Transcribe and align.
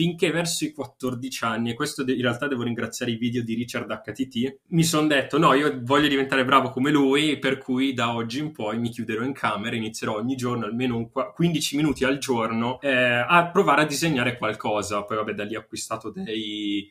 finché 0.00 0.30
verso 0.30 0.64
i 0.64 0.72
14 0.72 1.44
anni, 1.44 1.70
e 1.70 1.74
questo 1.74 2.00
in 2.00 2.22
realtà 2.22 2.48
devo 2.48 2.62
ringraziare 2.62 3.12
i 3.12 3.16
video 3.16 3.42
di 3.42 3.52
Richard 3.52 3.86
HTT, 3.86 4.60
mi 4.68 4.82
sono 4.82 5.06
detto 5.06 5.36
no, 5.36 5.52
io 5.52 5.78
voglio 5.82 6.08
diventare 6.08 6.42
bravo 6.42 6.70
come 6.70 6.90
lui, 6.90 7.38
per 7.38 7.58
cui 7.58 7.92
da 7.92 8.14
oggi 8.14 8.38
in 8.38 8.50
poi 8.50 8.78
mi 8.78 8.88
chiuderò 8.88 9.22
in 9.22 9.34
camera, 9.34 9.76
inizierò 9.76 10.14
ogni 10.14 10.36
giorno 10.36 10.64
almeno 10.64 11.10
15 11.10 11.76
minuti 11.76 12.04
al 12.04 12.16
giorno 12.16 12.80
eh, 12.80 12.90
a 12.90 13.50
provare 13.50 13.82
a 13.82 13.84
disegnare 13.86 14.38
qualcosa. 14.38 15.04
Poi 15.04 15.18
vabbè, 15.18 15.34
da 15.34 15.44
lì 15.44 15.54
ho 15.54 15.60
acquistato 15.60 16.10
dei, 16.10 16.90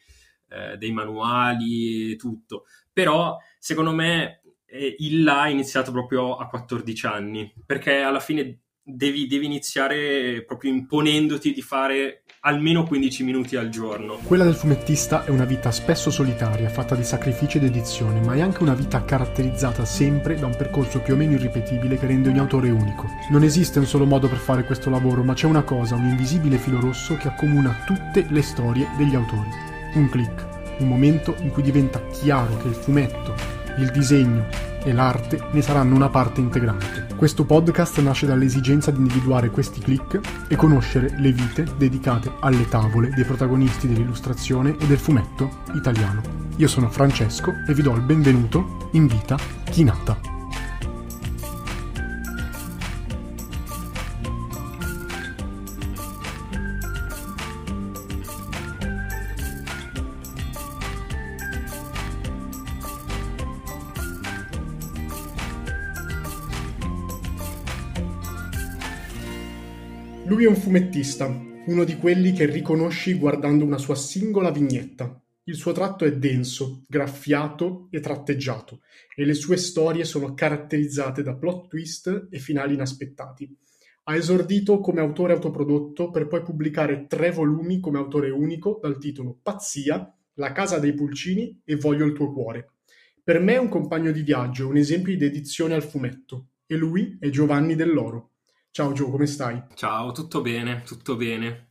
eh, 0.49 0.77
dei 0.77 0.91
manuali 0.91 2.11
e 2.11 2.15
tutto. 2.15 2.65
Però 2.93 3.39
secondo 3.57 3.91
me 3.91 4.41
eh, 4.67 4.97
il 4.99 5.23
là 5.23 5.45
è 5.45 5.49
iniziato 5.49 5.91
proprio 5.91 6.35
a 6.35 6.47
14 6.47 7.07
anni, 7.07 7.51
perché 7.65 8.01
alla 8.01 8.19
fine 8.19 8.65
devi, 8.89 9.27
devi 9.27 9.45
iniziare 9.45 10.43
proprio 10.45 10.71
imponendoti 10.71 11.53
di 11.53 11.61
fare 11.61 12.23
almeno 12.41 12.83
15 12.83 13.23
minuti 13.23 13.55
al 13.55 13.69
giorno. 13.69 14.17
Quella 14.23 14.45
del 14.45 14.53
fumettista 14.53 15.25
è 15.25 15.29
una 15.29 15.45
vita 15.45 15.71
spesso 15.71 16.09
solitaria, 16.09 16.69
fatta 16.69 16.95
di 16.95 17.03
sacrifici 17.03 17.57
ed 17.57 17.63
edizioni, 17.63 18.21
ma 18.21 18.33
è 18.33 18.41
anche 18.41 18.63
una 18.63 18.73
vita 18.73 19.03
caratterizzata 19.03 19.83
sempre 19.83 20.35
da 20.35 20.45
un 20.45 20.55
percorso 20.55 20.99
più 20.99 21.13
o 21.13 21.17
meno 21.17 21.33
irripetibile 21.33 21.97
che 21.97 22.07
rende 22.07 22.29
ogni 22.29 22.39
autore 22.39 22.69
unico. 22.69 23.07
Non 23.29 23.43
esiste 23.43 23.79
un 23.79 23.85
solo 23.85 24.05
modo 24.05 24.29
per 24.29 24.37
fare 24.37 24.63
questo 24.63 24.89
lavoro, 24.89 25.23
ma 25.23 25.33
c'è 25.33 25.47
una 25.47 25.63
cosa, 25.63 25.95
un 25.95 26.05
invisibile 26.05 26.57
filo 26.57 26.79
rosso 26.79 27.15
che 27.15 27.27
accomuna 27.27 27.83
tutte 27.85 28.25
le 28.29 28.41
storie 28.41 28.87
degli 28.97 29.15
autori. 29.15 29.49
Un 29.95 30.09
click, 30.09 30.47
un 30.79 30.87
momento 30.87 31.35
in 31.41 31.49
cui 31.49 31.63
diventa 31.63 32.01
chiaro 32.07 32.57
che 32.57 32.69
il 32.69 32.75
fumetto, 32.75 33.35
il 33.79 33.91
disegno, 33.91 34.68
e 34.83 34.93
l'arte 34.93 35.41
ne 35.51 35.61
saranno 35.61 35.95
una 35.95 36.09
parte 36.09 36.41
integrante. 36.41 37.07
Questo 37.15 37.45
podcast 37.45 37.99
nasce 37.99 38.25
dall'esigenza 38.25 38.91
di 38.91 38.97
individuare 38.97 39.49
questi 39.49 39.79
click 39.79 40.19
e 40.47 40.55
conoscere 40.55 41.13
le 41.17 41.31
vite 41.31 41.65
dedicate 41.77 42.31
alle 42.39 42.67
tavole 42.67 43.09
dei 43.09 43.25
protagonisti 43.25 43.87
dell'illustrazione 43.87 44.75
e 44.79 44.85
del 44.85 44.97
fumetto 44.97 45.59
italiano. 45.73 46.21
Io 46.57 46.67
sono 46.67 46.89
Francesco 46.89 47.53
e 47.67 47.73
vi 47.73 47.81
do 47.81 47.93
il 47.93 48.01
benvenuto 48.01 48.89
in 48.91 49.07
Vita 49.07 49.37
Chinata. 49.69 50.38
Lui 70.29 70.43
è 70.43 70.47
un 70.47 70.55
fumettista, 70.55 71.25
uno 71.65 71.83
di 71.83 71.95
quelli 71.95 72.33
che 72.33 72.45
riconosci 72.45 73.15
guardando 73.15 73.65
una 73.65 73.79
sua 73.79 73.95
singola 73.95 74.51
vignetta. 74.51 75.19
Il 75.45 75.55
suo 75.55 75.71
tratto 75.71 76.05
è 76.05 76.15
denso, 76.15 76.83
graffiato 76.87 77.87
e 77.89 77.99
tratteggiato, 77.99 78.81
e 79.15 79.25
le 79.25 79.33
sue 79.33 79.57
storie 79.57 80.05
sono 80.05 80.35
caratterizzate 80.35 81.23
da 81.23 81.33
plot 81.33 81.69
twist 81.69 82.27
e 82.29 82.37
finali 82.37 82.75
inaspettati. 82.75 83.57
Ha 84.03 84.15
esordito 84.15 84.79
come 84.81 84.99
autore 84.99 85.33
autoprodotto 85.33 86.11
per 86.11 86.27
poi 86.27 86.43
pubblicare 86.43 87.07
tre 87.07 87.31
volumi 87.31 87.79
come 87.79 87.97
autore 87.97 88.29
unico 88.29 88.77
dal 88.79 88.99
titolo 88.99 89.35
Pazzia, 89.41 90.15
La 90.35 90.51
casa 90.51 90.77
dei 90.77 90.93
pulcini 90.93 91.59
e 91.65 91.75
Voglio 91.75 92.05
il 92.05 92.13
tuo 92.13 92.31
cuore. 92.31 92.73
Per 93.23 93.39
me 93.39 93.55
è 93.55 93.59
un 93.59 93.67
compagno 93.67 94.11
di 94.11 94.21
viaggio, 94.21 94.67
un 94.67 94.77
esempio 94.77 95.11
di 95.11 95.17
dedizione 95.17 95.73
al 95.73 95.81
fumetto, 95.83 96.49
e 96.67 96.75
lui 96.75 97.17
è 97.19 97.29
Giovanni 97.29 97.73
Dell'Oro. 97.73 98.33
Ciao 98.71 98.93
Gio, 98.93 99.09
come 99.09 99.25
stai? 99.25 99.61
Ciao, 99.73 100.11
tutto 100.11 100.41
bene, 100.41 100.83
tutto 100.85 101.15
bene. 101.15 101.69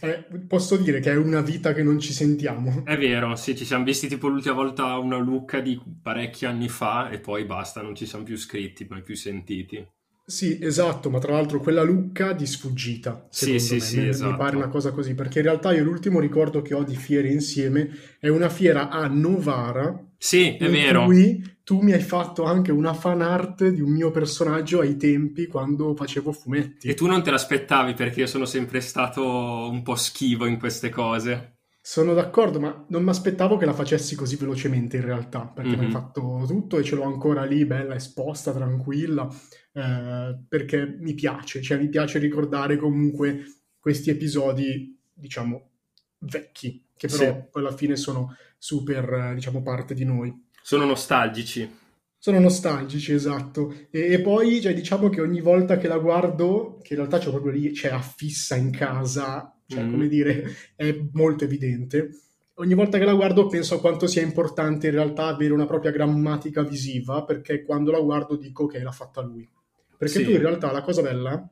Eh, 0.00 0.26
posso 0.46 0.76
dire 0.76 1.00
che 1.00 1.10
è 1.10 1.16
una 1.16 1.40
vita 1.40 1.72
che 1.72 1.82
non 1.82 1.98
ci 1.98 2.12
sentiamo. 2.12 2.84
È 2.84 2.96
vero, 2.98 3.34
sì, 3.36 3.56
ci 3.56 3.64
siamo 3.64 3.84
visti 3.84 4.06
tipo 4.06 4.28
l'ultima 4.28 4.54
volta 4.54 4.98
una 4.98 5.16
Lucca 5.16 5.60
di 5.60 5.80
parecchi 6.02 6.44
anni 6.44 6.68
fa 6.68 7.08
e 7.08 7.20
poi 7.20 7.44
basta, 7.44 7.80
non 7.80 7.94
ci 7.94 8.04
siamo 8.04 8.24
più 8.24 8.36
scritti, 8.36 8.86
mai 8.88 9.02
più 9.02 9.16
sentiti. 9.16 9.86
Sì, 10.26 10.58
esatto, 10.60 11.08
ma 11.10 11.18
tra 11.18 11.32
l'altro 11.32 11.60
quella 11.60 11.82
Lucca 11.82 12.32
di 12.32 12.46
sfuggita, 12.46 13.26
sì, 13.30 13.58
sì, 13.58 13.74
me. 13.74 13.80
sì, 13.80 14.00
mi, 14.00 14.08
esatto. 14.08 14.30
mi 14.30 14.36
pare 14.36 14.56
una 14.56 14.68
cosa 14.68 14.90
così, 14.90 15.14
perché 15.14 15.38
in 15.38 15.46
realtà 15.46 15.72
io 15.72 15.84
l'ultimo 15.84 16.20
ricordo 16.20 16.60
che 16.60 16.74
ho 16.74 16.82
di 16.82 16.96
fiere 16.96 17.28
insieme 17.28 17.88
è 18.18 18.28
una 18.28 18.50
fiera 18.50 18.90
a 18.90 19.06
Novara. 19.06 20.02
Sì, 20.18 20.56
è 20.56 20.70
vero. 20.70 21.04
Qui 21.06 21.53
tu 21.64 21.80
mi 21.80 21.92
hai 21.92 22.02
fatto 22.02 22.44
anche 22.44 22.70
una 22.70 22.92
fan 22.92 23.22
art 23.22 23.66
di 23.68 23.80
un 23.80 23.90
mio 23.90 24.10
personaggio 24.10 24.80
ai 24.80 24.96
tempi 24.96 25.46
quando 25.46 25.94
facevo 25.94 26.30
fumetti. 26.32 26.88
E 26.88 26.94
tu 26.94 27.06
non 27.06 27.22
te 27.22 27.30
l'aspettavi 27.30 27.94
perché 27.94 28.20
io 28.20 28.26
sono 28.26 28.44
sempre 28.44 28.80
stato 28.80 29.24
un 29.70 29.82
po' 29.82 29.94
schivo 29.96 30.44
in 30.46 30.58
queste 30.58 30.90
cose. 30.90 31.56
Sono 31.80 32.14
d'accordo, 32.14 32.60
ma 32.60 32.84
non 32.88 33.02
mi 33.02 33.10
aspettavo 33.10 33.56
che 33.58 33.66
la 33.66 33.74
facessi 33.74 34.14
così 34.14 34.36
velocemente 34.36 34.96
in 34.96 35.04
realtà, 35.04 35.46
perché 35.46 35.70
mm-hmm. 35.70 35.78
mi 35.78 35.84
hai 35.86 35.90
Mhm. 35.90 35.98
fatto 35.98 36.44
tutto 36.46 36.78
e 36.78 36.82
ce 36.84 36.94
l'ho 36.96 37.02
ancora 37.02 37.44
lì, 37.44 37.64
bella 37.66 37.94
esposta, 37.94 38.52
tranquilla, 38.52 39.28
eh, 39.72 40.38
perché 40.48 40.96
mi 40.98 41.12
piace, 41.14 41.60
cioè 41.60 41.78
mi 41.78 41.88
piace 41.88 42.18
ricordare 42.18 42.76
comunque 42.78 43.44
questi 43.78 44.08
episodi, 44.10 44.98
diciamo, 45.12 45.70
vecchi, 46.20 46.86
che 46.96 47.08
però 47.08 47.22
Sì. 47.52 47.58
alla 47.58 47.72
fine 47.72 47.96
sono 47.96 48.34
super, 48.56 49.12
eh, 49.30 49.34
diciamo, 49.34 49.62
parte 49.62 49.92
di 49.94 50.04
noi. 50.04 50.43
Sono 50.66 50.86
nostalgici. 50.86 51.70
Sono 52.16 52.38
nostalgici, 52.40 53.12
esatto. 53.12 53.74
E, 53.90 54.12
e 54.14 54.20
poi, 54.22 54.62
cioè, 54.62 54.72
diciamo 54.72 55.10
che 55.10 55.20
ogni 55.20 55.42
volta 55.42 55.76
che 55.76 55.88
la 55.88 55.98
guardo, 55.98 56.78
che 56.82 56.94
in 56.94 57.00
realtà 57.00 57.18
c'è 57.18 57.28
proprio 57.28 57.52
lì, 57.52 57.70
c'è 57.72 57.90
affissa 57.90 58.56
in 58.56 58.70
casa, 58.70 59.54
cioè, 59.66 59.82
Mm. 59.82 59.90
come 59.90 60.08
dire, 60.08 60.56
è 60.74 60.98
molto 61.12 61.44
evidente. 61.44 62.08
Ogni 62.54 62.72
volta 62.72 62.96
che 62.96 63.04
la 63.04 63.12
guardo 63.12 63.46
penso 63.46 63.74
a 63.74 63.80
quanto 63.80 64.06
sia 64.06 64.22
importante 64.22 64.86
in 64.86 64.94
realtà 64.94 65.26
avere 65.26 65.52
una 65.52 65.66
propria 65.66 65.90
grammatica 65.90 66.62
visiva, 66.62 67.24
perché 67.24 67.62
quando 67.62 67.90
la 67.90 68.00
guardo 68.00 68.34
dico 68.36 68.64
che 68.64 68.78
l'ha 68.82 68.90
fatta 68.90 69.20
lui. 69.20 69.46
Perché 69.98 70.20
Sì. 70.20 70.24
tu 70.24 70.30
in 70.30 70.38
realtà 70.38 70.72
la 70.72 70.80
cosa 70.80 71.02
bella 71.02 71.46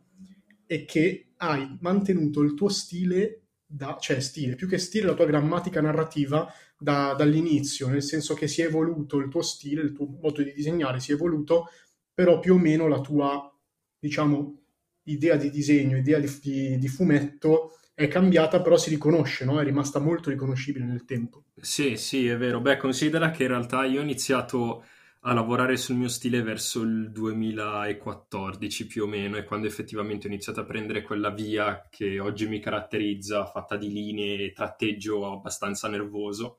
è 0.65 0.87
che 0.87 1.33
hai 1.37 1.77
mantenuto 1.83 2.41
il 2.41 2.55
tuo 2.55 2.71
stile, 2.71 3.41
da, 3.67 3.99
cioè 4.01 4.21
stile, 4.21 4.55
più 4.55 4.67
che 4.67 4.79
stile, 4.79 5.05
la 5.07 5.15
tua 5.15 5.27
grammatica 5.27 5.83
narrativa 5.83 6.51
da- 6.83 7.15
dall'inizio, 7.15 7.89
nel 7.89 8.03
senso 8.03 8.35
che 8.35 8.47
si 8.49 8.63
è 8.63 8.67
evoluto 8.67 9.19
il 9.19 9.29
tuo 9.29 9.43
stile, 9.43 9.83
il 9.83 9.93
tuo 9.93 10.07
modo 10.21 10.43
di 10.43 10.53
disegnare 10.53 11.01
si 11.01 11.11
è 11.13 11.15
evoluto, 11.15 11.69
però 12.13 12.39
più 12.39 12.55
o 12.55 12.59
meno 12.59 12.89
la 12.89 13.01
tua, 13.01 13.51
diciamo, 13.99 14.61
idea 15.05 15.37
di 15.37 15.51
disegno, 15.51 15.97
idea 15.97 16.19
di, 16.19 16.29
di- 16.41 16.79
di 16.79 16.89
fumetto 16.89 17.79
è 17.95 18.09
cambiata, 18.09 18.61
però 18.63 18.77
si 18.77 18.91
riconosce, 18.91 19.45
no? 19.45 19.61
È 19.61 19.65
rimasta 19.65 19.99
molto 19.99 20.31
riconoscibile 20.31 20.85
nel 20.85 21.05
tempo. 21.05 21.45
Sì, 21.61 21.97
sì, 21.97 22.27
è 22.27 22.37
vero. 22.37 22.61
Beh, 22.61 22.77
considera 22.77 23.31
che 23.31 23.43
in 23.45 23.49
realtà 23.51 23.85
io 23.85 24.01
ho 24.01 24.03
iniziato 24.03 24.85
a 25.25 25.33
lavorare 25.35 25.77
sul 25.77 25.97
mio 25.97 26.09
stile 26.09 26.43
verso 26.43 26.83
il 26.83 27.13
2014 27.13 28.87
più 28.87 29.05
o 29.05 29.07
meno, 29.07 29.37
e 29.37 29.45
quando 29.45 29.69
effettivamente 29.69 30.27
ho 30.27 30.31
iniziato 30.31 30.61
a 30.61 30.65
prendere 30.65 31.03
quella 31.03 31.31
via 31.31 31.87
che 31.89 32.19
oggi 32.19 32.49
mi 32.49 32.59
caratterizza, 32.59 33.47
fatta 33.47 33.77
di 33.77 33.93
linee 33.93 34.47
e 34.47 34.53
tratteggio 34.53 35.31
abbastanza 35.31 35.89
nervoso, 35.89 36.59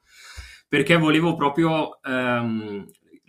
perché 0.68 0.96
volevo 0.96 1.36
proprio 1.36 2.02
ehm, 2.02 2.86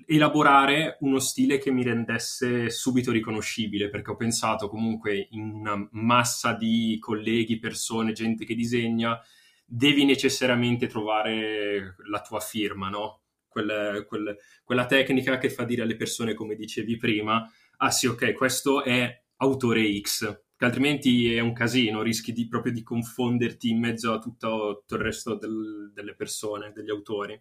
elaborare 0.07 0.99
uno 1.01 1.19
stile 1.19 1.59
che 1.59 1.73
mi 1.73 1.83
rendesse 1.83 2.71
subito 2.71 3.11
riconoscibile, 3.11 3.91
perché 3.91 4.13
ho 4.13 4.17
pensato 4.17 4.69
comunque 4.69 5.29
in 5.31 5.51
una 5.51 5.89
massa 5.93 6.53
di 6.55 6.97
colleghi, 7.01 7.59
persone, 7.59 8.13
gente 8.13 8.45
che 8.45 8.55
disegna, 8.55 9.21
devi 9.65 10.05
necessariamente 10.05 10.87
trovare 10.87 11.97
la 12.09 12.21
tua 12.21 12.39
firma, 12.39 12.89
no? 12.89 13.24
Quel- 13.55 14.05
quel- 14.09 14.37
quella 14.65 14.87
tecnica 14.87 15.39
che 15.39 15.49
fa 15.49 15.65
dire 15.65 15.83
alle 15.83 15.95
persone, 15.97 16.35
come 16.35 16.57
dicevi 16.57 16.97
prima, 16.97 17.49
ah 17.79 17.91
sì, 17.91 18.07
ok, 18.09 18.33
questo 18.35 18.83
è 18.83 19.23
autore 19.37 20.01
X, 20.01 20.43
che 20.57 20.65
altrimenti 20.65 21.33
è 21.35 21.39
un 21.41 21.53
casino, 21.53 22.03
rischi 22.03 22.33
di, 22.33 22.49
proprio 22.49 22.73
di 22.73 22.83
confonderti 22.83 23.69
in 23.71 23.79
mezzo 23.79 24.13
a 24.13 24.19
tutto, 24.19 24.79
tutto 24.81 24.97
il 24.97 25.03
resto 25.03 25.37
del- 25.37 25.93
delle 25.95 26.15
persone, 26.17 26.73
degli 26.73 26.91
autori. 26.91 27.41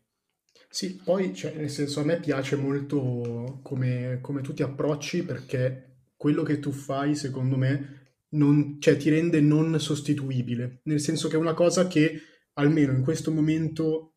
Sì, 0.70 0.96
poi, 1.04 1.34
cioè, 1.36 1.54
nel 1.56 1.70
senso, 1.70 2.00
a 2.00 2.04
me 2.04 2.20
piace 2.20 2.56
molto 2.56 3.60
come, 3.62 4.20
come 4.22 4.42
tu 4.42 4.54
ti 4.54 4.64
approcci 4.64 5.24
perché 5.24 6.08
quello 6.16 6.42
che 6.44 6.60
tu 6.60 6.72
fai, 6.72 7.16
secondo 7.16 7.58
me, 7.58 8.16
non- 8.30 8.78
cioè, 8.80 8.98
ti 8.98 9.10
rende 9.10 9.40
non 9.40 9.80
sostituibile. 9.80 10.82
Nel 10.86 11.00
senso 11.00 11.28
che 11.28 11.36
è 11.36 11.40
una 11.40 11.54
cosa 11.54 11.88
che, 11.88 12.20
almeno 12.54 12.92
in 12.94 13.04
questo 13.04 13.32
momento, 13.32 14.13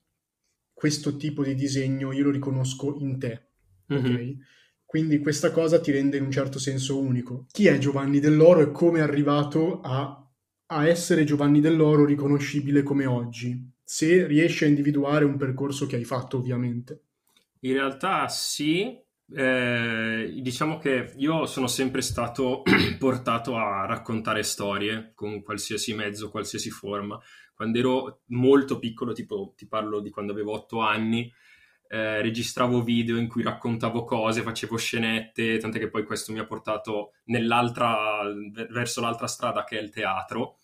questo 0.77 1.17
tipo 1.17 1.43
di 1.43 1.55
disegno 1.55 2.13
io 2.13 2.25
lo 2.25 2.31
riconosco 2.31 2.97
in 2.99 3.19
te, 3.19 3.49
ok? 3.89 4.03
Mhm. 4.03 4.39
Quindi 4.85 5.21
questa 5.21 5.51
cosa 5.51 5.81
ti 5.81 5.91
rende 5.91 6.19
in 6.19 6.25
un 6.25 6.31
certo 6.31 6.59
senso 6.59 6.99
unico. 6.99 7.47
Chi 7.51 7.67
è 7.67 7.79
Giovanni 7.79 8.21
Dell'Oro 8.21 8.61
e 8.61 8.73
come 8.73 8.99
è 8.99 9.03
arrivato 9.03 9.81
a, 9.81 10.31
a 10.67 10.87
essere 10.87 11.25
Giovanni 11.25 11.63
Dell'Oro 11.63 12.05
riconoscibile 12.05 12.83
come 12.83 13.07
oggi? 13.07 13.73
Se 13.83 14.27
riesci 14.27 14.65
a 14.65 14.69
individuare 14.69 15.25
un 15.25 15.39
percorso 15.39 15.87
che 15.87 15.97
hai 15.97 16.05
fatto, 16.05 16.37
ovviamente. 16.37 17.05
In 17.61 17.73
realtà 17.73 18.29
sì, 18.29 19.03
Eh, 19.29 20.39
diciamo 20.41 20.79
che 20.79 21.13
io 21.17 21.47
sono 21.47 21.67
sempre 21.67 22.01
stato 22.01 22.63
portato 22.99 23.57
a 23.57 23.85
raccontare 23.85 24.43
storie 24.43 25.13
con 25.15 25.43
qualsiasi 25.43 25.95
mezzo, 25.95 26.31
qualsiasi 26.31 26.71
forma. 26.71 27.19
Quando 27.55 27.79
ero 27.79 28.21
molto 28.27 28.79
piccolo, 28.79 29.13
tipo 29.13 29.55
ti 29.57 29.67
parlo 29.67 30.01
di 30.01 30.11
quando 30.11 30.33
avevo 30.33 30.53
otto 30.53 30.81
anni, 30.81 31.33
eh, 31.89 32.21
registravo 32.21 32.83
video 32.83 33.17
in 33.17 33.29
cui 33.29 33.43
raccontavo 33.43 34.05
cose, 34.05 34.43
facevo 34.43 34.77
scenette, 34.77 35.59
tant'è 35.59 35.79
che 35.79 35.89
poi 35.89 36.05
questo 36.05 36.33
mi 36.33 36.39
ha 36.39 36.47
portato 36.47 37.13
verso 37.25 39.01
l'altra 39.01 39.27
strada 39.27 39.65
che 39.65 39.79
è 39.79 39.83
il 39.83 39.91
teatro. 39.91 40.59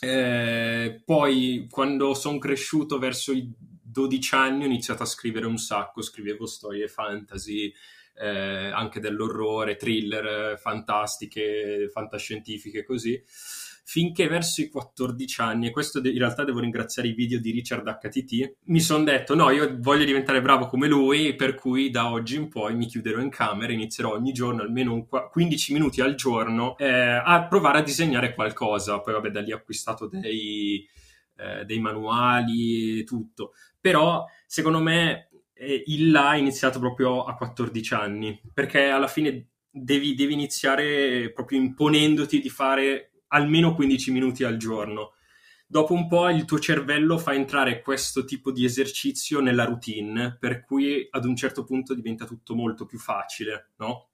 Eh, 0.00 1.02
poi 1.04 1.66
quando 1.70 2.14
sono 2.14 2.38
cresciuto 2.38 2.98
verso 2.98 3.32
i 3.32 3.50
12 3.94 4.34
anni 4.34 4.64
ho 4.64 4.66
iniziato 4.66 5.04
a 5.04 5.06
scrivere 5.06 5.46
un 5.46 5.56
sacco, 5.56 6.02
scrivevo 6.02 6.46
storie 6.46 6.88
fantasy, 6.88 7.72
eh, 8.16 8.70
anche 8.72 8.98
dell'orrore, 8.98 9.76
thriller 9.76 10.58
fantastiche, 10.58 11.88
fantascientifiche 11.92 12.84
così 12.84 13.22
finché 13.86 14.28
verso 14.28 14.62
i 14.62 14.70
14 14.70 15.40
anni, 15.42 15.66
e 15.66 15.70
questo 15.70 15.98
in 15.98 16.18
realtà 16.18 16.42
devo 16.42 16.60
ringraziare 16.60 17.08
i 17.08 17.12
video 17.12 17.38
di 17.38 17.50
Richard 17.50 17.86
HTT, 17.86 18.54
mi 18.64 18.80
sono 18.80 19.04
detto 19.04 19.34
no, 19.34 19.50
io 19.50 19.76
voglio 19.78 20.04
diventare 20.04 20.40
bravo 20.40 20.66
come 20.66 20.88
lui, 20.88 21.36
per 21.36 21.54
cui 21.54 21.90
da 21.90 22.10
oggi 22.10 22.36
in 22.36 22.48
poi 22.48 22.74
mi 22.74 22.86
chiuderò 22.86 23.20
in 23.20 23.28
camera, 23.28 23.72
inizierò 23.72 24.12
ogni 24.12 24.32
giorno 24.32 24.62
almeno 24.62 25.06
15 25.06 25.72
minuti 25.74 26.00
al 26.00 26.14
giorno 26.14 26.76
eh, 26.78 26.88
a 26.88 27.46
provare 27.46 27.78
a 27.78 27.82
disegnare 27.82 28.34
qualcosa. 28.34 29.00
Poi 29.00 29.12
vabbè, 29.12 29.28
da 29.28 29.40
lì 29.40 29.52
ho 29.52 29.56
acquistato 29.56 30.06
dei, 30.06 30.88
eh, 31.36 31.64
dei 31.66 31.78
manuali 31.78 33.00
e 33.00 33.04
tutto. 33.04 33.52
Però 33.84 34.24
secondo 34.46 34.80
me 34.80 35.28
eh, 35.52 35.82
il 35.88 36.10
là 36.10 36.32
è 36.32 36.38
iniziato 36.38 36.78
proprio 36.78 37.24
a 37.24 37.34
14 37.34 37.92
anni, 37.92 38.40
perché 38.54 38.84
alla 38.86 39.08
fine 39.08 39.50
devi, 39.68 40.14
devi 40.14 40.32
iniziare 40.32 41.30
proprio 41.34 41.58
imponendoti 41.58 42.40
di 42.40 42.48
fare 42.48 43.12
almeno 43.26 43.74
15 43.74 44.10
minuti 44.10 44.42
al 44.42 44.56
giorno. 44.56 45.12
Dopo 45.66 45.92
un 45.92 46.08
po' 46.08 46.30
il 46.30 46.46
tuo 46.46 46.58
cervello 46.58 47.18
fa 47.18 47.34
entrare 47.34 47.82
questo 47.82 48.24
tipo 48.24 48.52
di 48.52 48.64
esercizio 48.64 49.40
nella 49.40 49.66
routine, 49.66 50.38
per 50.40 50.64
cui 50.64 51.06
ad 51.10 51.26
un 51.26 51.36
certo 51.36 51.64
punto 51.64 51.92
diventa 51.92 52.24
tutto 52.24 52.54
molto 52.54 52.86
più 52.86 52.98
facile, 52.98 53.72
no? 53.76 54.12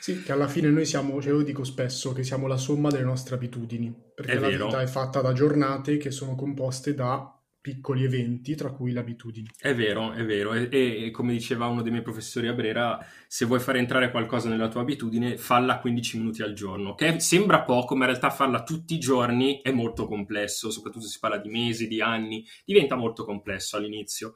Sì, 0.00 0.22
che 0.22 0.32
alla 0.32 0.48
fine 0.48 0.70
noi 0.70 0.86
siamo, 0.86 1.20
cioè 1.20 1.34
io 1.34 1.42
dico 1.42 1.62
spesso 1.62 2.14
che 2.14 2.24
siamo 2.24 2.46
la 2.46 2.56
somma 2.56 2.88
delle 2.88 3.04
nostre 3.04 3.34
abitudini, 3.34 3.94
perché 4.14 4.32
è 4.32 4.38
la 4.38 4.48
vero. 4.48 4.64
vita 4.64 4.80
è 4.80 4.86
fatta 4.86 5.20
da 5.20 5.34
giornate 5.34 5.98
che 5.98 6.10
sono 6.10 6.34
composte 6.34 6.94
da 6.94 7.34
piccoli 7.64 8.04
eventi, 8.04 8.54
tra 8.54 8.70
cui 8.70 8.92
le 8.92 8.98
abitudini. 8.98 9.48
È 9.58 9.74
vero, 9.74 10.12
è 10.12 10.22
vero. 10.22 10.52
E, 10.52 10.68
e, 10.70 11.10
come 11.10 11.32
diceva 11.32 11.64
uno 11.64 11.80
dei 11.80 11.90
miei 11.90 12.02
professori 12.02 12.46
a 12.46 12.52
Brera, 12.52 13.02
se 13.26 13.46
vuoi 13.46 13.58
fare 13.58 13.78
entrare 13.78 14.10
qualcosa 14.10 14.50
nella 14.50 14.68
tua 14.68 14.82
abitudine, 14.82 15.38
falla 15.38 15.78
15 15.78 16.18
minuti 16.18 16.42
al 16.42 16.52
giorno, 16.52 16.94
che 16.94 17.20
sembra 17.20 17.62
poco, 17.62 17.94
ma 17.96 18.04
in 18.04 18.10
realtà 18.10 18.28
farla 18.28 18.64
tutti 18.64 18.92
i 18.92 18.98
giorni 18.98 19.62
è 19.62 19.70
molto 19.70 20.06
complesso, 20.06 20.70
soprattutto 20.70 21.06
se 21.06 21.12
si 21.12 21.18
parla 21.18 21.38
di 21.38 21.48
mesi, 21.48 21.88
di 21.88 22.02
anni, 22.02 22.46
diventa 22.66 22.96
molto 22.96 23.24
complesso 23.24 23.78
all'inizio. 23.78 24.34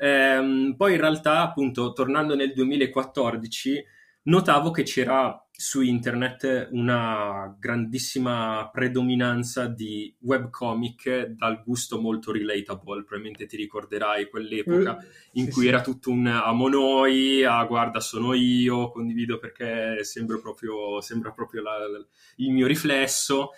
Ehm, 0.00 0.74
poi 0.76 0.94
in 0.94 1.00
realtà, 1.00 1.42
appunto, 1.42 1.92
tornando 1.92 2.34
nel 2.34 2.52
2014, 2.52 3.84
notavo 4.24 4.72
che 4.72 4.82
c'era 4.82 5.46
su 5.62 5.80
internet 5.80 6.70
una 6.72 7.56
grandissima 7.56 8.68
predominanza 8.72 9.68
di 9.68 10.12
webcomic 10.18 11.26
dal 11.26 11.62
gusto 11.62 12.00
molto 12.00 12.32
relatable, 12.32 13.04
probabilmente 13.04 13.46
ti 13.46 13.56
ricorderai 13.56 14.28
quell'epoca 14.28 14.96
mm, 14.96 15.08
in 15.34 15.44
sì, 15.44 15.50
cui 15.52 15.62
sì. 15.62 15.68
era 15.68 15.80
tutto 15.80 16.10
un 16.10 16.26
amo 16.26 16.66
noi, 16.66 17.44
ah 17.44 17.64
guarda 17.64 18.00
sono 18.00 18.34
io, 18.34 18.90
condivido 18.90 19.38
perché 19.38 20.02
sembra 20.02 20.36
proprio, 20.38 21.00
sembra 21.00 21.30
proprio 21.30 21.62
la, 21.62 21.78
la, 21.88 22.04
il 22.38 22.50
mio 22.50 22.66
riflesso. 22.66 23.50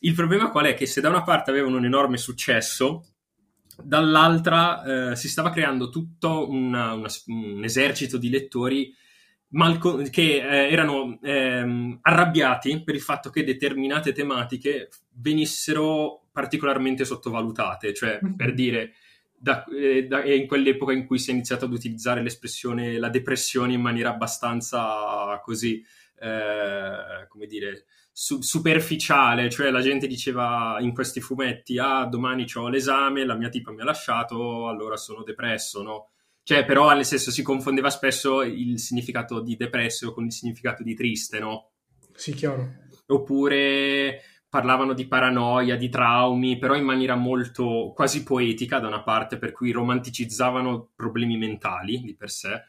Il 0.00 0.12
problema 0.12 0.50
qual 0.50 0.66
è? 0.66 0.74
Che 0.74 0.84
se 0.84 1.00
da 1.00 1.08
una 1.08 1.22
parte 1.22 1.52
avevano 1.52 1.78
un 1.78 1.86
enorme 1.86 2.18
successo, 2.18 3.14
dall'altra 3.82 5.12
eh, 5.12 5.16
si 5.16 5.30
stava 5.30 5.48
creando 5.48 5.88
tutto 5.88 6.50
una, 6.50 6.92
una, 6.92 7.08
un 7.28 7.64
esercito 7.64 8.18
di 8.18 8.28
lettori 8.28 8.94
Malco- 9.56 10.02
che 10.10 10.36
eh, 10.36 10.70
erano 10.70 11.18
ehm, 11.22 11.98
arrabbiati 12.02 12.82
per 12.82 12.94
il 12.94 13.00
fatto 13.00 13.30
che 13.30 13.42
determinate 13.42 14.12
tematiche 14.12 14.90
venissero 15.14 16.26
particolarmente 16.30 17.04
sottovalutate, 17.04 17.94
cioè 17.94 18.20
mm-hmm. 18.22 18.34
per 18.34 18.52
dire 18.52 18.92
da, 19.38 19.64
eh, 19.64 20.06
da, 20.06 20.22
è 20.22 20.32
in 20.32 20.46
quell'epoca 20.46 20.92
in 20.92 21.06
cui 21.06 21.18
si 21.18 21.30
è 21.30 21.32
iniziato 21.32 21.64
ad 21.64 21.72
utilizzare 21.72 22.22
l'espressione 22.22 22.98
la 22.98 23.08
depressione 23.08 23.72
in 23.72 23.80
maniera 23.80 24.10
abbastanza 24.10 25.40
così, 25.42 25.84
eh, 26.20 27.26
come 27.28 27.46
dire, 27.46 27.84
su- 28.12 28.40
superficiale, 28.40 29.50
cioè 29.50 29.70
la 29.70 29.80
gente 29.80 30.06
diceva 30.06 30.76
in 30.80 30.92
questi 30.92 31.20
fumetti, 31.20 31.78
ah 31.78 32.06
domani 32.06 32.46
ho 32.54 32.68
l'esame, 32.68 33.24
la 33.24 33.36
mia 33.36 33.48
tipa 33.48 33.72
mi 33.72 33.82
ha 33.82 33.84
lasciato, 33.84 34.68
allora 34.68 34.96
sono 34.96 35.22
depresso, 35.22 35.82
no? 35.82 36.10
Cioè, 36.46 36.64
però, 36.64 36.94
nel 36.94 37.04
senso, 37.04 37.32
si 37.32 37.42
confondeva 37.42 37.90
spesso 37.90 38.42
il 38.42 38.78
significato 38.78 39.40
di 39.40 39.56
depresso 39.56 40.12
con 40.12 40.26
il 40.26 40.32
significato 40.32 40.84
di 40.84 40.94
triste, 40.94 41.40
no? 41.40 41.70
Sì, 42.14 42.34
chiaro. 42.34 42.72
Oppure 43.06 44.20
parlavano 44.48 44.92
di 44.92 45.08
paranoia, 45.08 45.74
di 45.74 45.88
traumi, 45.88 46.56
però 46.56 46.76
in 46.76 46.84
maniera 46.84 47.16
molto 47.16 47.90
quasi 47.92 48.22
poetica 48.22 48.78
da 48.78 48.86
una 48.86 49.02
parte, 49.02 49.38
per 49.38 49.50
cui 49.50 49.72
romanticizzavano 49.72 50.90
problemi 50.94 51.36
mentali 51.36 52.00
di 52.00 52.14
per 52.14 52.30
sé. 52.30 52.62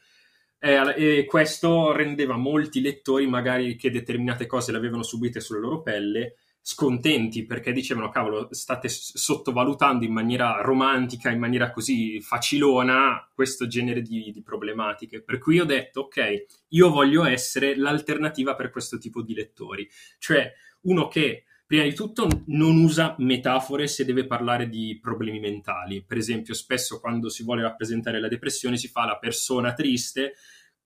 E, 0.58 0.94
e 0.96 1.24
questo 1.24 1.92
rendeva 1.92 2.36
molti 2.36 2.80
lettori, 2.80 3.28
magari 3.28 3.76
che 3.76 3.92
determinate 3.92 4.46
cose 4.46 4.72
le 4.72 4.78
avevano 4.78 5.04
subite 5.04 5.38
sulla 5.38 5.60
loro 5.60 5.82
pelle, 5.82 6.34
scontenti 6.60 7.46
perché 7.46 7.72
dicevano 7.72 8.10
cavolo 8.10 8.48
state 8.50 8.88
sottovalutando 8.88 10.04
in 10.04 10.12
maniera 10.12 10.60
romantica, 10.60 11.30
in 11.30 11.38
maniera 11.38 11.70
così 11.70 12.20
facilona 12.20 13.28
questo 13.34 13.66
genere 13.66 14.02
di, 14.02 14.30
di, 14.30 14.42
problematiche. 14.42 15.22
Per 15.22 15.38
cui 15.38 15.60
ho 15.60 15.64
detto 15.64 16.02
ok, 16.02 16.44
io 16.68 16.90
voglio 16.90 17.24
essere 17.24 17.76
l'alternativa 17.76 18.54
per 18.54 18.70
questo 18.70 18.98
tipo 18.98 19.22
di 19.22 19.34
lettori, 19.34 19.88
cioè 20.18 20.52
uno 20.82 21.08
che 21.08 21.44
prima 21.68 21.82
di 21.84 21.92
tutto 21.92 22.26
non 22.46 22.78
usa 22.78 23.14
metafore 23.18 23.88
se 23.88 24.06
deve 24.06 24.26
parlare 24.26 24.68
di 24.68 24.98
problemi 25.00 25.38
mentali. 25.38 26.02
Per 26.02 26.16
esempio 26.16 26.54
spesso 26.54 26.98
quando 26.98 27.28
si 27.28 27.44
vuole 27.44 27.60
rappresentare 27.60 28.20
la 28.20 28.28
depressione 28.28 28.78
si 28.78 28.88
fa 28.88 29.04
la 29.04 29.18
persona 29.18 29.74
triste 29.74 30.34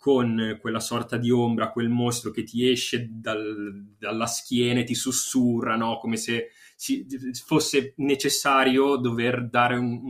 con 0.02 0.58
quella 0.60 0.80
sorta 0.80 1.16
di 1.16 1.30
ombra, 1.30 1.70
quel 1.70 1.88
mostro 1.88 2.32
che 2.32 2.42
ti 2.42 2.68
esce 2.68 3.06
dal, 3.08 3.94
dalla 3.96 4.26
schiena 4.26 4.80
e 4.80 4.84
ti 4.84 4.96
sussurra, 4.96 5.76
no? 5.76 5.98
come 5.98 6.16
se 6.16 6.48
ci, 6.76 7.06
fosse 7.46 7.94
necessario 7.98 8.96
dover 8.96 9.48
dare 9.48 9.76
un, 9.76 10.00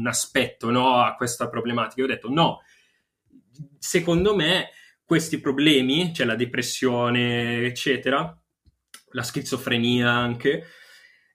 un 0.00 0.06
aspetto 0.08 0.72
no? 0.72 1.00
a 1.00 1.14
questa 1.14 1.48
problematica. 1.48 2.00
Io 2.00 2.08
ho 2.08 2.10
detto 2.12 2.28
no, 2.28 2.62
secondo 3.78 4.34
me 4.34 4.70
questi 5.04 5.38
problemi, 5.38 6.12
cioè 6.12 6.26
la 6.26 6.34
depressione, 6.34 7.66
eccetera, 7.66 8.36
la 9.10 9.22
schizofrenia 9.22 10.10
anche, 10.10 10.64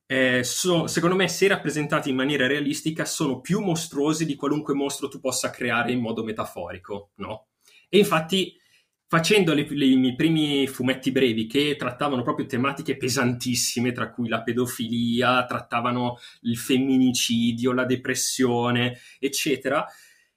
eh, 0.05 0.43
so, 0.43 0.87
secondo 0.87 1.15
me, 1.15 1.29
se 1.29 1.47
rappresentati 1.47 2.09
in 2.09 2.17
maniera 2.17 2.45
realistica, 2.45 3.05
sono 3.05 3.39
più 3.39 3.61
mostruosi 3.61 4.25
di 4.25 4.35
qualunque 4.35 4.73
mostro 4.73 5.07
tu 5.07 5.21
possa 5.21 5.49
creare 5.49 5.93
in 5.93 6.01
modo 6.01 6.25
metaforico, 6.25 7.11
no? 7.15 7.50
E 7.93 7.97
infatti 7.97 8.57
facendo 9.05 9.53
le, 9.53 9.67
le, 9.69 9.85
i 9.85 10.15
primi 10.15 10.65
fumetti 10.67 11.11
brevi 11.11 11.45
che 11.45 11.75
trattavano 11.77 12.23
proprio 12.23 12.45
tematiche 12.45 12.95
pesantissime, 12.95 13.91
tra 13.91 14.09
cui 14.09 14.29
la 14.29 14.41
pedofilia, 14.41 15.43
trattavano 15.43 16.17
il 16.43 16.55
femminicidio, 16.55 17.73
la 17.73 17.83
depressione, 17.83 18.97
eccetera, 19.19 19.85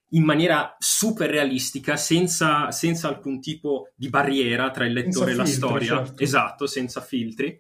in 0.09 0.25
maniera 0.25 0.75
super 0.81 1.31
realistica, 1.31 1.97
senza, 1.97 2.73
senza 2.73 3.07
alcun 3.07 3.41
tipo 3.41 3.93
di 3.95 4.09
barriera 4.09 4.73
tra 4.73 4.87
il 4.87 4.93
lettore 4.93 5.31
e 5.31 5.35
la 5.37 5.45
filtri, 5.45 5.63
storia, 5.63 6.05
certo. 6.05 6.23
esatto, 6.25 6.67
senza 6.67 7.01
filtri. 7.01 7.57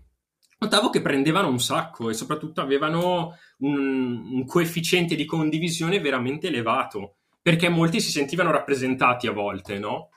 Notavo 0.58 0.90
che 0.90 1.00
prendevano 1.00 1.46
un 1.46 1.60
sacco 1.60 2.10
e 2.10 2.14
soprattutto 2.14 2.60
avevano 2.60 3.38
un, 3.58 4.32
un 4.32 4.44
coefficiente 4.46 5.14
di 5.14 5.26
condivisione 5.26 6.00
veramente 6.00 6.48
elevato 6.48 7.18
perché 7.44 7.68
molti 7.68 8.00
si 8.00 8.10
sentivano 8.10 8.50
rappresentati 8.50 9.26
a 9.26 9.32
volte, 9.32 9.78
no? 9.78 10.08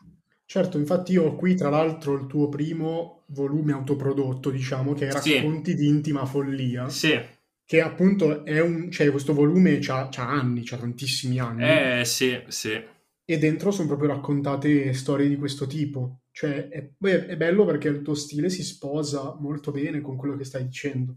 Certo, 0.46 0.78
infatti 0.78 1.12
io 1.12 1.26
ho 1.26 1.36
qui 1.36 1.56
tra 1.56 1.68
l'altro 1.68 2.14
il 2.14 2.26
tuo 2.26 2.48
primo 2.48 3.24
volume 3.28 3.74
autoprodotto, 3.74 4.50
diciamo, 4.50 4.94
che 4.94 5.10
è 5.10 5.12
Racconti 5.12 5.72
sì. 5.72 5.76
di 5.76 5.88
intima 5.88 6.26
follia. 6.26 6.88
Sì. 6.88 7.20
Che 7.66 7.82
appunto 7.82 8.46
è 8.46 8.62
un... 8.62 8.90
cioè 8.90 9.12
questo 9.12 9.34
volume 9.34 9.78
ha 9.88 10.08
anni, 10.16 10.64
ha 10.70 10.78
tantissimi 10.78 11.38
anni. 11.38 12.00
Eh, 12.00 12.06
sì, 12.06 12.42
sì. 12.48 12.82
E 13.26 13.38
dentro 13.38 13.72
sono 13.72 13.88
proprio 13.90 14.08
raccontate 14.08 14.94
storie 14.94 15.28
di 15.28 15.36
questo 15.36 15.68
tipo. 15.68 16.22
Cioè, 16.32 16.70
è, 16.70 16.92
è 16.98 17.36
bello 17.36 17.66
perché 17.66 17.90
il 17.90 18.04
tuo 18.04 18.14
stile 18.14 18.50
si 18.50 18.64
sposa 18.64 19.36
molto 19.38 19.72
bene 19.72 20.00
con 20.00 20.16
quello 20.16 20.38
che 20.38 20.46
stai 20.46 20.64
dicendo. 20.64 21.14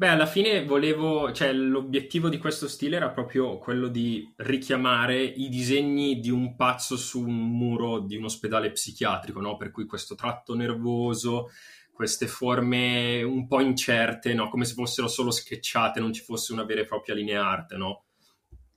Beh, 0.00 0.08
alla 0.08 0.24
fine 0.24 0.64
volevo, 0.64 1.30
cioè 1.30 1.52
l'obiettivo 1.52 2.30
di 2.30 2.38
questo 2.38 2.68
stile 2.68 2.96
era 2.96 3.10
proprio 3.10 3.58
quello 3.58 3.86
di 3.86 4.32
richiamare 4.36 5.22
i 5.22 5.50
disegni 5.50 6.20
di 6.20 6.30
un 6.30 6.56
pazzo 6.56 6.96
su 6.96 7.20
un 7.20 7.34
muro 7.50 7.98
di 7.98 8.16
un 8.16 8.24
ospedale 8.24 8.72
psichiatrico, 8.72 9.42
no? 9.42 9.58
Per 9.58 9.70
cui 9.70 9.84
questo 9.84 10.14
tratto 10.14 10.54
nervoso, 10.54 11.50
queste 11.92 12.26
forme 12.28 13.22
un 13.22 13.46
po' 13.46 13.60
incerte, 13.60 14.32
no? 14.32 14.48
Come 14.48 14.64
se 14.64 14.72
fossero 14.72 15.06
solo 15.06 15.30
sketchate, 15.30 16.00
non 16.00 16.14
ci 16.14 16.22
fosse 16.22 16.54
una 16.54 16.64
vera 16.64 16.80
e 16.80 16.86
propria 16.86 17.14
linea 17.14 17.46
arte, 17.46 17.76
no? 17.76 18.04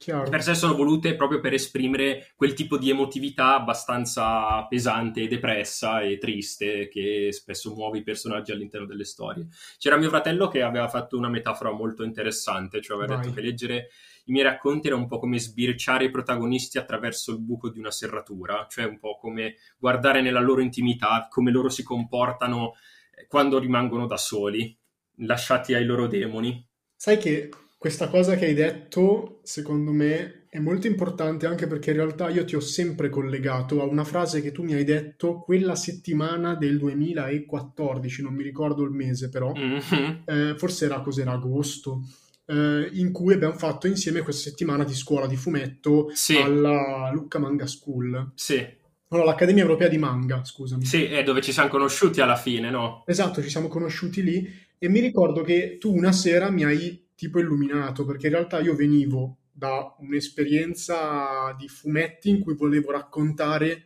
Chiaro. 0.04 0.30
Per 0.30 0.44
sé 0.44 0.54
sono 0.54 0.76
volute 0.76 1.16
proprio 1.16 1.40
per 1.40 1.54
esprimere 1.54 2.34
quel 2.36 2.54
tipo 2.54 2.78
di 2.78 2.90
emotività 2.90 3.56
abbastanza 3.56 4.66
pesante 4.68 5.22
e 5.22 5.28
depressa 5.30 6.02
e 6.02 6.18
triste 6.18 6.90
che 6.90 7.30
spesso 7.32 7.74
muove 7.74 8.00
i 8.00 8.04
personaggi 8.04 8.52
all'interno 8.52 8.86
delle 8.86 9.06
storie. 9.06 9.48
C'era 9.78 9.96
mio 9.96 10.10
fratello 10.10 10.50
che 10.50 10.62
aveva 10.62 10.90
fatto 10.90 11.18
una 11.18 11.30
metafora 11.30 11.72
molto 11.72 12.04
interessante, 12.04 12.82
cioè 12.82 12.98
aveva 12.98 13.16
Vai. 13.16 13.24
detto 13.24 13.36
che 13.36 13.42
leggere 13.42 13.88
i 14.26 14.34
miei 14.34 14.44
racconti 14.44 14.88
era 14.88 14.98
un 14.98 15.08
po' 15.08 15.20
come 15.20 15.40
sbirciare 15.40 16.04
i 16.04 16.12
protagonisti 16.12 16.78
attraverso 16.78 17.32
il 17.32 17.40
buco 17.40 17.70
di 17.70 17.80
una 17.80 17.92
serratura, 17.92 18.68
cioè 18.70 18.84
un 18.84 19.00
po' 19.00 19.18
come 19.18 19.56
guardare 19.78 20.22
nella 20.22 20.42
loro 20.42 20.60
intimità, 20.60 21.28
come 21.30 21.50
loro 21.50 21.70
si 21.70 21.82
comportano 21.82 22.74
eh, 23.16 23.26
quando 23.28 23.58
rimangono 23.58 24.06
da 24.06 24.18
soli, 24.18 24.78
lasciati 25.20 25.74
ai 25.74 25.86
loro 25.86 26.08
demoni. 26.08 26.62
Sai 26.94 27.18
che 27.18 27.50
questa 27.84 28.08
cosa 28.08 28.38
che 28.38 28.46
hai 28.46 28.54
detto, 28.54 29.42
secondo 29.44 29.92
me, 29.92 30.46
è 30.48 30.58
molto 30.58 30.88
importante 30.88 31.46
anche 31.48 31.68
perché 31.68 31.90
in 31.90 31.98
realtà 31.98 32.30
io 32.30 32.46
ti 32.46 32.56
ho 32.56 32.62
sempre 32.62 33.10
collegato 33.10 33.82
a 33.82 33.84
una 33.86 34.06
frase 34.06 34.42
che 34.42 34.54
tu 34.54 34.64
mi 34.64 34.74
hai 34.74 34.86
detto 34.86 35.40
quella 35.42 35.76
settimana 35.76 36.56
del 36.56 36.78
2014, 36.78 38.22
non 38.22 38.36
mi 38.36 38.44
ricordo 38.44 38.84
il 38.84 38.92
mese 38.92 39.28
però, 39.28 39.52
Mhm. 39.54 40.22
eh, 40.24 40.54
forse 40.56 40.86
era 40.86 41.02
cos'era 41.02 41.34
agosto, 41.34 42.04
eh, 42.46 42.88
in 42.94 43.12
cui 43.12 43.34
abbiamo 43.34 43.56
fatto 43.58 43.88
insieme 43.88 44.22
questa 44.22 44.50
settimana 44.50 44.86
di 44.86 44.94
scuola 44.94 45.28
di 45.28 45.36
fumetto 45.36 46.10
Sì, 46.14 46.38
alla 46.38 47.12
Lucca 47.14 47.38
Manga 47.38 47.68
School. 47.68 48.32
sì, 48.36 48.66
No, 49.10 49.26
l'Accademia 49.26 49.64
Europea 49.64 49.90
di 49.90 49.98
Manga, 49.98 50.42
scusami. 50.46 50.86
sì, 50.86 51.04
è 51.04 51.22
dove 51.24 51.42
ci 51.42 51.52
siamo 51.52 51.68
conosciuti 51.68 52.22
alla 52.22 52.38
fine, 52.38 52.70
no? 52.70 53.04
Esatto, 53.06 53.42
ci 53.44 53.50
siamo 53.50 53.68
conosciuti 53.68 54.24
lì 54.24 54.50
e 54.80 54.88
mi 54.88 55.02
ricordo 55.02 55.42
che 55.42 55.78
tu 55.80 55.94
una 55.94 56.14
sera 56.14 56.50
mi 56.50 56.64
hai 56.64 57.03
tipo 57.24 57.40
illuminato, 57.40 58.06
perché 58.06 58.28
in 58.28 58.34
realtà 58.34 58.60
io 58.60 58.76
venivo 58.76 59.38
da 59.52 59.96
un'esperienza 60.00 61.54
di 61.58 61.68
fumetti 61.68 62.30
in 62.30 62.40
cui 62.42 62.56
volevo 62.56 62.92
raccontare 62.92 63.84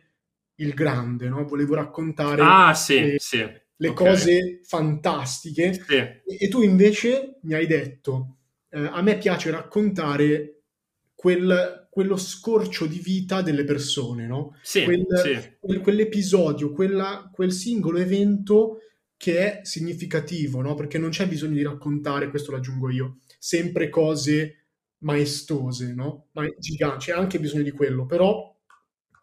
il 0.56 0.74
grande, 0.74 1.28
no? 1.28 1.44
Volevo 1.44 1.74
raccontare 1.74 2.62
Ah, 2.62 2.74
sì, 2.74 2.96
le, 2.96 3.18
sì, 3.18 3.44
le 3.76 3.92
ok. 3.92 4.02
cose 4.02 4.60
fantastiche 4.64 5.86
Sì, 5.86 5.96
e, 6.24 6.36
e 6.40 6.48
tu 6.48 6.62
invece 6.62 7.38
mi 7.42 7.54
hai 7.54 7.66
detto, 7.66 8.36
eh, 8.70 8.80
a 8.86 9.00
me 9.02 9.18
piace 9.18 9.50
raccontare 9.50 10.62
quel- 11.14 11.86
quello 11.90 12.16
scorcio 12.16 12.86
di 12.86 12.98
vita 12.98 13.42
delle 13.42 13.64
persone, 13.64 14.26
no? 14.26 14.54
sì, 14.60 14.78
Quel, 14.78 15.04
sì, 15.08 15.56
quel- 15.58 15.80
quell'episodio, 15.80 16.72
quella- 16.72 17.28
quel 17.32 17.52
singolo 17.52 17.98
evento 17.98 18.78
che 19.16 19.38
è 19.60 19.64
significativo, 19.64 20.60
no? 20.60 20.74
Perché 20.74 20.98
non 20.98 21.10
c'è 21.10 21.26
bisogno 21.26 21.54
di 21.54 21.62
raccontare, 21.62 22.30
questo 22.30 22.52
lo 22.52 22.58
aggiungo 22.58 22.88
io, 22.90 23.18
sempre 23.38 23.88
cose 23.88 24.66
maestose, 24.98 25.94
no? 25.94 26.28
Ma 26.32 26.46
giganti, 26.58 27.06
c'è 27.06 27.12
anche 27.12 27.38
bisogno 27.38 27.62
di 27.62 27.70
quello, 27.70 28.06
però 28.06 28.54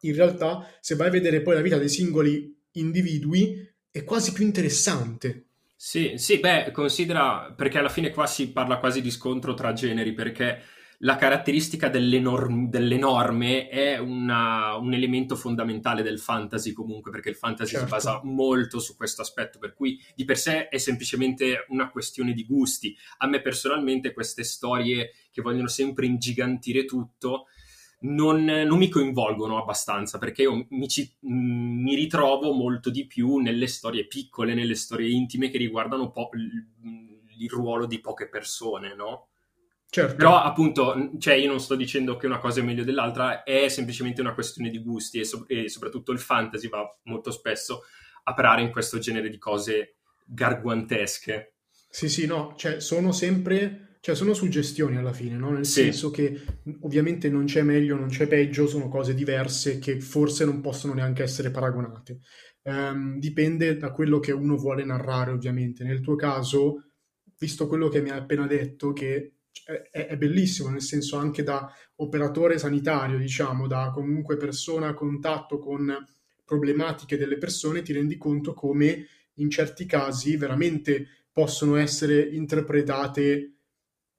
in 0.02 0.16
realtà 0.16 0.68
se 0.80 0.96
vai 0.96 1.08
a 1.08 1.12
vedere 1.12 1.42
poi 1.42 1.56
la 1.56 1.62
vita 1.62 1.78
dei 1.78 1.90
singoli 1.90 2.56
individui 2.74 3.68
è 3.92 4.04
quasi 4.04 4.32
più 4.34 4.46
interessante. 4.46 5.42
Sì, 5.78 6.14
sì, 6.18 6.40
beh, 6.40 6.72
considera, 6.72 7.54
perché 7.56 7.78
alla 7.78 7.90
fine 7.90 8.10
qua 8.10 8.26
si 8.26 8.52
parla 8.52 8.80
quasi 8.80 9.02
di 9.02 9.12
scontro 9.12 9.54
tra 9.54 9.74
generi, 9.74 10.14
perché 10.14 10.62
la 11.00 11.16
caratteristica 11.18 11.90
dell'enorm- 11.90 12.70
dell'enorme 12.70 13.68
è 13.68 13.98
una- 13.98 14.76
un 14.78 14.94
elemento 14.94 15.36
fondamentale 15.36 16.02
del 16.02 16.20
fantasy 16.20 16.72
comunque, 16.72 17.12
perché 17.12 17.30
il 17.30 17.36
fantasy 17.36 17.72
si 17.72 17.76
Certo. 17.76 17.90
basa 17.90 18.22
molto 18.24 18.80
su 18.80 18.96
questo 18.96 19.22
aspetto, 19.22 19.60
per 19.60 19.74
cui 19.74 20.00
di 20.16 20.26
per 20.26 20.38
sé 20.38 20.70
è 20.70 20.78
semplicemente 20.78 21.66
una 21.70 21.90
questione 21.90 22.34
di 22.34 22.46
gusti. 22.46 22.96
A 23.18 23.28
me 23.28 23.42
personalmente 23.42 24.14
queste 24.14 24.44
storie 24.44 25.12
che 25.32 25.42
vogliono 25.42 25.68
sempre 25.68 26.06
ingigantire 26.06 26.86
tutto 26.86 27.48
non, 28.02 28.44
non 28.44 28.78
mi 28.78 28.90
coinvolgono 28.90 29.58
abbastanza 29.58 30.18
perché 30.20 30.44
io 30.44 30.68
mi, 30.70 30.88
ci- 30.88 31.12
mh, 31.22 31.34
mi 31.34 31.96
ritrovo 31.96 32.54
molto 32.54 32.90
di 32.90 33.08
più 33.08 33.38
nelle 33.38 33.68
storie 33.68 34.06
piccole, 34.06 34.54
nelle 34.54 34.76
storie 34.76 35.10
intime 35.10 35.50
che 35.50 35.58
riguardano 35.58 36.12
po- 36.12 36.30
il 37.38 37.50
ruolo 37.50 37.86
di 37.86 38.00
poche 38.00 38.30
persone, 38.30 38.94
no? 38.96 39.30
Certo. 39.96 40.16
Però 40.18 40.42
appunto, 40.42 41.12
cioè 41.20 41.36
io 41.36 41.48
non 41.48 41.62
sto 41.62 41.76
dicendo 41.76 42.18
che 42.18 42.26
una 42.26 42.40
cosa 42.40 42.60
è 42.60 42.64
meglio 42.64 42.84
dell'altra, 42.84 43.44
è 43.44 43.70
semplicemente 43.70 44.20
una 44.20 44.34
questione 44.34 44.70
di 44.70 44.80
gusti 44.84 45.20
e, 45.20 45.24
so- 45.24 45.46
e 45.48 45.70
soprattutto 45.70 46.12
il 46.12 46.20
fantasy 46.20 46.68
va 46.68 46.86
molto 47.04 47.32
spesso 47.32 47.84
a 48.24 48.34
parare 48.34 48.62
in 48.62 48.72
questo 48.72 48.98
genere 49.00 49.30
di 49.30 49.38
cose 49.38 49.96
garguantesche. 50.26 51.54
Sì, 51.90 52.10
sì, 52.10 52.26
no, 52.26 52.56
cioè 52.58 52.82
sono 52.82 53.14
sempre, 53.14 53.98
cioè 54.02 54.16
sono 54.16 54.34
suggestioni 54.34 54.98
alla 54.98 55.14
fine, 55.14 55.38
no? 55.38 55.52
Nel 55.52 55.66
Sì, 55.66 55.84
senso 55.84 56.12
che 56.12 56.42
mh, 56.64 56.72
ovviamente 56.82 57.30
non 57.30 57.46
c'è 57.46 57.62
meglio, 57.62 57.96
non 57.96 58.10
c'è 58.10 58.28
peggio, 58.28 58.68
sono 58.68 58.90
cose 58.90 59.14
diverse 59.14 59.80
che 59.80 60.02
forse 60.02 60.44
non 60.44 60.60
possono 60.60 60.94
neanche 60.94 61.24
essere 61.24 61.52
paragonate. 61.52 62.20
Ehm, 62.64 63.18
dipende 63.20 63.78
da 63.78 63.92
quello 63.92 64.20
che 64.20 64.34
uno 64.34 64.58
vuole 64.58 64.84
narrare, 64.84 65.32
ovviamente. 65.32 65.86
Nel 65.86 66.02
tuo 66.02 66.16
caso, 66.16 66.84
visto 67.40 67.68
quello 67.68 67.88
che 67.88 68.02
mi 68.02 68.10
hai 68.10 68.18
appena 68.20 68.46
detto, 68.46 68.92
che 68.92 69.35
è, 69.64 70.08
è 70.08 70.18
bellissimo, 70.18 70.70
nel 70.70 70.82
senso 70.82 71.18
anche 71.18 71.44
da 71.44 71.72
operatore 71.98 72.58
sanitario, 72.58 73.18
diciamo, 73.18 73.68
da 73.68 73.92
comunque 73.94 74.38
persona 74.38 74.90
a 74.90 74.94
contatto 74.94 75.60
con 75.60 75.96
problematiche 76.44 77.18
delle 77.18 77.38
persone, 77.38 77.82
ti 77.82 77.94
rendi 77.94 78.18
conto 78.18 78.54
come 78.54 79.08
in 79.36 79.50
certi 79.50 79.86
casi 79.86 80.38
veramente 80.38 81.08
possono 81.32 81.76
essere 81.76 82.22
interpretate 82.22 83.52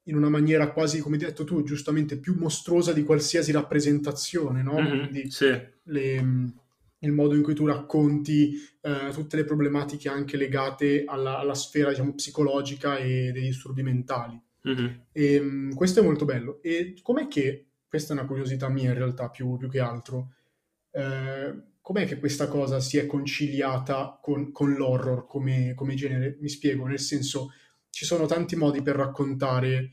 in 0.05 0.17
una 0.17 0.29
maniera 0.29 0.71
quasi, 0.73 1.01
come 1.01 1.17
hai 1.17 1.23
detto 1.25 1.45
tu, 1.45 1.63
giustamente 1.65 2.19
più 2.19 2.37
mostruosa 2.39 2.93
di 2.93 3.03
qualsiasi 3.03 3.51
rappresentazione, 3.53 4.63
no? 4.63 4.75
Mhm, 4.81 4.99
Quindi 4.99 5.31
sì, 5.31 5.47
le- 5.85 6.53
il 7.01 7.13
modo 7.13 7.35
in 7.35 7.43
cui 7.43 7.55
tu 7.55 7.67
racconti 7.67 8.55
eh, 8.81 9.11
tutte 9.13 9.37
le 9.37 9.45
problematiche 9.45 10.09
anche 10.09 10.37
legate 10.37 11.05
alla, 11.07 11.39
alla 11.39 11.55
sfera, 11.55 11.91
diciamo, 11.91 12.15
psicologica 12.15 12.97
e 12.99 13.31
dei 13.33 13.43
disturbi 13.43 13.83
mentali. 13.83 14.41
Mhm. 14.71 15.07
E, 15.13 15.41
mh, 15.41 15.75
questo 15.75 16.01
è 16.01 16.03
molto 16.03 16.25
bello. 16.25 16.63
E 16.63 16.95
com'è 17.03 17.29
che, 17.29 17.67
questa 17.89 18.13
è 18.13 18.17
una 18.17 18.27
curiosità 18.27 18.69
mia 18.69 18.91
in 18.91 18.97
realtà 18.97 19.31
più, 19.31 19.57
più 19.57 19.69
che 19.69 19.81
altro, 19.81 20.33
eh, 20.91 21.55
com'è 21.81 22.07
che 22.07 22.19
questa 22.19 22.49
cosa 22.49 22.81
si 22.81 22.97
è 22.99 23.07
conciliata 23.07 24.19
con, 24.21 24.51
con 24.51 24.73
l'horror 24.73 25.27
come, 25.27 25.75
come 25.75 25.95
genere? 25.95 26.37
Mi 26.41 26.49
spiego, 26.49 26.87
nel 26.87 26.99
senso, 26.99 27.53
ci 27.91 28.05
sono 28.05 28.27
tanti 28.27 28.57
modi 28.57 28.83
per 28.83 28.97
raccontare 28.97 29.93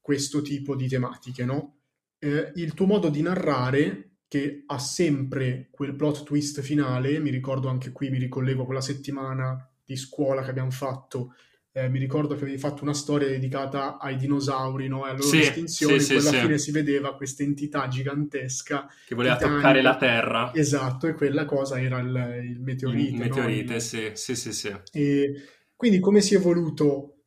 questo 0.00 0.42
tipo 0.42 0.76
di 0.76 0.86
tematiche, 0.86 1.44
no? 1.44 1.78
Eh, 2.18 2.52
il 2.54 2.74
tuo 2.74 2.86
modo 2.86 3.08
di 3.08 3.20
narrare, 3.20 4.10
che 4.28 4.64
ha 4.66 4.78
sempre 4.78 5.68
quel 5.70 5.94
plot 5.94 6.24
twist 6.24 6.60
finale, 6.60 7.18
mi 7.18 7.30
ricordo 7.30 7.68
anche 7.68 7.92
qui, 7.92 8.10
mi 8.10 8.18
ricollego 8.18 8.62
a 8.62 8.64
quella 8.64 8.80
settimana 8.80 9.70
di 9.84 9.96
scuola 9.96 10.42
che 10.42 10.50
abbiamo 10.50 10.70
fatto, 10.70 11.34
eh, 11.74 11.88
mi 11.88 11.98
ricordo 11.98 12.34
che 12.36 12.42
avevi 12.42 12.58
fatto 12.58 12.82
una 12.84 12.94
storia 12.94 13.28
dedicata 13.28 13.98
ai 13.98 14.16
dinosauri, 14.16 14.88
no? 14.88 15.06
E 15.06 15.10
alla 15.10 15.18
loro 15.18 15.38
Sì, 15.38 15.40
estinzione, 15.40 16.02
sì, 16.04 16.20
sì, 16.20 16.20
alla 16.20 16.32
fine 16.34 16.58
si 16.58 16.70
vedeva 16.70 17.16
questa 17.16 17.42
entità 17.42 17.88
gigantesca, 17.88 18.88
Che 19.02 19.14
voleva 19.14 19.38
toccare 19.40 19.80
la 19.80 19.96
titanica, 19.96 19.96
terra. 19.96 20.44
esatto, 20.50 21.06
e 21.08 21.14
quella 21.14 21.44
cosa 21.44 21.80
era 21.80 21.98
il, 22.00 22.44
il 22.44 22.60
Il 22.84 22.94
meteorite, 23.00 23.26
no? 23.26 23.48
meteorite, 23.48 23.78
Il- 23.78 23.80
sì, 23.80 24.12
sì, 24.14 24.34
sì, 24.34 24.52
sì. 24.54 24.74
e 24.92 25.34
quindi 25.74 25.98
come 26.00 26.20
si 26.20 26.34
è 26.34 26.38
evoluto, 26.38 27.24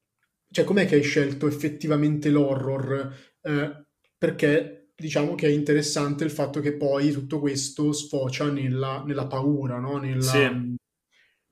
cioè 0.52 0.64
com'è 0.66 0.86
che 0.86 0.96
hai 0.96 1.04
scelto 1.04 1.48
effettivamente 1.48 2.30
l'horror? 2.30 3.14
Eh, 3.42 3.86
perché 4.18 4.92
diciamo 4.96 5.36
che 5.36 5.48
è 5.48 5.50
interessante 5.52 6.24
il 6.24 6.32
fatto 6.32 6.60
che 6.62 6.74
poi 6.76 7.12
tutto 7.12 7.40
questo 7.40 7.92
sfocia 7.92 8.50
nella, 8.52 9.04
nella 9.06 9.28
paura, 9.28 9.80
no? 9.80 9.98
Nella- 9.98 10.50
Sì. 10.50 10.78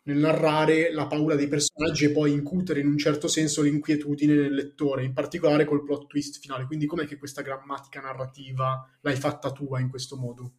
Nel 0.05 0.17
narrare 0.17 0.91
la 0.91 1.07
paura 1.07 1.35
dei 1.35 1.47
personaggi 1.47 2.05
e 2.05 2.11
poi 2.11 2.31
incutere 2.31 2.79
in 2.79 2.87
un 2.87 2.97
certo 2.97 3.27
senso 3.27 3.61
l'inquietudine 3.61 4.35
nel 4.35 4.53
lettore, 4.53 5.03
in 5.03 5.13
particolare 5.13 5.65
col 5.65 5.83
plot 5.83 6.07
twist 6.07 6.39
finale. 6.39 6.65
Quindi 6.65 6.85
com'è 6.85 7.05
che 7.05 7.17
questa 7.17 7.41
grammatica 7.41 8.01
narrativa 8.01 8.87
l'hai 9.01 9.15
fatta 9.15 9.51
tua 9.51 9.79
in 9.79 9.89
questo 9.89 10.15
modo? 10.17 10.53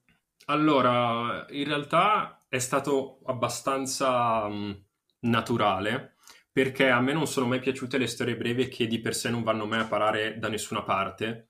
Allora, 0.47 1.47
in 1.51 1.65
realtà 1.65 2.41
è 2.49 2.59
stato 2.59 3.21
abbastanza 3.25 4.49
mh, 4.49 4.85
naturale 5.21 6.15
perché 6.51 6.89
a 6.89 7.01
me 7.01 7.13
non 7.13 7.27
sono 7.27 7.47
mai 7.47 7.61
piaciute 7.61 7.99
le 7.99 8.07
storie 8.07 8.37
brevi 8.37 8.69
che 8.69 8.87
di 8.87 8.99
per 8.99 9.15
sé 9.15 9.29
non 9.29 9.43
vanno 9.43 9.67
mai 9.67 9.81
a 9.81 9.87
parare 9.87 10.39
da 10.39 10.49
nessuna 10.49 10.83
parte, 10.83 11.49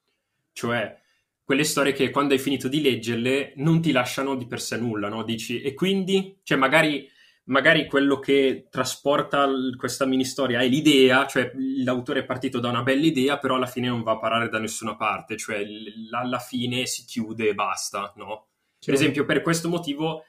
cioè 0.52 1.00
quelle 1.44 1.62
storie 1.62 1.92
che 1.92 2.10
quando 2.10 2.34
hai 2.34 2.40
finito 2.40 2.66
di 2.66 2.82
leggerle 2.82 3.52
non 3.56 3.80
ti 3.80 3.92
lasciano 3.92 4.34
di 4.34 4.46
per 4.46 4.60
sé 4.60 4.76
nulla, 4.78 5.08
no? 5.08 5.22
Dici, 5.22 5.62
e 5.62 5.74
quindi, 5.74 6.40
cioè 6.42 6.58
magari 6.58 7.08
magari 7.46 7.86
quello 7.86 8.18
che 8.18 8.68
trasporta 8.70 9.48
questa 9.76 10.06
mini 10.06 10.24
storia 10.24 10.60
è 10.60 10.68
l'idea, 10.68 11.26
cioè 11.26 11.52
l'autore 11.84 12.20
è 12.20 12.24
partito 12.24 12.60
da 12.60 12.68
una 12.68 12.82
bella 12.82 13.04
idea, 13.04 13.38
però 13.38 13.56
alla 13.56 13.66
fine 13.66 13.88
non 13.88 14.02
va 14.02 14.12
a 14.12 14.18
parare 14.18 14.48
da 14.48 14.58
nessuna 14.58 14.96
parte, 14.96 15.36
cioè 15.36 15.64
alla 16.10 16.38
fine 16.38 16.86
si 16.86 17.04
chiude 17.04 17.48
e 17.48 17.54
basta, 17.54 18.12
no? 18.16 18.48
Per 18.84 18.94
esempio, 18.94 19.24
per 19.24 19.42
questo 19.42 19.68
motivo, 19.68 20.24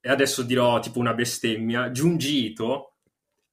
e 0.00 0.08
adesso 0.08 0.42
dirò 0.42 0.78
tipo 0.80 0.98
una 0.98 1.14
bestemmia, 1.14 1.90
Junji 1.90 2.46
Ito 2.46 2.96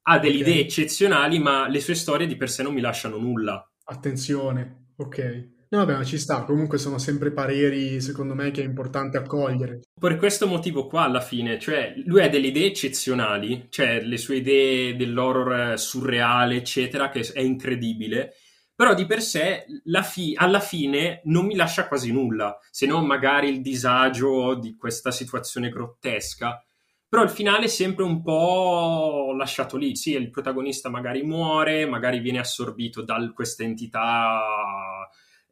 ha 0.04 0.20
delle 0.20 0.40
okay. 0.40 0.52
idee 0.52 0.62
eccezionali, 0.62 1.40
ma 1.40 1.68
le 1.68 1.80
sue 1.80 1.96
storie 1.96 2.28
di 2.28 2.36
per 2.36 2.50
sé 2.50 2.64
non 2.64 2.74
mi 2.74 2.82
lasciano 2.82 3.18
nulla. 3.18 3.70
Attenzione, 3.86 4.92
ok. 4.98 5.50
No, 5.74 5.80
vabbè, 5.80 5.98
ma 5.98 6.04
ci 6.04 6.20
sta, 6.20 6.44
comunque 6.44 6.78
sono 6.78 7.00
sempre 7.00 7.32
pareri, 7.32 8.00
secondo 8.00 8.36
me, 8.36 8.52
che 8.52 8.62
è 8.62 8.64
importante 8.64 9.18
accogliere. 9.18 9.80
Per 10.00 10.18
questo 10.18 10.46
motivo 10.46 10.86
qua, 10.86 11.02
alla 11.02 11.20
fine, 11.20 11.58
cioè, 11.58 11.96
lui 12.06 12.22
ha 12.22 12.30
delle 12.30 12.46
idee 12.48 12.68
eccezionali, 12.68 13.66
cioè 13.72 14.00
le 14.02 14.18
sue 14.18 14.36
idee 14.36 14.96
dell'horror 14.96 15.80
surreale, 15.80 16.58
eccetera, 16.58 17.10
che 17.10 17.22
è 17.34 17.40
incredibile, 17.40 18.36
però 18.76 18.94
di 18.94 19.08
per 19.08 19.24
sé 19.24 19.66
fi- 20.04 20.36
alla 20.38 20.60
fine 20.60 21.22
non 21.24 21.48
mi 21.48 21.56
lascia 21.56 21.88
quasi 21.88 22.12
nulla, 22.12 22.56
se 22.70 22.86
non 22.86 23.08
magari 23.08 23.50
il 23.50 23.62
disagio 23.62 24.54
di 24.54 24.76
questa 24.76 25.10
situazione 25.10 25.70
grottesca. 25.70 26.64
Però 27.10 27.24
il 27.24 27.30
finale 27.32 27.66
è 27.66 27.68
sempre 27.68 28.04
un 28.04 28.22
po' 28.22 29.34
lasciato 29.36 29.78
lì. 29.78 29.96
Sì, 29.96 30.14
il 30.14 30.30
protagonista 30.30 30.90
magari 30.90 31.24
muore, 31.24 31.88
magari 31.88 32.20
viene 32.20 32.40
assorbito 32.40 33.02
da 33.04 33.32
questa 33.34 33.64
entità 33.64 35.03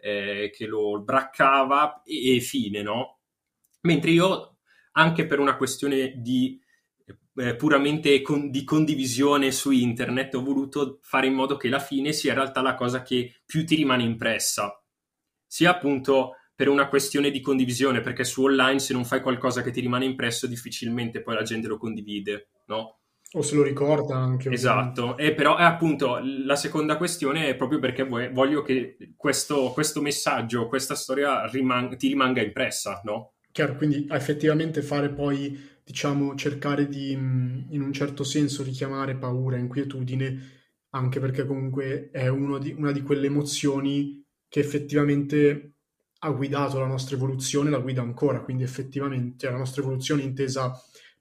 eh, 0.01 0.51
che 0.53 0.65
lo 0.65 1.01
braccava 1.01 2.01
e, 2.03 2.36
e, 2.36 2.39
fine, 2.39 2.81
no? 2.81 3.20
Mentre 3.81 4.12
io, 4.12 4.58
anche 4.93 5.25
per 5.25 5.39
una 5.39 5.55
questione 5.55 6.13
di 6.17 6.60
eh, 7.36 7.55
puramente 7.55 8.22
con, 8.22 8.50
di 8.51 8.63
condivisione 8.63 9.51
su 9.51 9.72
internet, 9.72 10.36
ho 10.36 10.43
voluto 10.43 11.00
fare 11.01 11.27
in 11.27 11.34
modo 11.34 11.55
che 11.58 11.70
la 11.70 11.79
fine 11.79 12.12
sia 12.12 12.31
in 12.31 12.38
realtà 12.39 12.62
la 12.62 12.75
cosa 12.75 13.01
che 13.01 13.41
più 13.46 13.65
ti 13.65 13.75
rimane 13.75 14.03
impressa. 14.03 14.84
Sia 15.46 15.72
appunto 15.72 16.36
per 16.55 16.67
una 16.70 16.88
questione 16.88 17.31
di 17.31 17.41
condivisione, 17.41 18.01
perché 18.01 18.24
su 18.24 18.43
online 18.43 18.79
se 18.79 18.93
non 18.93 19.05
fai 19.05 19.22
qualcosa 19.22 19.62
che 19.62 19.72
ti 19.72 19.81
rimane 19.81 20.05
impresso, 20.05 20.48
difficilmente 20.48 21.22
poi 21.22 21.36
la 21.36 21.43
gente 21.43 21.67
lo 21.67 21.77
condivide, 21.77 22.50
no? 22.67 23.00
O 23.33 23.41
se 23.41 23.55
lo 23.55 23.63
ricorda 23.63 24.15
anche. 24.17 24.50
Esatto, 24.50 25.17
e 25.17 25.33
però 25.33 25.55
è 25.55 25.63
appunto 25.63 26.19
la 26.21 26.57
seconda 26.57 26.97
questione 26.97 27.47
è 27.47 27.55
proprio 27.55 27.79
perché 27.79 28.03
voglio 28.03 28.61
che 28.61 28.97
questo, 29.15 29.71
questo 29.71 30.01
messaggio, 30.01 30.67
questa 30.67 30.95
storia 30.95 31.45
riman- 31.47 31.97
ti 31.97 32.09
rimanga 32.09 32.41
impressa, 32.41 33.00
no? 33.05 33.35
Chiaro, 33.51 33.75
quindi 33.75 34.05
effettivamente 34.09 34.81
fare 34.81 35.09
poi, 35.09 35.57
diciamo, 35.83 36.35
cercare 36.35 36.88
di, 36.89 37.11
in 37.11 37.81
un 37.81 37.93
certo 37.93 38.25
senso, 38.25 38.63
richiamare 38.63 39.15
paura, 39.15 39.57
inquietudine, 39.57 40.59
anche 40.89 41.19
perché 41.21 41.45
comunque 41.45 42.09
è 42.11 42.29
di, 42.59 42.73
una 42.77 42.91
di 42.91 43.01
quelle 43.01 43.27
emozioni 43.27 44.25
che 44.50 44.59
effettivamente 44.59 45.75
ha 46.19 46.29
guidato 46.31 46.79
la 46.79 46.85
nostra 46.85 47.15
evoluzione, 47.15 47.69
la 47.69 47.79
guida 47.79 48.01
ancora, 48.01 48.41
quindi 48.41 48.63
effettivamente 48.63 49.38
cioè, 49.38 49.51
la 49.51 49.57
nostra 49.57 49.81
evoluzione 49.81 50.21
intesa 50.21 50.73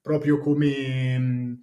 proprio 0.02 0.38
come 0.38 1.60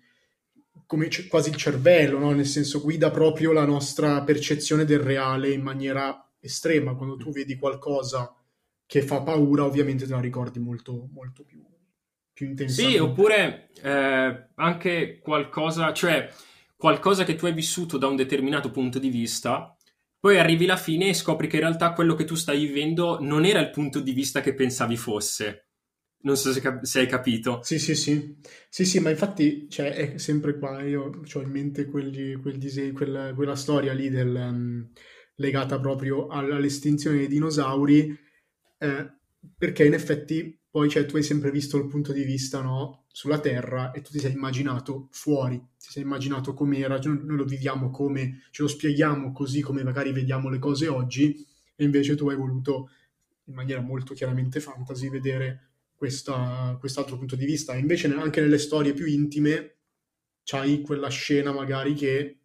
come 0.88 1.10
c- 1.10 1.28
quasi 1.28 1.50
il 1.50 1.56
cervello, 1.56 2.18
no? 2.18 2.32
nel 2.32 2.48
senso 2.48 2.82
guida 2.82 3.12
proprio 3.12 3.52
la 3.52 3.66
nostra 3.66 4.24
percezione 4.24 4.86
del 4.86 5.00
reale 5.00 5.52
in 5.52 5.62
maniera 5.62 6.28
estrema. 6.40 6.96
Quando 6.96 7.18
tu 7.18 7.32
vedi 7.32 7.58
qualcosa 7.58 8.34
che 8.86 9.02
fa 9.02 9.22
paura, 9.22 9.66
ovviamente 9.66 10.06
te 10.06 10.14
la 10.14 10.22
ricordi 10.22 10.60
molto, 10.60 11.10
molto 11.12 11.44
più, 11.44 11.62
più 12.34 12.48
intensamente. 12.48 12.98
Sì, 12.98 13.04
oppure 13.04 13.70
eh, 13.82 14.48
anche 14.56 15.20
qualcosa, 15.20 15.94
cioè 15.94 16.32
qualcosa 16.76 17.26
che 17.26 17.36
tu 17.36 17.46
hai 17.46 17.54
vissuto 17.54 17.98
da 17.98 18.08
un 18.08 18.16
determinato 18.16 18.72
punto 18.72 18.98
di 18.98 19.10
vista, 19.10 19.76
poi 20.20 20.40
arrivi 20.40 20.64
alla 20.64 20.78
fine 20.78 21.10
e 21.10 21.14
scopri 21.14 21.48
che 21.48 21.58
in 21.58 21.64
realtà 21.64 21.92
quello 21.92 22.16
che 22.16 22.24
tu 22.24 22.36
stai 22.36 22.66
vivendo 22.66 23.20
non 23.20 23.44
era 23.46 23.60
il 23.60 23.72
punto 23.72 24.00
di 24.00 24.14
vista 24.14 24.40
che 24.40 24.54
pensavi 24.54 24.96
fosse. 24.96 25.67
Non 26.20 26.36
so 26.36 26.52
se, 26.52 26.62
cap- 26.62 26.84
se, 26.84 27.00
hai 27.00 27.08
capito. 27.08 27.62
Sì, 27.64 27.80
sì, 27.80 27.96
sì. 27.96 28.38
Sì, 28.70 28.86
sì, 28.86 29.00
ma 29.00 29.10
infatti 29.10 29.70
cioè, 29.70 29.94
è 29.94 30.18
sempre 30.18 30.58
qua. 30.58 30.82
Io 30.82 31.22
ho 31.34 31.42
in 31.42 31.50
mente 31.50 31.86
quelli, 31.86 32.36
quel 32.36 32.58
disegno, 32.58 32.94
quella, 32.94 33.34
quella, 33.34 33.56
storia 33.56 33.94
lì 33.94 34.10
del, 34.10 34.36
um, 34.36 34.90
legata 35.36 35.80
proprio 35.80 36.28
all'estinzione 36.28 37.18
dei 37.18 37.28
dinosauri, 37.28 38.18
eh, 38.80 39.14
perché 39.58 39.86
in 39.86 39.94
effetti 39.94 40.60
poi 40.70 40.90
cioè, 40.90 41.06
tu 41.06 41.16
hai 41.16 41.24
sempre 41.24 41.52
visto 41.52 41.78
il 41.78 41.88
punto 41.88 42.12
di 42.12 42.24
vista 42.24 42.62
no, 42.62 43.06
sulla 43.08 43.40
Terra 43.40 43.92
e 43.92 44.02
tu 44.02 44.12
ti 44.12 44.20
sei 44.20 44.34
immaginato 44.34 45.08
fuori, 45.12 45.58
ti 45.58 45.88
sei 45.90 46.04
immaginato 46.04 46.54
com'era, 46.54 47.00
cioè, 47.00 47.14
noi 47.14 47.38
lo 47.38 47.46
viviamo 47.46 47.90
come, 47.90 48.42
ce 48.52 48.62
lo 48.64 48.68
spieghiamo 48.68 49.32
così 49.32 49.62
come 49.62 49.84
magari 49.84 50.12
vediamo 50.12 50.50
le 50.50 50.60
cose 50.60 50.88
oggi, 50.88 51.46
e 51.76 51.84
invece 51.84 52.16
tu 52.16 52.30
hai 52.30 52.36
voluto 52.36 52.90
in 53.46 53.54
maniera 53.56 53.82
molto 53.82 54.14
chiaramente 54.14 54.60
fantasy 54.60 55.10
vedere 55.10 55.67
questa, 55.98 56.78
quest'altro 56.80 57.18
punto 57.18 57.36
di 57.36 57.46
vista. 57.46 57.76
Invece 57.76 58.14
anche 58.14 58.40
nelle 58.40 58.60
storie 58.60 58.94
più 58.94 59.08
intime 59.08 59.80
c'hai 60.44 60.82
quella 60.82 61.10
scena 61.10 61.52
magari 61.52 61.94
che, 61.96 62.40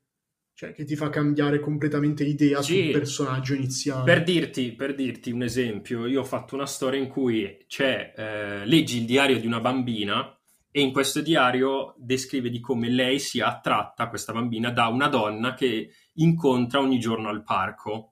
cioè, 0.55 0.73
che 0.73 0.85
ti 0.85 0.97
fa 0.97 1.11
cambiare 1.11 1.61
completamente 1.61 2.25
idea 2.25 2.63
sì. 2.63 2.85
sul 2.85 2.93
personaggio 2.93 3.55
iniziale. 3.55 4.05
Per 4.05 4.25
dirti, 4.25 4.73
per 4.73 4.95
dirti, 4.95 5.31
un 5.31 5.43
esempio, 5.43 6.07
io 6.07 6.21
ho 6.21 6.25
fatto 6.25 6.55
una 6.55 6.67
storia 6.67 6.99
in 6.99 7.09
cui 7.09 7.65
c'è, 7.69 8.15
eh, 8.17 8.67
leggi 8.67 8.99
il 8.99 9.05
diario 9.05 9.39
di 9.39 9.47
una 9.47 9.61
bambina 9.61 10.37
e 10.71 10.81
in 10.81 10.91
questo 10.91 11.21
diario 11.21 11.95
descrive 11.99 12.49
di 12.49 12.59
come 12.59 12.89
lei 12.89 13.19
sia 13.19 13.47
attratta, 13.49 14.09
questa 14.09 14.33
bambina, 14.33 14.71
da 14.71 14.87
una 14.87 15.09
donna 15.09 15.53
che 15.53 15.91
incontra 16.15 16.81
ogni 16.81 16.99
giorno 16.99 17.29
al 17.29 17.45
parco 17.45 18.12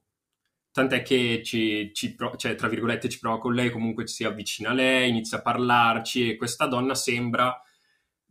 tant'è 0.80 1.02
che 1.02 1.42
ci, 1.44 1.90
ci 1.92 2.16
cioè, 2.36 2.54
tra 2.54 2.68
virgolette 2.68 3.08
ci 3.08 3.18
prova 3.18 3.38
con 3.38 3.54
lei, 3.54 3.70
comunque 3.70 4.06
si 4.06 4.24
avvicina 4.24 4.70
a 4.70 4.72
lei, 4.72 5.10
inizia 5.10 5.38
a 5.38 5.42
parlarci 5.42 6.30
e 6.30 6.36
questa 6.36 6.66
donna 6.66 6.94
sembra 6.94 7.60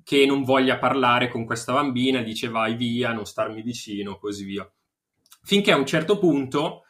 che 0.04 0.26
non 0.26 0.44
voglia 0.44 0.80
parlare 0.80 1.28
con 1.28 1.46
questa 1.46 1.74
bambina, 1.74 2.22
dice 2.22 2.50
vai 2.50 2.76
via, 2.76 3.14
non 3.14 3.26
starmi 3.26 3.62
vicino, 3.62 4.18
così 4.18 4.44
via. 4.46 4.70
Finché 5.44 5.72
a 5.72 5.78
un 5.78 5.86
certo 5.86 6.18
punto 6.18 6.86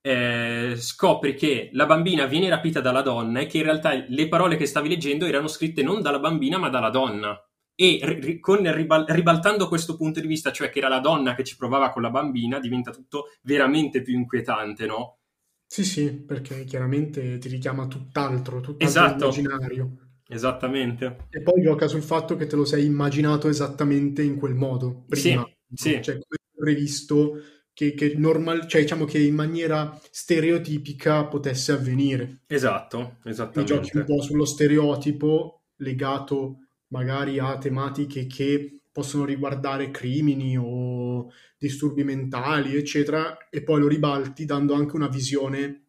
eh, 0.00 0.74
scopri 0.76 1.34
che 1.34 1.68
la 1.72 1.86
bambina 1.86 2.24
viene 2.24 2.48
rapita 2.48 2.80
dalla 2.80 3.02
donna 3.02 3.40
e 3.40 3.46
che 3.46 3.58
in 3.58 3.64
realtà 3.64 3.92
le 3.92 4.28
parole 4.28 4.56
che 4.56 4.66
stavi 4.66 4.88
leggendo 4.88 5.26
erano 5.26 5.48
scritte 5.48 5.82
non 5.82 6.00
dalla 6.00 6.18
bambina 6.18 6.58
ma 6.58 6.68
dalla 6.68 6.90
donna 6.90 7.38
e 7.74 7.98
ri- 8.02 8.40
con, 8.40 8.72
ribal- 8.72 9.06
ribaltando 9.08 9.68
questo 9.68 9.96
punto 9.96 10.20
di 10.20 10.26
vista, 10.26 10.52
cioè 10.52 10.70
che 10.70 10.78
era 10.78 10.88
la 10.88 11.00
donna 11.00 11.34
che 11.34 11.44
ci 11.44 11.56
provava 11.56 11.90
con 11.90 12.02
la 12.02 12.10
bambina, 12.10 12.60
diventa 12.60 12.90
tutto 12.90 13.26
veramente 13.42 14.02
più 14.02 14.14
inquietante, 14.14 14.86
no? 14.86 15.18
Sì, 15.66 15.84
sì, 15.84 16.12
perché 16.12 16.64
chiaramente 16.64 17.38
ti 17.38 17.48
richiama 17.48 17.86
tutt'altro, 17.86 18.60
tutt'altro 18.60 18.86
esatto. 18.86 19.24
immaginario. 19.24 19.96
Esattamente. 20.28 21.26
E 21.30 21.42
poi 21.42 21.62
gioca 21.62 21.86
sul 21.86 22.02
fatto 22.02 22.36
che 22.36 22.46
te 22.46 22.56
lo 22.56 22.64
sei 22.64 22.84
immaginato 22.86 23.48
esattamente 23.48 24.22
in 24.22 24.36
quel 24.36 24.54
modo, 24.54 25.04
prima. 25.06 25.44
Sì, 25.72 25.90
sì. 25.92 26.02
Cioè, 26.02 26.14
come 26.14 26.38
previsto 26.56 27.40
che, 27.72 27.94
che 27.94 28.14
normal, 28.16 28.66
cioè 28.66 28.82
diciamo 28.82 29.04
che 29.04 29.18
in 29.18 29.34
maniera 29.34 29.98
stereotipica 30.10 31.26
potesse 31.26 31.72
avvenire. 31.72 32.42
Esatto, 32.46 33.16
esattamente. 33.24 33.74
E 33.74 33.76
giochi 33.76 33.96
un 33.96 34.04
po' 34.04 34.22
sullo 34.22 34.44
stereotipo 34.44 35.64
legato 35.78 36.63
magari 36.88 37.38
a 37.38 37.58
tematiche 37.58 38.26
che 38.26 38.80
possono 38.90 39.24
riguardare 39.24 39.90
crimini 39.90 40.56
o 40.56 41.30
disturbi 41.58 42.04
mentali, 42.04 42.76
eccetera, 42.76 43.48
e 43.50 43.62
poi 43.62 43.80
lo 43.80 43.88
ribalti 43.88 44.44
dando 44.44 44.74
anche 44.74 44.94
una 44.96 45.08
visione, 45.08 45.86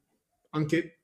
anche 0.51 1.01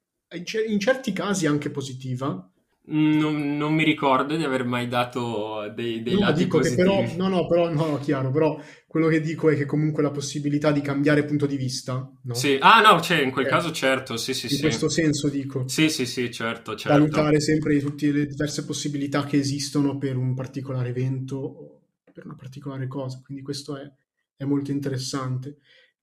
in 0.68 0.80
certi 0.80 1.14
casi 1.14 1.46
anche 1.46 1.70
positiva, 1.70 2.51
non, 2.84 3.58
non, 3.58 3.74
mi 3.74 3.84
ricordo 3.84 4.36
di 4.36 4.44
aver 4.44 4.65
mai 4.65 4.88
dato 4.88 5.72
dei, 5.76 6.02
dei 6.02 6.15
no, 6.15 6.22
lati 6.22 6.44
dico 6.44 6.58
positivi. 6.58 6.82
Però, 6.82 7.06
no, 7.15 7.28
no, 7.28 7.48
però, 7.48 7.72
no, 7.72 8.00
chiaro, 8.00 8.32
però 8.32 8.60
quello 8.88 9.08
che 9.08 9.22
dico 9.22 9.50
è 9.50 9.56
che 9.56 9.65
comunque 9.65 10.02
la 10.02 10.10
possibilità 10.10 10.72
di 10.72 10.82
cambiare 10.82 11.24
punto 11.24 11.46
di 11.46 11.58
vista, 11.58 12.12
no? 12.24 12.34
Sì, 12.34 12.58
ah 12.60 12.82
no, 12.82 13.00
cioè, 13.00 13.22
in 13.22 13.32
quel 13.32 13.46
eh, 13.46 13.50
caso 13.50 13.72
certo, 13.72 14.17
sì, 14.17 14.34
sì, 14.34 14.48
in 14.48 14.52
sì. 14.54 14.62
questo 14.62 14.89
senso 14.89 15.30
dico. 15.30 15.67
Sì, 15.67 15.89
sì, 15.89 16.06
sì, 16.06 16.32
certo, 16.32 16.76
certo. 16.76 16.98
Valutare 16.98 17.39
sempre 17.39 17.80
tutte 17.80 18.12
le 18.12 18.26
diverse 18.26 18.65
possibilità 18.65 19.26
che 19.26 19.38
esistono 19.38 19.98
per 19.98 20.17
un 20.17 20.34
particolare 20.34 20.89
evento 20.89 21.36
o 21.38 21.82
per 22.12 22.26
una 22.26 22.36
particolare 22.36 22.88
cosa, 22.88 23.22
quindi 23.24 23.44
questo 23.44 23.78
è, 23.78 23.89
è 24.36 24.44
molto 24.44 24.72
interessante. 24.72 25.60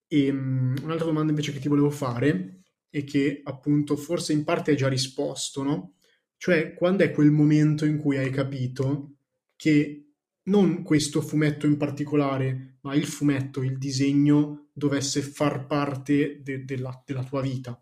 E 0.06 0.30
um, 0.30 0.74
un'altra 0.82 1.06
domanda 1.06 1.30
invece 1.30 1.52
che 1.52 1.58
ti 1.58 1.68
volevo 1.68 1.90
fare 1.90 2.60
e 2.88 3.04
che 3.04 3.42
appunto 3.44 3.96
forse 3.96 4.32
in 4.32 4.44
parte 4.44 4.70
hai 4.70 4.76
già 4.76 4.88
risposto, 4.88 5.62
no? 5.62 5.92
Cioè, 6.38 6.72
quando 6.72 7.04
è 7.04 7.10
quel 7.12 7.30
momento 7.30 7.84
in 7.84 7.98
cui 7.98 8.16
hai 8.16 8.30
capito 8.30 9.16
che 9.56 10.12
non 10.44 10.82
questo 10.82 11.20
fumetto 11.20 11.66
in 11.66 11.76
particolare, 11.76 12.78
ma 12.82 12.94
il 12.94 13.04
fumetto, 13.04 13.62
il 13.62 13.76
disegno, 13.76 14.70
dovesse 14.72 15.20
far 15.20 15.66
parte 15.66 16.40
de- 16.42 16.64
della, 16.64 17.02
della 17.04 17.24
tua 17.24 17.42
vita? 17.42 17.78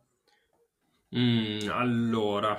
Mm, 1.11 1.69
allora, 1.69 2.55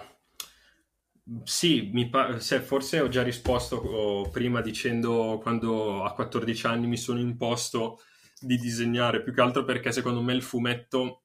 Sì, 1.43 1.91
pa- 2.09 2.39
se 2.39 2.61
forse 2.61 3.01
ho 3.01 3.09
già 3.09 3.21
risposto 3.21 3.75
oh, 3.77 4.29
prima 4.29 4.61
dicendo 4.61 5.39
quando 5.41 6.03
a 6.03 6.13
14 6.13 6.65
anni 6.67 6.87
mi 6.87 6.95
sono 6.97 7.19
imposto 7.19 7.99
di 8.39 8.57
disegnare, 8.57 9.21
più 9.23 9.33
che 9.33 9.41
altro 9.41 9.65
perché 9.65 9.91
secondo 9.91 10.21
me 10.21 10.33
il 10.33 10.41
fumetto 10.41 11.23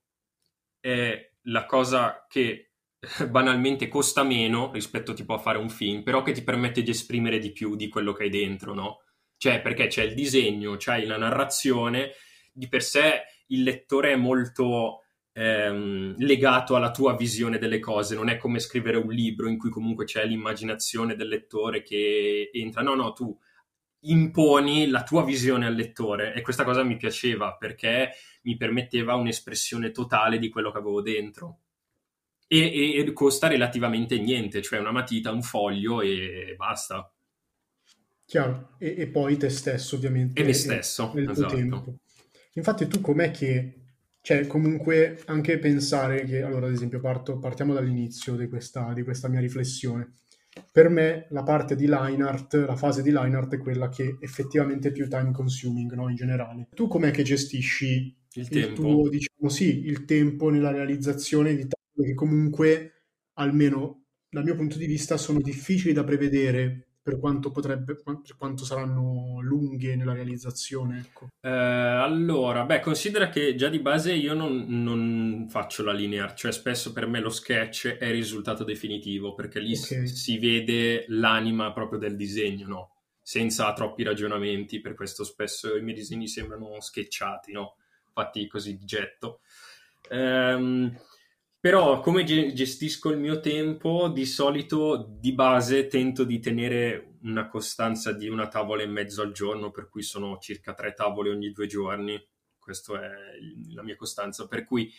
è 0.80 1.32
la 1.42 1.66
cosa 1.66 2.26
che 2.28 2.71
banalmente 3.30 3.88
costa 3.88 4.22
meno 4.22 4.70
rispetto 4.72 5.12
tipo 5.12 5.34
a 5.34 5.38
fare 5.38 5.58
un 5.58 5.68
film, 5.68 6.02
però 6.02 6.22
che 6.22 6.32
ti 6.32 6.42
permette 6.42 6.82
di 6.82 6.90
esprimere 6.90 7.38
di 7.38 7.52
più 7.52 7.74
di 7.74 7.88
quello 7.88 8.12
che 8.12 8.24
hai 8.24 8.30
dentro, 8.30 8.74
no? 8.74 9.00
Cioè, 9.36 9.60
perché 9.60 9.88
c'è 9.88 10.04
il 10.04 10.14
disegno, 10.14 10.76
c'hai 10.78 11.04
la 11.04 11.16
narrazione, 11.16 12.12
di 12.52 12.68
per 12.68 12.82
sé 12.82 13.22
il 13.48 13.64
lettore 13.64 14.12
è 14.12 14.16
molto 14.16 15.00
ehm, 15.32 16.14
legato 16.18 16.76
alla 16.76 16.92
tua 16.92 17.16
visione 17.16 17.58
delle 17.58 17.80
cose, 17.80 18.14
non 18.14 18.28
è 18.28 18.36
come 18.36 18.60
scrivere 18.60 18.98
un 18.98 19.10
libro 19.12 19.48
in 19.48 19.58
cui 19.58 19.70
comunque 19.70 20.04
c'è 20.04 20.24
l'immaginazione 20.24 21.16
del 21.16 21.28
lettore 21.28 21.82
che 21.82 22.50
entra, 22.52 22.82
no, 22.82 22.94
no, 22.94 23.12
tu 23.12 23.36
imponi 24.04 24.88
la 24.88 25.02
tua 25.02 25.24
visione 25.24 25.66
al 25.66 25.74
lettore 25.74 26.34
e 26.34 26.40
questa 26.40 26.64
cosa 26.64 26.82
mi 26.82 26.96
piaceva 26.96 27.56
perché 27.56 28.12
mi 28.42 28.56
permetteva 28.56 29.14
un'espressione 29.14 29.90
totale 29.90 30.38
di 30.38 30.48
quello 30.48 30.70
che 30.70 30.78
avevo 30.78 31.02
dentro. 31.02 31.58
E, 32.54 32.98
e, 32.98 33.12
costa 33.12 33.48
relativamente 33.48 34.18
niente, 34.18 34.60
cioè 34.60 34.78
una 34.78 34.92
matita, 34.92 35.30
un 35.30 35.42
foglio 35.42 36.02
e 36.02 36.54
basta. 36.56 37.10
Chiaro, 38.26 38.74
e, 38.78 38.94
e 38.98 39.06
poi 39.06 39.36
te 39.36 39.48
stesso 39.48 39.96
ovviamente. 39.96 40.40
E 40.40 40.44
me 40.44 40.52
stesso, 40.52 41.12
nel 41.14 41.30
esatto. 41.30 41.48
tuo 41.48 41.56
tempo. 41.56 41.96
Infatti 42.54 42.86
tu 42.88 43.00
com'è 43.00 43.30
che 43.30 43.82
cioè, 44.24 44.46
comunque, 44.46 45.20
anche 45.26 45.58
pensare 45.58 46.24
che, 46.24 46.42
allora, 46.42 46.66
ad 46.66 46.72
esempio, 46.72 47.00
parto, 47.00 47.40
partiamo 47.40 47.74
dall'inizio 47.74 48.36
di 48.36 48.48
questa, 48.48 48.92
di 48.92 49.02
questa 49.02 49.26
mia 49.26 49.40
riflessione. 49.40 50.12
Per 50.70 50.88
me 50.90 51.26
la 51.30 51.42
parte 51.42 51.74
di 51.74 51.86
line 51.88 52.22
art, 52.22 52.54
la 52.54 52.76
fase 52.76 53.02
di 53.02 53.10
line 53.10 53.34
art 53.34 53.54
è 53.54 53.58
quella 53.58 53.88
che 53.88 54.18
effettivamente 54.20 54.88
è 54.88 54.92
più 54.92 55.08
time 55.08 55.32
consuming, 55.32 55.92
no? 55.94 56.08
In 56.08 56.14
generale. 56.14 56.68
Tu 56.72 56.86
com'è 56.86 57.10
che 57.10 57.24
gestisci 57.24 58.14
il, 58.34 58.42
il 58.42 58.48
tempo? 58.48 58.74
tuo, 58.74 59.08
diciamo, 59.08 59.48
sì, 59.48 59.86
il 59.86 60.04
tempo 60.04 60.50
nella 60.50 60.70
realizzazione 60.70 61.56
di 61.56 61.66
che 61.94 62.14
comunque, 62.14 63.04
almeno 63.34 64.04
dal 64.28 64.44
mio 64.44 64.56
punto 64.56 64.78
di 64.78 64.86
vista, 64.86 65.16
sono 65.16 65.40
difficili 65.40 65.92
da 65.92 66.04
prevedere 66.04 66.86
per 67.02 67.18
quanto, 67.18 67.50
potrebbe, 67.50 67.96
per 67.96 68.36
quanto 68.38 68.64
saranno 68.64 69.40
lunghe 69.40 69.96
nella 69.96 70.12
realizzazione? 70.12 71.00
Ecco. 71.00 71.28
Eh, 71.40 71.50
allora, 71.50 72.64
beh, 72.64 72.78
considera 72.78 73.28
che 73.28 73.56
già 73.56 73.68
di 73.68 73.80
base 73.80 74.12
io 74.12 74.34
non, 74.34 74.66
non, 74.68 75.46
faccio 75.50 75.82
la 75.82 75.92
linear, 75.92 76.34
cioè 76.34 76.52
spesso 76.52 76.92
per 76.92 77.08
me 77.08 77.18
lo 77.18 77.28
sketch 77.28 77.96
è 77.98 78.06
il 78.06 78.12
risultato 78.12 78.62
definitivo, 78.62 79.34
perché 79.34 79.58
lì 79.58 79.76
okay. 79.76 80.06
si 80.06 80.38
vede 80.38 81.04
l'anima 81.08 81.72
proprio 81.72 81.98
del 81.98 82.14
disegno, 82.14 82.68
no? 82.68 82.90
Senza 83.20 83.72
troppi 83.72 84.04
ragionamenti, 84.04 84.80
per 84.80 84.94
questo 84.94 85.24
spesso 85.24 85.76
i 85.76 85.82
miei 85.82 85.96
disegni 85.96 86.28
sembrano 86.28 86.80
sketchati, 86.80 87.50
no? 87.50 87.76
Fatti 88.12 88.46
così 88.46 88.76
di 88.76 88.84
getto. 88.84 89.40
Ehm, 90.08 90.96
però 91.62 92.00
come 92.00 92.24
gestisco 92.24 93.10
il 93.10 93.20
mio 93.20 93.38
tempo, 93.38 94.08
di 94.08 94.26
solito 94.26 95.06
di 95.20 95.32
base 95.32 95.86
tento 95.86 96.24
di 96.24 96.40
tenere 96.40 97.18
una 97.22 97.46
costanza 97.46 98.10
di 98.10 98.28
una 98.28 98.48
tavola 98.48 98.82
e 98.82 98.88
mezzo 98.88 99.22
al 99.22 99.30
giorno, 99.30 99.70
per 99.70 99.88
cui 99.88 100.02
sono 100.02 100.38
circa 100.40 100.74
tre 100.74 100.92
tavole 100.92 101.30
ogni 101.30 101.52
due 101.52 101.68
giorni. 101.68 102.20
Questa 102.58 103.00
è 103.00 103.10
la 103.74 103.84
mia 103.84 103.94
costanza, 103.94 104.48
per 104.48 104.64
cui 104.64 104.92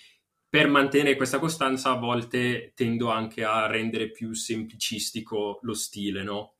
per 0.48 0.70
mantenere 0.70 1.18
questa 1.18 1.38
costanza 1.38 1.90
a 1.90 1.98
volte 1.98 2.72
tendo 2.74 3.10
anche 3.10 3.44
a 3.44 3.68
rendere 3.68 4.10
più 4.10 4.34
semplicistico 4.34 5.60
lo 5.64 5.74
stile, 5.74 6.24
no? 6.24 6.54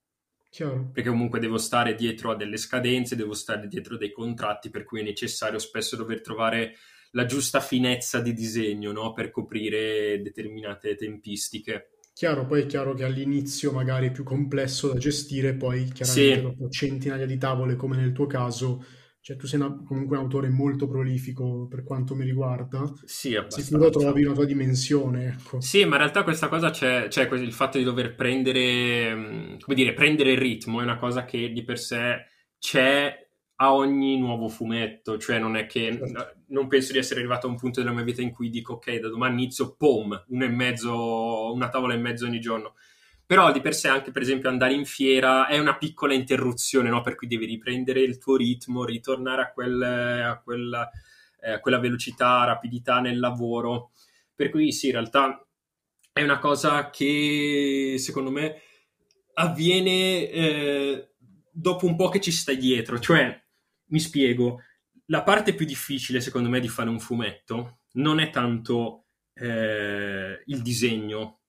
Chiaro. 0.50 0.90
Perché 0.92 1.12
comunque 1.12 1.40
devo 1.40 1.58
stare 1.58 1.96
dietro 1.96 2.32
a 2.32 2.36
delle 2.36 2.58
scadenze, 2.58 3.16
devo 3.16 3.34
stare 3.34 3.70
dietro 3.70 3.96
a 3.96 3.98
dei 3.98 4.12
contratti, 4.12 4.70
per 4.70 4.84
cui 4.84 5.00
è 5.00 5.04
necessario 5.04 5.60
spesso 5.60 5.96
dover 5.96 6.20
trovare 6.20 6.76
la 7.14 7.26
giusta 7.26 7.60
finezza 7.60 8.22
di 8.22 8.34
disegno 8.34 8.92
no? 8.92 9.14
per 9.14 9.32
coprire 9.32 10.22
determinate 10.22 10.96
tempistiche. 10.96 11.90
Chiaro, 12.14 12.46
poi 12.46 12.62
è 12.62 12.66
chiaro 12.68 12.94
che 12.94 13.04
all'inizio 13.04 13.72
magari 13.72 14.08
è 14.08 14.12
più 14.12 14.24
complesso 14.24 14.90
da 14.90 15.00
gestire, 15.00 15.56
poi 15.56 15.86
chiaramente 15.86 16.36
sì. 16.36 16.42
dopo 16.42 16.70
centinaia 16.70 17.26
di 17.26 17.38
tavole 17.40 17.76
come 17.76 17.96
nel 17.96 18.12
tuo 18.12 18.28
caso, 18.28 18.86
cioè 19.20 19.36
tu 19.36 19.48
sei 19.48 19.60
una, 19.60 19.84
comunque 19.84 20.16
un 20.16 20.24
autore 20.24 20.50
molto 20.50 20.88
prolifico 20.88 21.66
per 21.68 21.84
quanto 21.84 22.14
mi 22.14 22.24
riguarda, 22.24 22.84
sì, 23.04 23.36
abbastanza. 23.36 23.68
sicuro 23.68 23.90
trovi 23.90 24.26
una 24.26 24.36
tua 24.36 24.46
dimensione. 24.46 25.26
Ecco. 25.40 25.60
Sì, 25.60 25.86
ma 25.86 25.96
in 25.96 26.02
realtà 26.02 26.24
questa 26.24 26.50
cosa 26.50 26.70
c'è, 26.70 27.08
c'è 27.08 27.28
il 27.28 27.54
fatto 27.54 27.80
di 27.80 27.84
dover 27.84 28.14
prendere, 28.14 29.16
mm, 29.16 29.58
come 29.60 29.76
dire, 29.76 29.94
prendere 29.94 30.34
il 30.34 30.38
ritmo, 30.38 30.82
è 30.82 30.84
una 30.84 31.00
cosa 31.00 31.26
che 31.26 31.52
di 31.52 31.64
per 31.64 31.80
sé 31.80 32.28
c'è 32.60 33.23
a 33.58 33.74
ogni 33.74 34.18
nuovo 34.18 34.50
fumetto, 34.50 35.18
cioè 35.18 35.40
non 35.40 35.56
è 35.56 35.68
che 35.68 35.98
certo. 35.98 36.36
non 36.48 36.68
penso 36.68 36.92
di 36.92 36.98
essere 36.98 37.20
arrivato 37.20 37.48
a 37.48 37.50
un 37.50 37.58
punto 37.58 37.80
della 37.80 37.94
mia 37.94 38.04
vita 38.04 38.22
in 38.22 38.32
cui 38.32 38.50
dico 38.50 38.74
ok, 38.74 38.98
da 38.98 39.10
domani 39.10 39.44
inizio, 39.44 39.76
pom, 39.76 40.26
uno 40.30 40.44
e 40.44 40.50
mezzo, 40.50 41.54
una 41.54 41.70
tavola 41.70 41.94
e 41.94 41.98
mezzo 41.98 42.26
ogni 42.26 42.40
giorno. 42.40 42.76
Però 43.26 43.52
di 43.52 43.62
per 43.62 43.74
sé 43.74 43.88
anche 43.88 44.12
per 44.12 44.22
esempio 44.22 44.50
andare 44.50 44.74
in 44.74 44.86
fiera 44.86 45.48
è 45.48 45.58
una 45.58 45.78
piccola 45.78 46.14
interruzione, 46.14 46.90
no? 46.90 47.02
Per 47.02 47.16
cui 47.16 47.28
devi 47.28 47.46
riprendere 47.46 48.02
il 48.02 48.18
tuo 48.18 48.36
ritmo, 48.36 48.86
ritornare 48.86 49.44
a, 49.44 49.52
quel, 49.52 49.82
a, 49.82 50.42
quella, 50.44 50.90
eh, 51.42 51.60
quella 51.60 51.80
velocità, 51.80 52.44
rapidità 52.44 53.00
nel 53.00 53.20
lavoro. 53.20 53.92
Per 54.36 54.50
cui 54.50 54.72
sì, 54.72 54.88
in 54.88 54.94
realtà 54.94 55.46
è 56.12 56.22
una 56.22 56.40
cosa 56.40 56.90
che 56.90 57.96
secondo 57.98 58.30
me 58.30 58.62
avviene 59.36 60.30
eh, 60.30 61.14
dopo 61.50 61.86
un 61.86 61.96
po' 61.96 62.10
che 62.10 62.20
ci 62.20 62.32
stai 62.32 62.58
dietro, 62.58 63.00
cioè 63.00 63.43
mi 63.88 64.00
spiego, 64.00 64.62
la 65.08 65.24
parte 65.24 65.54
più 65.54 65.66
difficile 65.66 66.22
secondo 66.22 66.50
me 66.50 66.60
di 66.60 66.70
fare 66.70 66.90
un 66.90 67.00
fumetto 67.00 67.80
non 67.94 68.20
è 68.20 68.30
tanto 68.30 69.06
eh, 69.34 70.42
il 70.46 70.62
disegno, 70.62 71.42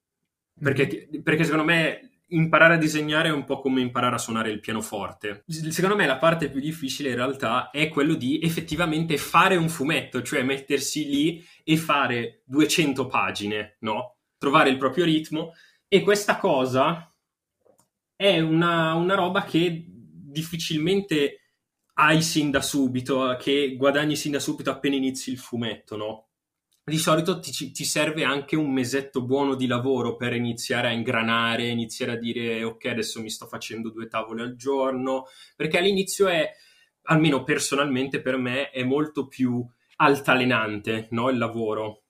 perché, 0.59 1.07
mm-hmm. 1.11 1.21
perché 1.21 1.43
secondo 1.43 1.65
me 1.65 2.09
imparare 2.29 2.75
a 2.75 2.77
disegnare 2.77 3.29
è 3.29 3.31
un 3.31 3.43
po' 3.43 3.59
come 3.59 3.81
imparare 3.81 4.15
a 4.15 4.19
suonare 4.19 4.49
il 4.49 4.59
pianoforte. 4.59 5.43
Secondo 5.47 5.95
me 5.95 6.05
la 6.05 6.17
parte 6.17 6.49
più 6.49 6.59
difficile 6.59 7.09
in 7.09 7.15
realtà 7.15 7.69
è 7.69 7.87
quello 7.89 8.15
di 8.15 8.39
effettivamente 8.41 9.17
fare 9.17 9.55
un 9.55 9.69
fumetto, 9.69 10.21
cioè 10.21 10.43
mettersi 10.43 11.07
lì 11.07 11.45
e 11.63 11.77
fare 11.77 12.41
200 12.45 13.07
pagine, 13.07 13.77
no? 13.81 14.17
Trovare 14.37 14.69
il 14.69 14.77
proprio 14.77 15.05
ritmo 15.05 15.53
e 15.87 16.01
questa 16.01 16.37
cosa 16.37 17.09
è 18.15 18.39
una, 18.39 18.93
una 18.93 19.15
roba 19.15 19.43
che 19.43 19.85
difficilmente 19.87 21.44
hai 21.97 22.21
sin 22.21 22.51
da 22.51 22.61
subito, 22.61 23.35
che 23.39 23.75
guadagni 23.77 24.15
sin 24.15 24.31
da 24.31 24.39
subito 24.39 24.69
appena 24.69 24.95
inizi 24.95 25.31
il 25.31 25.37
fumetto, 25.37 25.95
no? 25.95 26.27
Di 26.83 26.97
solito 26.97 27.39
ti, 27.39 27.71
ti, 27.71 27.83
serve 27.83 28.23
anche 28.23 28.55
un 28.55 28.71
mesetto 28.71 29.23
buono 29.23 29.55
di 29.55 29.65
lavoro 29.65 30.15
per 30.15 30.33
iniziare 30.33 30.89
a 30.89 30.91
ingranare, 30.91 31.67
iniziare 31.67 32.11
a 32.11 32.17
dire 32.17 32.63
ok, 32.63 32.85
adesso 32.85 33.21
mi 33.21 33.29
sto 33.31 33.47
facendo 33.47 33.89
due 33.89 34.07
tavole 34.07 34.43
al 34.43 34.55
giorno, 34.55 35.25
perché 35.55 35.79
all'inizio 35.79 36.27
è, 36.27 36.47
almeno 37.03 37.43
personalmente 37.43 38.21
per 38.21 38.37
me, 38.37 38.69
è 38.69 38.83
molto 38.83 39.27
più 39.27 39.65
altalenante, 39.95 41.07
no? 41.11 41.29
Il 41.29 41.37
lavoro. 41.37 42.03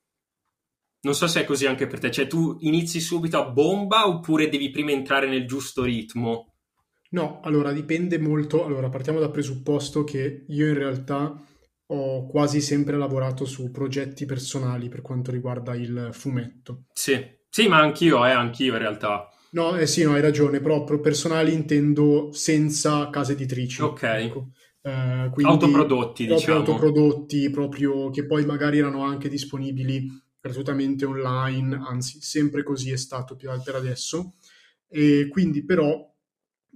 Non 1.01 1.13
so 1.13 1.27
se 1.27 1.41
è 1.41 1.45
così 1.45 1.67
anche 1.67 1.87
per 1.87 1.99
te, 1.99 2.11
cioè 2.11 2.27
tu 2.27 2.57
inizi 2.61 2.99
subito 2.99 3.39
a 3.39 3.49
bomba 3.49 4.07
oppure 4.07 4.49
devi 4.49 4.71
prima 4.71 4.91
entrare 4.91 5.27
nel 5.27 5.45
giusto 5.47 5.83
ritmo? 5.83 6.54
No, 7.11 7.39
allora 7.43 7.71
dipende 7.71 8.17
molto. 8.17 8.65
Allora, 8.65 8.89
partiamo 8.89 9.19
dal 9.19 9.31
presupposto 9.31 10.03
che 10.03 10.45
io 10.47 10.67
in 10.67 10.73
realtà 10.73 11.41
ho 11.87 12.25
quasi 12.27 12.61
sempre 12.61 12.97
lavorato 12.97 13.45
su 13.45 13.69
progetti 13.71 14.25
personali 14.25 14.89
per 14.89 15.01
quanto 15.01 15.31
riguarda 15.31 15.75
il 15.75 16.09
fumetto. 16.11 16.85
Sì, 16.93 17.23
sì, 17.49 17.67
ma 17.67 17.79
anch'io, 17.79 18.25
eh, 18.25 18.31
anch'io 18.31 18.73
in 18.73 18.79
realtà. 18.79 19.29
No, 19.51 19.77
eh 19.77 19.85
sì, 19.85 20.03
no, 20.03 20.13
hai 20.13 20.21
ragione, 20.21 20.59
proprio 20.59 20.99
personali 20.99 21.53
intendo 21.53 22.29
senza 22.33 23.09
case 23.09 23.33
editrici. 23.33 23.81
Ok. 23.81 24.03
Ecco. 24.03 24.49
Eh, 24.81 25.31
autoprodotti, 25.41 26.25
proprio 26.25 26.25
diciamo. 26.25 26.57
autoprodotti, 26.57 27.49
proprio 27.49 28.09
che 28.09 28.25
poi 28.25 28.45
magari 28.45 28.79
erano 28.79 29.03
anche 29.03 29.29
disponibili 29.29 30.07
gratuitamente 30.39 31.05
online, 31.05 31.81
anzi, 31.87 32.21
sempre 32.21 32.63
così 32.63 32.91
è 32.91 32.97
stato 32.97 33.35
per 33.35 33.75
adesso. 33.75 34.33
E 34.87 35.27
quindi 35.29 35.63
però 35.63 36.14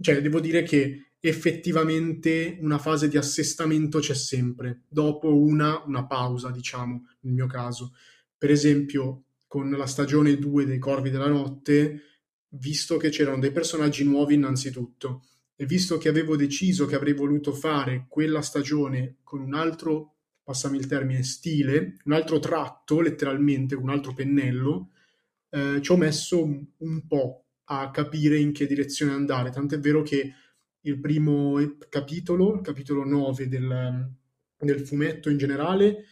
cioè 0.01 0.21
devo 0.21 0.39
dire 0.39 0.63
che 0.63 1.11
effettivamente 1.19 2.57
una 2.61 2.77
fase 2.77 3.07
di 3.07 3.17
assestamento 3.17 3.99
c'è 3.99 4.13
sempre, 4.13 4.83
dopo 4.87 5.35
una, 5.35 5.83
una 5.85 6.05
pausa, 6.05 6.49
diciamo, 6.51 7.05
nel 7.21 7.33
mio 7.33 7.47
caso. 7.47 7.93
Per 8.37 8.49
esempio, 8.49 9.23
con 9.47 9.69
la 9.71 9.85
stagione 9.85 10.37
2 10.37 10.65
dei 10.65 10.79
Corvi 10.79 11.09
della 11.09 11.27
Notte, 11.27 12.01
visto 12.49 12.97
che 12.97 13.09
c'erano 13.09 13.39
dei 13.39 13.51
personaggi 13.51 14.03
nuovi 14.03 14.35
innanzitutto, 14.35 15.23
e 15.55 15.65
visto 15.65 15.97
che 15.97 16.07
avevo 16.07 16.37
deciso 16.37 16.85
che 16.85 16.95
avrei 16.95 17.13
voluto 17.13 17.51
fare 17.51 18.05
quella 18.07 18.41
stagione 18.41 19.17
con 19.23 19.41
un 19.41 19.53
altro, 19.53 20.13
passami 20.41 20.77
il 20.77 20.87
termine, 20.87 21.21
stile, 21.23 21.97
un 22.05 22.13
altro 22.13 22.39
tratto, 22.39 23.01
letteralmente, 23.01 23.75
un 23.75 23.89
altro 23.89 24.13
pennello, 24.13 24.91
eh, 25.49 25.81
ci 25.81 25.91
ho 25.91 25.97
messo 25.97 26.41
un, 26.41 27.07
po' 27.07 27.48
a 27.71 27.91
capire 27.91 28.37
in 28.37 28.51
che 28.51 28.65
direzione 28.65 29.13
andare. 29.13 29.51
Tant'è 29.51 29.79
vero 29.79 30.01
che 30.01 30.33
il 30.81 30.99
primo 30.99 31.57
capitolo, 31.89 32.55
il 32.55 32.61
capitolo 32.61 33.03
9 33.05 33.47
del, 33.47 34.11
del 34.57 34.79
fumetto 34.85 35.29
in 35.29 35.37
generale, 35.37 36.05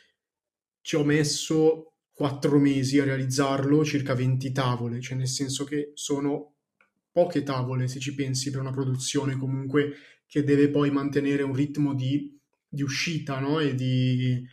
ci 0.82 0.96
ho 0.96 1.04
messo 1.04 1.94
quattro 2.14 2.60
mesi 2.60 3.00
a 3.00 3.06
realizzarlo, 3.06 3.84
circa 3.84 4.14
20 4.14 4.52
tavole, 4.52 5.02
cioè 5.02 5.18
nel 5.18 5.28
senso 5.28 5.64
che 5.64 5.92
sono 5.94 6.56
poche 7.12 7.44
tavole 7.44 7.88
se 7.88 8.00
ci 8.00 8.14
pensi 8.14 8.52
per 8.52 8.60
una 8.60 8.72
produzione 8.72 9.38
comunque 9.38 9.94
che 10.28 10.44
deve 10.44 10.70
poi 10.70 10.92
mantenere 10.92 11.42
un 11.42 11.54
ritmo 11.54 11.96
di, 11.96 12.40
di 12.68 12.84
uscita 12.84 13.40
no? 13.40 13.60
e 13.60 13.74
di, 13.74 14.46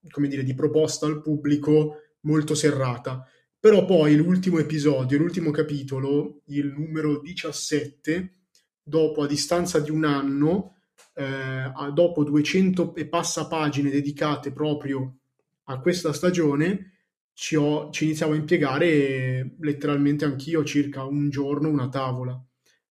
dire, 0.00 0.44
di 0.44 0.54
proposta 0.54 1.06
al 1.06 1.20
pubblico 1.22 1.96
molto 2.20 2.54
serrata. 2.54 3.26
Però 3.62 3.84
poi 3.84 4.16
l'ultimo 4.16 4.58
episodio, 4.58 5.18
l'ultimo 5.18 5.52
capitolo, 5.52 6.40
il 6.46 6.74
numero 6.76 7.20
17, 7.20 8.38
dopo 8.82 9.22
a 9.22 9.28
distanza 9.28 9.78
di 9.78 9.92
un 9.92 10.04
anno, 10.04 10.78
eh, 11.14 11.70
dopo 11.92 12.24
200 12.24 12.96
e 12.96 13.06
passa 13.06 13.46
pagine 13.46 13.88
dedicate 13.88 14.50
proprio 14.50 15.18
a 15.66 15.78
questa 15.78 16.12
stagione, 16.12 16.94
ci, 17.34 17.54
ho, 17.54 17.88
ci 17.92 18.02
iniziavo 18.02 18.32
a 18.32 18.36
impiegare 18.36 19.54
letteralmente 19.60 20.24
anch'io 20.24 20.64
circa 20.64 21.04
un 21.04 21.30
giorno 21.30 21.68
una 21.68 21.88
tavola. 21.88 22.44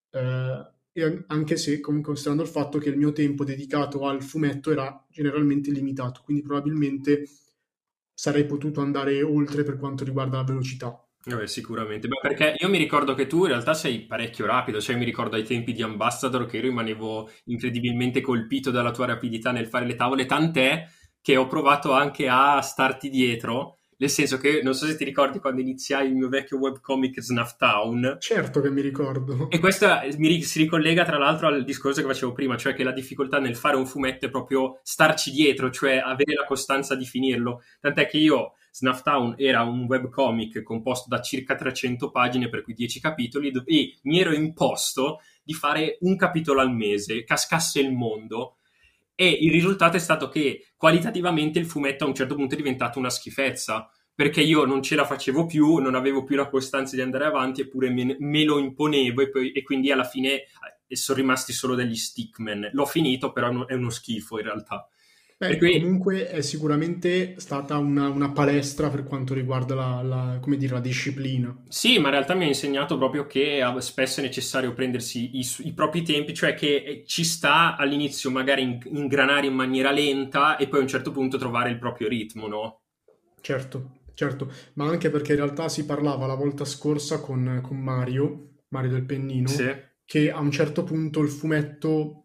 Eh, 0.10 0.72
e 0.94 1.24
anche 1.28 1.58
se 1.58 1.82
comunque 1.82 2.14
considerando 2.14 2.46
il 2.46 2.50
fatto 2.50 2.78
che 2.78 2.88
il 2.88 2.98
mio 2.98 3.12
tempo 3.12 3.44
dedicato 3.44 4.08
al 4.08 4.24
fumetto 4.24 4.72
era 4.72 5.06
generalmente 5.10 5.70
limitato, 5.70 6.22
quindi 6.24 6.44
probabilmente 6.44 7.28
sarei 8.14 8.46
potuto 8.46 8.82
andare 8.82 9.22
oltre 9.24 9.64
per 9.64 9.78
quanto 9.78 10.04
riguarda 10.04 10.38
la 10.38 10.44
velocità. 10.44 11.06
Vabbè, 11.24 11.46
sicuramente, 11.46 12.08
Beh, 12.08 12.20
perché 12.20 12.56
io 12.58 12.68
mi 12.68 12.80
ricordo 12.80 13.14
che 13.14 13.28
tu 13.28 13.42
in 13.42 13.50
realtà 13.50 13.76
sei 13.76 14.06
parecchio 14.08 14.48
rapido, 14.48 14.82
cioè 14.82 14.96
mi 14.96 15.06
ricordo 15.06 15.36
ai 15.36 15.44
tempi 15.44 15.72
di 15.72 15.84
Ambassador 15.84 16.48
che 16.48 16.58
io 16.58 16.64
rimanevo 16.64 17.30
incredibilmente 17.46 18.22
colpito 18.22 18.72
dalla 18.72 18.90
tua 18.92 19.06
rapidità 19.06 19.52
nel 19.52 19.68
fare 19.68 19.86
le 19.86 19.96
tavole, 19.96 20.26
tant'è 20.26 20.88
che 21.22 21.38
ho 21.38 21.46
provato 21.46 21.92
anche 21.94 22.28
a 22.28 22.60
starti 22.62 23.10
dietro 23.10 23.81
nel 24.02 24.10
senso 24.10 24.40
che 24.40 24.62
non 24.64 24.74
so 24.74 24.88
se 24.88 24.98
ti 24.98 25.04
ricordi 25.04 25.38
quando 25.38 25.62
iniziai 25.62 26.08
il 26.08 26.16
mio 26.16 26.28
vecchio 26.28 26.58
webcomic 26.58 27.22
Snuff 27.22 27.56
Town. 27.56 28.18
Certo 28.20 28.60
che 28.60 28.72
mi 28.72 28.82
ricordo. 28.82 29.48
E 29.52 29.60
questo 29.60 29.88
mi, 30.18 30.42
si 30.42 30.58
ricollega 30.58 31.06
tra 31.06 31.20
l'altro 31.20 31.48
al 31.48 31.64
discorso 31.64 32.02
che 32.02 32.08
facevo 32.08 32.32
prima, 32.32 32.58
cioè 32.58 32.74
che 32.74 32.84
la 32.84 32.94
difficoltà 32.94 33.38
nel 33.40 33.56
fare 33.56 33.76
un 33.76 33.86
fumetto 33.86 34.26
è 34.26 34.32
proprio 34.32 34.80
starci 34.82 35.30
dietro, 35.30 35.70
cioè 35.70 35.98
avere 35.98 36.34
la 36.34 36.46
costanza 36.46 36.96
di 36.96 37.06
finirlo. 37.06 37.62
Tant'è 37.80 38.08
che 38.08 38.18
io 38.18 38.54
Snuff 38.72 39.04
Town 39.04 39.36
era 39.38 39.62
un 39.62 39.84
webcomic 39.84 40.64
composto 40.64 41.08
da 41.08 41.22
circa 41.22 41.54
300 41.54 42.10
pagine, 42.10 42.50
per 42.50 42.64
cui 42.64 42.74
10 42.74 43.00
capitoli, 43.00 43.52
e 43.66 44.00
mi 44.02 44.20
ero 44.20 44.34
imposto 44.34 45.20
di 45.44 45.54
fare 45.54 45.98
un 46.02 46.16
capitolo 46.16 46.60
al 46.60 46.74
mese, 46.74 47.24
cascasse 47.24 47.80
il 47.80 47.92
mondo, 47.92 48.56
e 49.16 49.30
il 49.30 49.52
risultato 49.52 49.98
è 49.98 50.00
stato 50.00 50.30
che 50.30 50.72
qualitativamente 50.76 51.60
il 51.60 51.66
fumetto 51.66 52.06
a 52.06 52.08
un 52.08 52.16
certo 52.16 52.36
punto 52.36 52.54
è 52.54 52.58
diventato 52.58 53.00
una 53.00 53.10
schifezza 53.10 53.90
perché 54.14 54.42
io 54.42 54.66
non 54.66 54.84
ce 54.84 54.96
la 54.96 55.06
facevo 55.06 55.46
più, 55.46 55.78
non 55.78 55.96
avevo 55.96 56.24
più 56.24 56.36
la 56.36 56.50
costanza 56.50 56.96
di 56.96 57.02
andare 57.02 57.26
avanti, 57.26 57.62
eppure 57.62 57.90
me, 57.90 58.16
me 58.20 58.44
lo 58.44 58.60
imponevo 58.60 59.22
e, 59.22 59.30
poi, 59.30 59.52
e, 59.52 59.64
quindi 59.64 59.92
alla 59.92 60.04
fine 60.04 60.44
eh, 60.88 60.96
sono 60.96 61.18
rimasti 61.18 61.54
solo 61.54 61.76
degli 61.76 61.96
stickman. 61.96 62.70
L'ho 62.74 62.86
finito, 62.86 63.32
però 63.32 63.66
è 63.66 63.74
uno 63.74 63.90
schifo 63.90 64.38
in 64.38 64.46
realtà. 64.46 64.88
Beh, 65.42 65.58
cui... 65.58 65.80
Comunque 65.80 66.30
è 66.30 66.42
sicuramente 66.42 67.34
stata 67.38 67.76
una, 67.80 68.10
una, 68.10 68.30
palestra 68.30 68.90
per 68.90 69.06
quanto 69.06 69.34
riguarda 69.34 69.74
la, 69.74 70.02
la, 70.04 70.40
dire, 70.56 70.74
la, 70.76 70.80
disciplina. 70.80 71.64
Sì, 71.68 71.98
ma 71.98 72.10
in 72.10 72.14
realtà 72.14 72.36
mi 72.36 72.44
ha 72.44 72.48
insegnato 72.48 72.96
proprio 72.96 73.26
che 73.26 73.60
spesso 73.80 74.20
è 74.20 74.24
necessario 74.24 74.74
prendersi 74.74 75.40
i, 75.40 75.48
i 75.64 75.74
propri 75.74 76.04
tempi, 76.04 76.36
cioè 76.36 76.54
che 76.54 76.76
eh, 76.76 77.04
ci 77.08 77.24
sta 77.24 77.76
all'inizio 77.76 78.30
magari 78.30 78.78
ingranare 78.92 79.48
in 79.48 79.56
maniera 79.56 79.90
lenta 79.90 80.58
e 80.58 80.68
poi 80.68 80.78
a 80.78 80.84
un 80.84 80.88
certo 80.88 81.10
punto 81.10 81.40
trovare 81.40 81.72
il 81.72 81.80
proprio 81.80 82.08
ritmo, 82.08 82.48
no? 82.48 82.82
Certo, 83.42 84.02
certo, 84.14 84.54
ma 84.74 84.86
anche 84.86 85.10
perché 85.10 85.32
in 85.32 85.40
realtà 85.40 85.70
si 85.70 85.86
parlava 85.86 86.28
la 86.28 86.36
volta 86.36 86.66
scorsa 86.66 87.20
con, 87.20 87.62
con 87.64 87.78
Mario, 87.78 88.58
Mario 88.68 88.92
del 88.92 89.06
Pennino, 89.06 89.48
sì. 89.48 89.74
che 90.06 90.32
a 90.32 90.40
un 90.40 90.52
certo 90.52 90.84
punto 90.84 91.20
il 91.20 91.30
fumetto 91.30 92.21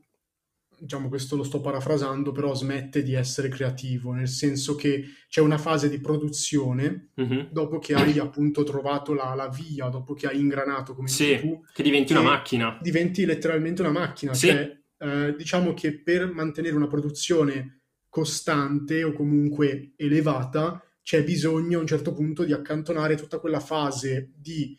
diciamo 0.79 1.09
questo 1.09 1.37
lo 1.37 1.43
sto 1.43 1.61
parafrasando, 1.61 2.33
però 2.33 2.55
smette 2.55 3.03
di 3.03 3.15
essere 3.15 3.49
creativo, 3.49 4.13
nel 4.13 4.29
senso 4.29 4.75
che 4.75 5.05
c'è 5.29 5.41
una 5.41 5.59
fase 5.59 5.89
di 5.89 6.01
produzione 6.01 7.11
mm-hmm. 7.21 7.47
dopo 7.51 7.79
che 7.79 7.95
hai 7.95 8.19
appunto 8.19 8.63
trovato 8.65 9.15
la, 9.15 9.35
la, 9.35 9.49
via, 9.49 9.89
dopo 9.89 10.15
che 10.15 10.27
hai 10.27 10.39
ingranato 10.39 10.95
come 10.95 11.09
sì, 11.09 11.39
tu, 11.41 11.65
che 11.73 11.83
diventi 11.83 12.13
che 12.13 12.19
una 12.19 12.29
macchina. 12.29 12.79
Diventi 12.81 13.25
letteralmente 13.25 13.83
una 13.83 13.93
macchina, 13.93 14.35
sì. 14.35 14.49
cioè 14.49 14.79
eh, 14.99 15.35
diciamo 15.37 15.75
che 15.75 16.01
per 16.01 16.33
mantenere 16.33 16.75
una 16.75 16.89
produzione 16.89 17.81
costante 18.09 19.05
o 19.05 19.13
comunque 19.13 19.93
elevata 19.97 20.83
c'è 21.03 21.23
bisogno 21.23 21.79
a 21.79 21.81
un 21.83 21.87
certo 21.87 22.13
punto 22.13 22.45
di 22.45 22.53
accantonare 22.53 23.15
tutta 23.15 23.39
quella 23.39 23.61
fase 23.61 24.33
di 24.35 24.77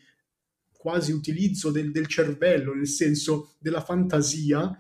quasi 0.78 1.12
utilizzo 1.12 1.72
del, 1.72 1.92
del 1.92 2.08
cervello, 2.08 2.74
nel 2.74 2.88
senso 2.88 3.56
della 3.60 3.82
fantasia, 3.82 4.78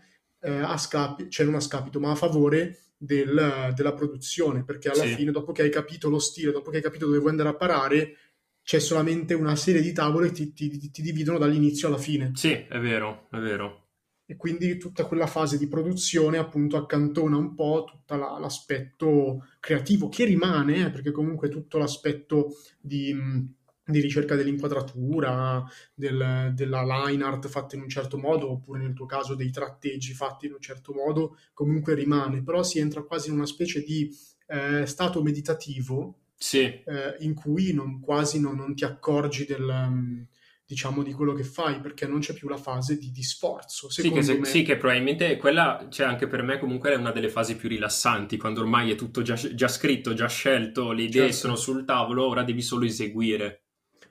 eh, 0.48 0.60
a 0.60 0.78
scapito, 0.78 1.30
cioè 1.30 1.46
non 1.46 1.56
a 1.56 1.60
scapito, 1.60 2.00
ma 2.00 2.12
a 2.12 2.16
favore 2.16 2.80
del, 2.98 3.74
della 3.76 3.94
produzione, 3.94 4.64
perché 4.64 4.90
alla 4.90 5.04
sì. 5.04 5.16
fine, 5.16 5.32
dopo 5.32 5.52
che 5.52 5.62
hai 5.62 5.70
capito 5.70 6.10
lo 6.10 6.20
stile, 6.20 6.52
dopo 6.52 6.72
che 6.72 6.78
hai 6.78 6.84
capito 6.84 7.06
dove 7.06 7.20
vuoi 7.20 7.32
andare 7.32 7.50
a 7.50 7.56
parare, 7.56 8.16
c'è 8.64 8.80
solamente 8.80 9.34
una 9.34 9.56
serie 9.56 9.82
di 9.82 9.94
tavole 9.94 10.32
che 10.32 10.54
ti, 10.54 10.70
ti, 10.70 10.92
ti 10.92 11.02
dividono 11.02 11.38
dall'inizio 11.38 11.88
alla 11.88 11.98
fine. 11.98 12.32
Sì, 12.36 12.52
è 12.52 12.80
vero, 12.80 13.28
è 13.32 13.38
vero. 13.38 13.86
E 14.26 14.36
quindi 14.36 14.78
tutta 14.78 15.06
quella 15.06 15.28
fase 15.28 15.58
di 15.58 15.70
produzione 15.70 16.38
appunto 16.38 16.76
accantona 16.76 17.38
un 17.38 17.54
po' 17.54 17.86
tutto 17.90 18.16
la, 18.18 18.38
l'aspetto 18.38 19.48
creativo 19.62 20.10
che 20.10 20.26
rimane, 20.26 20.88
eh, 20.88 20.90
perché 20.90 21.12
comunque 21.12 21.48
tutto 21.48 21.78
l'aspetto 21.78 22.58
di 22.78 23.56
di 23.88 24.02
ricerca 24.02 24.36
dell'inquadratura, 24.36 25.63
del, 25.93 26.52
della 26.54 26.84
line 26.84 27.23
art 27.23 27.47
fatta 27.47 27.76
in 27.76 27.82
un 27.82 27.89
certo 27.89 28.17
modo, 28.17 28.52
oppure 28.52 28.80
nel 28.80 28.93
tuo 28.93 29.06
caso 29.06 29.34
dei 29.34 29.50
tratteggi 29.50 30.13
fatti 30.13 30.45
in 30.45 30.54
un 30.54 30.62
certo 30.62 30.93
modo, 30.93 31.38
comunque 31.54 31.95
rimane, 31.95 32.43
però 32.43 32.63
si 32.63 32.80
entra 32.80 33.04
quasi 33.04 33.30
in 33.30 33.36
una 33.36 33.45
specie 33.45 33.82
di 33.82 34.10
eh, 34.47 34.86
stato 34.86 35.21
meditativo 35.21 36.19
sì. 36.36 36.63
eh, 36.63 37.15
in 37.19 37.34
cui 37.34 37.73
non, 37.73 38.00
quasi 38.00 38.39
non, 38.39 38.56
non, 38.56 38.76
ti 38.76 38.84
accorgi 38.84 39.45
del, 39.45 39.63
um, 39.63 40.26
diciamo, 40.65 41.02
di 41.02 41.13
quello 41.13 41.34
che 41.34 41.43
fai, 41.43 41.80
perché 41.80 42.06
non 42.06 42.19
c'è 42.19 42.34
più 42.34 42.50
la 42.50 42.58
fase 42.58 42.97
di, 42.97 43.12
di 43.12 43.23
sforzo. 43.23 43.89
Sì 43.89 44.12
che, 44.12 44.21
se, 44.21 44.38
me... 44.38 44.45
sì, 44.45 44.63
che 44.63 44.78
probabilmente 44.78 45.38
quella, 45.38 45.88
cioè 45.89 46.08
anche 46.08 46.28
per 46.28 46.43
me 46.43 46.60
comunque 46.60 46.91
è 46.91 46.95
una 46.95 47.12
delle 47.12 47.30
fasi 47.30 47.56
più 47.56 47.69
rilassanti, 47.69 48.38
quando 48.38 48.62
ormai 48.62 48.91
è 48.91 48.95
tutto 48.95 49.21
già, 49.21 49.36
già 49.36 49.67
scritto, 49.67 50.13
già 50.13 50.28
scelto, 50.28 50.91
le 50.91 51.04
idee 51.04 51.32
certo. 51.32 51.36
sono 51.36 51.56
sul 51.56 51.86
tavolo, 51.86 52.28
ora 52.28 52.43
devi 52.43 52.62
solo 52.62 52.86
eseguire. 52.86 53.66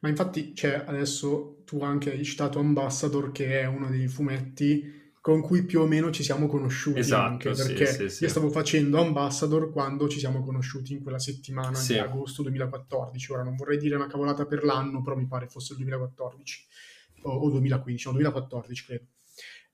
Ma 0.06 0.12
infatti, 0.12 0.54
cioè, 0.54 0.84
adesso 0.86 1.62
tu 1.64 1.82
anche 1.82 2.12
hai 2.12 2.22
citato 2.22 2.60
Ambassador, 2.60 3.32
che 3.32 3.60
è 3.60 3.66
uno 3.66 3.90
dei 3.90 4.06
fumetti 4.06 5.10
con 5.20 5.40
cui 5.40 5.64
più 5.64 5.80
o 5.80 5.86
meno 5.88 6.12
ci 6.12 6.22
siamo 6.22 6.46
conosciuti 6.46 7.00
esatto, 7.00 7.48
anche, 7.48 7.50
perché 7.50 7.86
sì, 7.86 8.08
sì, 8.08 8.22
io 8.22 8.28
stavo 8.28 8.48
facendo 8.48 9.00
Ambassador 9.00 9.72
quando 9.72 10.06
ci 10.06 10.20
siamo 10.20 10.44
conosciuti 10.44 10.92
in 10.92 11.02
quella 11.02 11.18
settimana 11.18 11.74
sì. 11.74 11.94
di 11.94 11.98
agosto 11.98 12.42
2014. 12.42 13.32
Ora 13.32 13.42
non 13.42 13.56
vorrei 13.56 13.78
dire 13.78 13.96
una 13.96 14.06
cavolata 14.06 14.46
per 14.46 14.62
l'anno, 14.62 15.02
però 15.02 15.16
mi 15.16 15.26
pare 15.26 15.48
fosse 15.48 15.72
il 15.72 15.78
2014 15.78 16.66
o, 17.22 17.32
o 17.32 17.50
2015, 17.50 18.06
no, 18.06 18.12
2014 18.12 18.84
credo. 18.84 19.04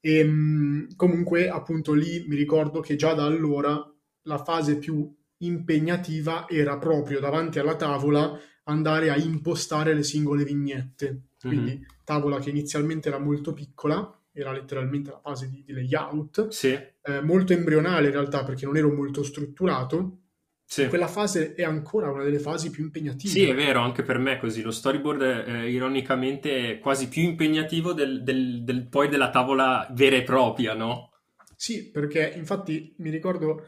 E 0.01 0.17
ehm, 0.17 0.97
comunque, 0.97 1.51
appunto, 1.51 1.93
lì 1.93 2.25
mi 2.27 2.37
ricordo 2.37 2.81
che 2.81 2.97
già 2.97 3.13
da 3.13 3.27
allora 3.27 3.87
la 4.23 4.43
fase 4.43 4.79
più 4.79 5.15
impegnativa 5.41 6.49
era 6.49 6.79
proprio 6.79 7.21
davanti 7.21 7.59
alla 7.59 7.77
tavola 7.77 8.41
andare 8.65 9.11
a 9.11 9.17
impostare 9.17 9.95
le 9.95 10.03
singole 10.03 10.45
vignette. 10.45 11.23
Quindi 11.41 11.73
mm-hmm. 11.73 11.83
tavola 12.05 12.39
che 12.39 12.51
inizialmente 12.51 13.09
era 13.09 13.19
molto 13.19 13.53
piccola, 13.53 14.17
era 14.33 14.53
letteralmente 14.53 15.11
la 15.11 15.21
fase 15.21 15.49
di, 15.51 15.63
di 15.65 15.73
layout, 15.73 16.49
sì. 16.49 16.69
eh, 16.69 17.21
molto 17.21 17.53
embrionale 17.53 18.07
in 18.07 18.13
realtà 18.13 18.45
perché 18.45 18.65
non 18.65 18.77
ero 18.77 18.93
molto 18.93 19.23
strutturato. 19.23 20.19
Sì. 20.65 20.87
Quella 20.87 21.09
fase 21.09 21.55
è 21.55 21.65
ancora 21.65 22.11
una 22.11 22.23
delle 22.23 22.39
fasi 22.39 22.71
più 22.71 22.85
impegnative. 22.85 23.31
Sì, 23.31 23.47
è 23.47 23.55
vero, 23.55 23.81
anche 23.81 24.03
per 24.03 24.19
me 24.19 24.35
è 24.35 24.39
così. 24.39 24.63
Lo 24.63 24.71
storyboard, 24.71 25.21
eh, 25.21 25.71
ironicamente, 25.71 26.71
è 26.71 26.79
quasi 26.79 27.09
più 27.09 27.23
impegnativo 27.23 27.93
del, 27.93 28.23
del, 28.23 28.63
del, 28.63 28.87
poi 28.87 29.09
della 29.09 29.29
tavola 29.29 29.87
vera 29.93 30.17
e 30.17 30.23
propria, 30.23 30.73
no? 30.73 31.11
Sì, 31.57 31.91
perché 31.91 32.33
infatti 32.37 32.95
mi 32.99 33.11
ricordo 33.11 33.67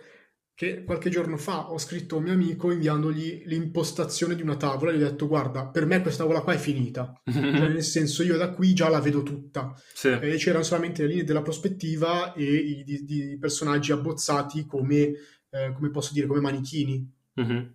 che 0.54 0.84
qualche 0.84 1.10
giorno 1.10 1.36
fa 1.36 1.72
ho 1.72 1.78
scritto 1.78 2.14
a 2.14 2.18
un 2.18 2.24
mio 2.24 2.32
amico 2.32 2.70
inviandogli 2.70 3.42
l'impostazione 3.46 4.36
di 4.36 4.42
una 4.42 4.56
tavola 4.56 4.92
e 4.92 4.98
gli 4.98 5.02
ho 5.02 5.10
detto 5.10 5.26
guarda, 5.26 5.66
per 5.66 5.84
me 5.84 6.00
questa 6.00 6.22
tavola 6.22 6.42
qua 6.42 6.52
è 6.52 6.58
finita, 6.58 7.20
cioè, 7.30 7.40
nel 7.40 7.82
senso 7.82 8.22
io 8.22 8.36
da 8.36 8.50
qui 8.52 8.72
già 8.72 8.88
la 8.88 9.00
vedo 9.00 9.22
tutta. 9.22 9.74
Sì. 9.92 10.08
E 10.08 10.36
c'erano 10.36 10.62
solamente 10.62 11.02
le 11.02 11.08
linee 11.08 11.24
della 11.24 11.42
prospettiva 11.42 12.32
e 12.34 12.44
i, 12.44 12.84
di, 12.84 13.04
di 13.04 13.36
personaggi 13.38 13.90
abbozzati 13.90 14.64
come, 14.64 15.12
eh, 15.50 15.72
come 15.74 15.90
posso 15.90 16.12
dire, 16.12 16.26
come 16.26 16.40
manichini. 16.40 17.12
Mm-hmm. 17.40 17.66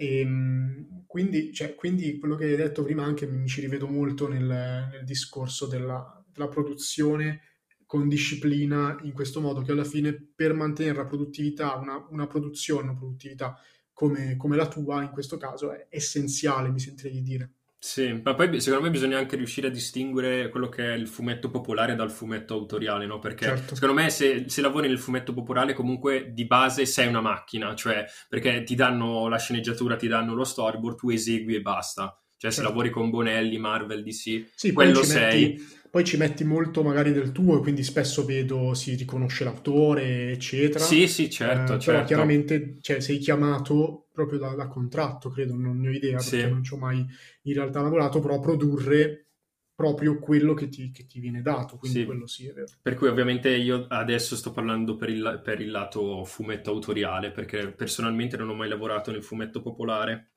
E, 0.00 0.20
ehm, 0.20 1.04
quindi, 1.06 1.52
cioè, 1.52 1.74
quindi, 1.74 2.18
quello 2.18 2.34
che 2.34 2.46
hai 2.46 2.56
detto 2.56 2.82
prima 2.82 3.04
anche 3.04 3.26
mi, 3.26 3.36
mi 3.36 3.46
ci 3.46 3.60
rivedo 3.60 3.86
molto 3.86 4.26
nel, 4.28 4.42
nel 4.44 5.04
discorso 5.04 5.66
della, 5.66 6.24
della, 6.32 6.48
produzione 6.48 7.42
con 7.90 8.06
disciplina 8.06 8.96
in 9.02 9.12
questo 9.12 9.40
modo 9.40 9.62
che 9.62 9.72
alla 9.72 9.82
fine 9.82 10.12
per 10.12 10.54
mantenere 10.54 10.98
la 10.98 11.06
produttività, 11.06 11.74
una, 11.74 12.06
una 12.10 12.28
produzione, 12.28 12.82
una 12.82 12.94
produttività 12.94 13.58
come, 13.92 14.36
come 14.36 14.54
la 14.54 14.68
tua 14.68 15.02
in 15.02 15.10
questo 15.10 15.36
caso 15.36 15.72
è 15.72 15.88
essenziale, 15.90 16.68
mi 16.68 16.78
sentirei 16.78 17.14
di 17.14 17.22
dire. 17.22 17.50
Sì, 17.80 18.20
ma 18.22 18.34
poi 18.34 18.60
secondo 18.60 18.84
me 18.84 18.92
bisogna 18.92 19.18
anche 19.18 19.34
riuscire 19.34 19.66
a 19.66 19.70
distinguere 19.70 20.50
quello 20.50 20.68
che 20.68 20.84
è 20.84 20.94
il 20.94 21.08
fumetto 21.08 21.50
popolare 21.50 21.96
dal 21.96 22.12
fumetto 22.12 22.54
autoriale, 22.54 23.06
no? 23.06 23.18
Perché 23.18 23.46
certo. 23.46 23.74
secondo 23.74 24.00
me 24.00 24.08
se, 24.08 24.44
se, 24.46 24.60
lavori 24.60 24.86
nel 24.86 25.00
fumetto 25.00 25.34
popolare 25.34 25.72
comunque 25.72 26.30
di 26.32 26.46
base 26.46 26.86
sei 26.86 27.08
una 27.08 27.20
macchina, 27.20 27.74
cioè 27.74 28.04
perché 28.28 28.62
ti 28.62 28.76
danno 28.76 29.26
la 29.26 29.38
sceneggiatura, 29.38 29.96
ti 29.96 30.06
danno 30.06 30.34
lo 30.34 30.44
storyboard, 30.44 30.96
tu 30.96 31.10
esegui 31.10 31.56
e 31.56 31.60
basta. 31.60 32.16
Cioè 32.36 32.52
certo. 32.52 32.56
se 32.56 32.62
lavori 32.62 32.90
con 32.90 33.10
Bonelli, 33.10 33.58
Marvel, 33.58 34.04
DC, 34.04 34.52
sì, 34.54 34.70
quello 34.70 35.02
sei... 35.02 35.48
Metti 35.48 35.78
poi 35.90 36.04
ci 36.04 36.16
metti 36.16 36.44
molto 36.44 36.84
magari 36.84 37.12
del 37.12 37.32
tuo 37.32 37.58
e 37.58 37.60
quindi 37.60 37.82
spesso 37.82 38.24
vedo 38.24 38.74
si 38.74 38.94
riconosce 38.94 39.42
l'autore, 39.42 40.30
eccetera. 40.30 40.84
Sì, 40.84 41.08
sì, 41.08 41.28
certo. 41.28 41.74
Eh, 41.74 41.78
certo. 41.78 41.90
Però 41.90 42.04
chiaramente 42.04 42.76
cioè, 42.80 43.00
sei 43.00 43.18
chiamato 43.18 44.06
proprio 44.12 44.38
da, 44.38 44.54
da, 44.54 44.68
contratto, 44.68 45.30
credo, 45.30 45.54
non 45.56 45.80
ne 45.80 45.88
ho 45.88 45.92
idea 45.92 46.18
perché 46.18 46.42
sì. 46.42 46.48
non 46.48 46.62
ci 46.62 46.74
ho 46.74 46.76
mai 46.76 47.04
in 47.42 47.52
realtà 47.52 47.80
lavorato, 47.80 48.20
però 48.20 48.36
a 48.36 48.40
produrre 48.40 49.26
proprio 49.74 50.18
quello 50.18 50.54
che 50.54 50.68
ti, 50.68 50.90
che 50.92 51.06
ti 51.06 51.18
viene 51.18 51.42
dato, 51.42 51.76
quindi 51.76 52.00
sì. 52.00 52.04
quello 52.04 52.26
sì 52.26 52.46
è 52.46 52.52
vero. 52.52 52.66
Per 52.82 52.94
cui 52.94 53.08
ovviamente 53.08 53.48
io 53.48 53.86
adesso 53.88 54.36
sto 54.36 54.52
parlando 54.52 54.94
per 54.94 55.08
il, 55.08 55.40
per 55.42 55.60
il 55.60 55.70
lato 55.70 56.24
fumetto 56.24 56.70
autoriale, 56.70 57.32
perché 57.32 57.72
personalmente 57.72 58.36
non 58.36 58.50
ho 58.50 58.54
mai 58.54 58.68
lavorato 58.68 59.10
nel 59.10 59.24
fumetto 59.24 59.60
popolare. 59.60 60.32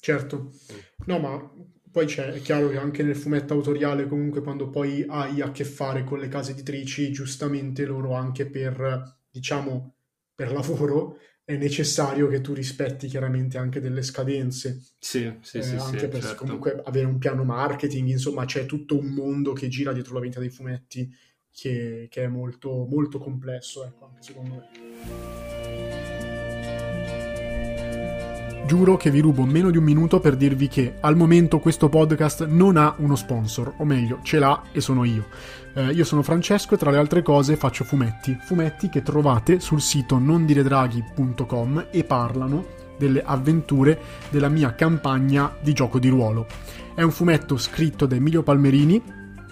Certo, 0.00 0.52
no 1.04 1.18
ma 1.18 1.52
poi 1.90 2.06
c'è, 2.06 2.32
è 2.32 2.40
chiaro 2.40 2.68
che 2.68 2.76
anche 2.76 3.02
nel 3.02 3.16
fumetto 3.16 3.54
autoriale, 3.54 4.06
comunque, 4.06 4.42
quando 4.42 4.68
poi 4.68 5.04
hai 5.08 5.40
a 5.40 5.50
che 5.50 5.64
fare 5.64 6.04
con 6.04 6.18
le 6.18 6.28
case 6.28 6.52
editrici, 6.52 7.10
giustamente 7.10 7.84
loro 7.84 8.14
anche 8.14 8.46
per, 8.46 9.18
diciamo, 9.30 9.94
per 10.34 10.52
lavoro, 10.52 11.18
è 11.44 11.56
necessario 11.56 12.28
che 12.28 12.40
tu 12.42 12.52
rispetti 12.52 13.06
chiaramente 13.06 13.56
anche 13.56 13.80
delle 13.80 14.02
scadenze. 14.02 14.82
Sì, 14.98 15.32
sì, 15.40 15.58
eh, 15.58 15.62
sì. 15.62 15.76
Anche 15.76 15.98
sì, 16.00 16.08
per 16.08 16.22
certo. 16.22 16.44
comunque 16.44 16.80
avere 16.84 17.06
un 17.06 17.18
piano 17.18 17.42
marketing, 17.44 18.08
insomma, 18.08 18.44
c'è 18.44 18.66
tutto 18.66 18.98
un 18.98 19.06
mondo 19.06 19.52
che 19.52 19.68
gira 19.68 19.92
dietro 19.92 20.14
la 20.14 20.20
vendita 20.20 20.40
dei 20.40 20.50
fumetti 20.50 21.10
che, 21.50 22.06
che 22.10 22.24
è 22.24 22.28
molto, 22.28 22.86
molto 22.88 23.18
complesso, 23.18 23.84
ecco, 23.84 24.04
anche 24.04 24.22
secondo 24.22 24.54
me. 24.54 25.57
Giuro 28.68 28.98
che 28.98 29.10
vi 29.10 29.20
rubo 29.20 29.46
meno 29.46 29.70
di 29.70 29.78
un 29.78 29.84
minuto 29.84 30.20
per 30.20 30.36
dirvi 30.36 30.68
che 30.68 30.96
al 31.00 31.16
momento 31.16 31.58
questo 31.58 31.88
podcast 31.88 32.44
non 32.48 32.76
ha 32.76 32.94
uno 32.98 33.16
sponsor, 33.16 33.72
o 33.78 33.84
meglio, 33.86 34.18
ce 34.22 34.38
l'ha 34.38 34.64
e 34.72 34.82
sono 34.82 35.04
io. 35.04 35.24
Eh, 35.72 35.92
io 35.92 36.04
sono 36.04 36.22
Francesco 36.22 36.74
e 36.74 36.76
tra 36.76 36.90
le 36.90 36.98
altre 36.98 37.22
cose 37.22 37.56
faccio 37.56 37.84
fumetti, 37.84 38.36
fumetti 38.42 38.90
che 38.90 39.00
trovate 39.00 39.58
sul 39.58 39.80
sito 39.80 40.18
nondiredraghi.com 40.18 41.86
e 41.90 42.04
parlano 42.04 42.66
delle 42.98 43.22
avventure 43.24 43.98
della 44.28 44.50
mia 44.50 44.74
campagna 44.74 45.50
di 45.62 45.72
gioco 45.72 45.98
di 45.98 46.10
ruolo. 46.10 46.46
È 46.94 47.00
un 47.00 47.10
fumetto 47.10 47.56
scritto 47.56 48.04
da 48.04 48.16
Emilio 48.16 48.42
Palmerini, 48.42 49.02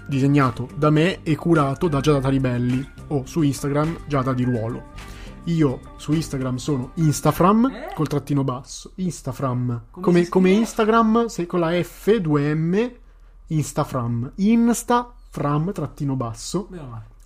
disegnato 0.07 0.69
da 0.77 0.91
me 0.91 1.23
e 1.23 1.37
curato 1.37 1.89
da 1.89 2.01
Giada 2.01 2.21
Taribelli 2.21 2.87
o 3.09 3.25
su 3.25 3.41
Instagram 3.41 4.01
Giada 4.07 4.35
di 4.35 4.45
Ruolo. 4.45 5.15
Io 5.47 5.81
su 5.97 6.13
Instagram 6.13 6.57
sono 6.57 6.91
Instafram 6.95 7.67
eh? 7.67 7.93
col 7.95 8.09
trattino 8.09 8.43
basso. 8.45 8.93
Instafram. 8.97 9.85
Come, 9.91 10.05
come, 10.05 10.29
come 10.29 10.51
Instagram, 10.51 11.27
se 11.27 11.47
con 11.47 11.61
la 11.61 11.71
F, 11.83 12.09
2M, 12.09 12.93
Instafram. 13.49 14.33
Instafram 14.35 15.73
trattino 15.73 16.17
basso. 16.17 16.69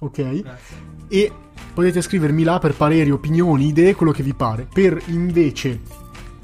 Ok? 0.01 0.43
Grazie. 0.43 0.77
E 1.09 1.33
potete 1.73 2.03
scrivermi 2.03 2.43
là 2.43 2.59
per 2.59 2.75
pareri, 2.75 3.11
opinioni, 3.11 3.69
idee, 3.69 3.95
quello 3.95 4.13
che 4.13 4.23
vi 4.23 4.35
pare. 4.35 4.69
Per 4.71 5.01
invece 5.07 5.81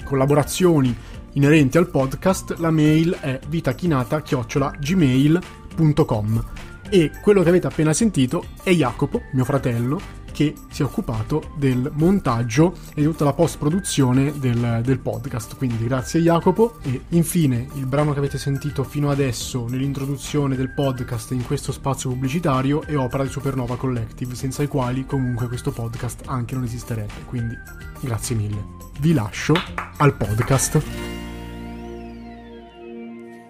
collaborazioni 0.04 0.96
inerenti 1.32 1.76
al 1.76 1.88
podcast, 1.88 2.54
la 2.58 2.70
mail 2.70 3.18
è 3.20 3.38
vitachinata-gmail.com 3.46 6.44
e 6.88 7.10
quello 7.20 7.42
che 7.42 7.48
avete 7.48 7.66
appena 7.66 7.92
sentito 7.92 8.44
è 8.62 8.70
Jacopo, 8.70 9.22
mio 9.32 9.44
fratello, 9.44 10.00
che 10.36 10.52
si 10.68 10.82
è 10.82 10.84
occupato 10.84 11.52
del 11.56 11.90
montaggio 11.94 12.74
e 12.90 13.00
di 13.00 13.04
tutta 13.04 13.24
la 13.24 13.32
post-produzione 13.32 14.38
del, 14.38 14.82
del, 14.84 14.98
podcast. 14.98 15.56
Quindi 15.56 15.86
grazie 15.86 16.20
Jacopo. 16.20 16.76
E 16.82 17.04
infine 17.08 17.66
il 17.72 17.86
brano 17.86 18.12
che 18.12 18.18
avete 18.18 18.36
sentito 18.36 18.84
fino 18.84 19.08
adesso 19.08 19.66
nell'introduzione 19.66 20.54
del 20.54 20.74
podcast 20.74 21.30
in 21.30 21.42
questo 21.46 21.72
spazio 21.72 22.10
pubblicitario 22.10 22.82
è 22.82 22.94
opera 22.98 23.22
di 23.22 23.30
Supernova 23.30 23.78
Collective, 23.78 24.34
senza 24.34 24.62
i 24.62 24.68
quali 24.68 25.06
comunque 25.06 25.48
questo 25.48 25.70
podcast 25.70 26.24
anche 26.26 26.54
non 26.54 26.64
esisterebbe. 26.64 27.24
Quindi 27.24 27.54
grazie 28.00 28.36
mille. 28.36 28.62
Vi 29.00 29.14
lascio 29.14 29.54
al 29.96 30.14
podcast. 30.14 31.25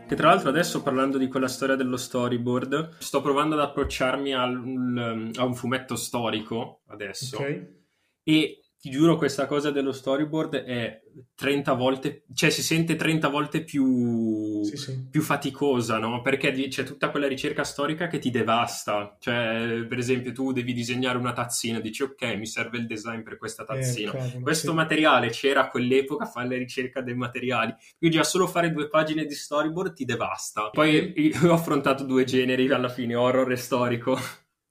Che 0.07 0.15
tra 0.15 0.29
l'altro 0.29 0.51
adesso 0.51 0.83
parlando 0.83 1.19
di 1.19 1.27
quella 1.27 1.49
storia 1.49 1.75
dello 1.75 1.97
storyboard, 1.97 2.99
sto 2.99 3.21
provando 3.21 3.57
ad 3.57 3.63
approcciarmi 3.63 4.33
al, 4.33 5.33
a 5.35 5.45
un 5.45 5.55
fumetto 5.55 5.97
storico 5.97 6.83
adesso. 6.87 7.37
Okay. 7.37 7.85
E 8.23 8.61
ti 8.79 8.91
giuro 8.91 9.17
questa 9.17 9.47
cosa 9.47 9.71
dello 9.71 9.93
storyboard 9.93 10.57
è 10.57 11.01
30 11.35 11.73
volte, 11.73 12.25
cioè 12.35 12.51
si 12.51 12.63
sente 12.63 12.95
30 12.95 13.29
volte 13.29 13.65
più, 13.65 14.63
sì, 14.65 14.77
sì. 14.77 15.09
più 15.11 15.23
faticosa, 15.23 15.99
no? 15.99 16.21
Perché 16.21 16.53
c'è 16.69 16.85
tutta 16.85 17.11
quella 17.11 17.27
ricerca 17.27 17.65
storica 17.65 18.07
che 18.07 18.19
ti 18.19 18.31
devasta. 18.31 19.17
Cioè, 19.19 19.85
per 19.89 19.99
esempio, 19.99 20.33
tu 20.33 20.53
devi 20.53 20.73
disegnare 20.73 21.17
una 21.19 21.33
tazzina, 21.33 21.81
dici 21.81 22.03
ok, 22.03 22.37
mi 22.37 22.47
serve 22.47 22.79
il 22.79 22.87
design 22.87 23.23
per 23.23 23.39
questa 23.39 23.63
eh, 23.63 23.67
tazzina. 23.67 24.11
Eh, 24.11 24.17
claro, 24.17 24.41
Questo 24.41 24.71
sì. 24.71 24.75
materiale 24.75 25.31
c'era 25.31 25.63
a 25.63 25.69
quell'epoca, 25.69 26.27
fai 26.27 26.49
la 26.49 26.57
ricerca 26.57 27.01
dei 27.01 27.15
materiali. 27.15 27.75
Quindi 27.99 28.17
già 28.17 28.25
solo 28.25 28.47
fare 28.47 28.73
due 28.73 28.89
pagine 28.89 29.25
di 29.25 29.35
storyboard 29.35 29.95
ti 29.95 30.05
devasta. 30.05 30.71
Poi 30.71 31.13
io 31.17 31.51
ho 31.51 31.55
affrontato 31.55 32.05
due 32.05 32.25
generi 32.25 32.71
alla 32.71 32.89
fine, 32.89 33.15
horror 33.15 33.51
e 33.51 33.57
storico. 33.57 34.19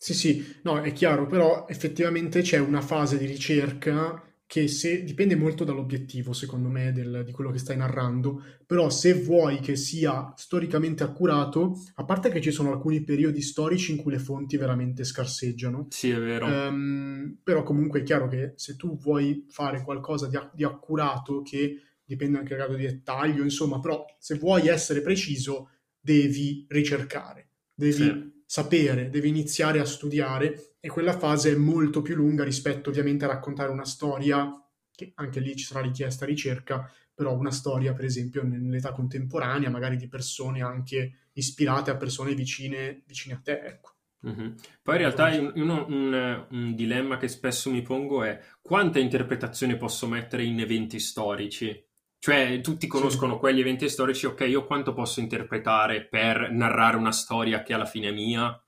Sì, 0.06 0.14
sì, 0.14 0.56
no, 0.62 0.80
è 0.84 0.94
chiaro, 0.94 1.26
però 1.26 1.66
effettivamente 1.68 2.44
c'è 2.44 2.60
una 2.60 2.82
fase 2.82 3.18
di 3.18 3.26
ricerca 3.26 4.24
che 4.46 4.68
se, 4.68 5.04
dipende 5.04 5.36
molto 5.36 5.64
dall'obiettivo, 5.64 6.32
secondo 6.32 6.70
me, 6.70 6.92
del, 6.92 7.24
di 7.26 7.32
quello 7.32 7.50
che 7.50 7.58
stai 7.58 7.76
narrando, 7.76 8.40
però 8.68 8.92
se 8.92 9.16
vuoi 9.16 9.60
che 9.62 9.76
sia 9.76 10.32
storicamente 10.38 11.02
accurato, 11.02 11.82
a 11.96 12.06
parte 12.06 12.30
che 12.30 12.40
ci 12.40 12.52
sono 12.52 12.72
alcuni 12.72 13.04
periodi 13.04 13.42
storici 13.42 13.94
in 13.94 13.98
cui 13.98 14.12
le 14.12 14.20
fonti 14.20 14.58
veramente 14.58 15.04
scarseggiano. 15.04 15.88
Sì, 15.90 16.12
è 16.12 16.20
vero. 16.20 16.46
Um, 16.46 17.40
però 17.42 17.64
comunque 17.64 18.02
è 18.02 18.04
chiaro 18.04 18.28
che 18.28 18.54
se 18.58 18.76
tu 18.76 19.00
vuoi 19.00 19.48
fare 19.50 19.82
qualcosa 19.82 20.28
di, 20.28 20.38
di 20.54 20.64
accurato, 20.64 21.42
che 21.42 21.82
dipende 22.06 22.38
anche 22.38 22.56
dal 22.56 22.68
grado 22.68 22.78
di 22.78 22.86
dettaglio, 22.86 23.42
insomma, 23.42 23.80
però 23.80 24.06
se 24.20 24.36
vuoi 24.36 24.68
essere 24.68 25.02
preciso, 25.02 25.72
devi 26.00 26.68
ricercare, 26.70 27.48
devi... 27.74 28.34
Sapere, 28.46 29.10
devi 29.10 29.30
iniziare 29.30 29.80
a 29.80 29.86
studiare 29.86 30.76
e 30.80 30.88
quella 30.88 31.18
fase 31.18 31.52
è 31.52 31.56
molto 31.56 32.02
più 32.02 32.16
lunga 32.16 32.44
rispetto 32.44 32.90
ovviamente 32.90 33.26
a 33.26 33.30
raccontare 33.30 33.72
una 33.72 33.86
storia, 33.86 34.50
che 34.92 35.12
anche 35.16 35.40
lì 35.40 35.56
ci 35.56 35.66
sarà 35.66 35.82
richiesta 35.82 36.26
ricerca, 36.26 36.90
però 37.14 37.36
una 37.36 37.52
storia 37.52 37.94
per 37.94 38.06
esempio 38.06 38.44
nell'età 38.44 38.92
contemporanea, 38.92 39.70
magari 39.70 39.98
di 39.98 40.08
persone 40.08 40.62
anche 40.62 41.30
ispirate 41.34 41.90
a 41.92 41.98
persone 41.98 42.36
vicine, 42.36 43.04
vicine 43.06 43.36
a 43.36 43.42
te, 43.44 43.60
ecco. 43.62 43.94
Mm-hmm. 44.28 44.52
Poi 44.82 44.96
in 44.96 45.02
realtà 45.02 45.52
uno, 45.54 45.86
un, 45.88 46.48
un, 46.50 46.76
dilemma 46.76 47.18
che 47.18 47.28
spesso 47.28 47.70
mi 47.70 47.84
pongo 47.84 48.24
è 48.24 48.40
quanta 48.60 48.98
interpretazione 48.98 49.78
posso 49.78 50.08
mettere 50.08 50.44
in 50.44 50.60
eventi 50.60 51.00
storici? 51.00 51.84
Cioè, 52.26 52.60
tutti 52.62 52.88
conoscono 52.88 53.34
sì. 53.34 53.40
quegli 53.40 53.60
eventi 53.60 53.88
storici, 53.88 54.26
ok, 54.26 54.48
io 54.48 54.66
quanto 54.66 54.96
posso 54.96 55.20
interpretare 55.20 56.08
per 56.08 56.52
narrare 56.52 56.98
una 56.98 57.12
storia 57.12 57.62
che 57.62 57.72
alla 57.72 57.86
fine 57.86 58.08
è 58.08 58.12
mia? 58.12 58.60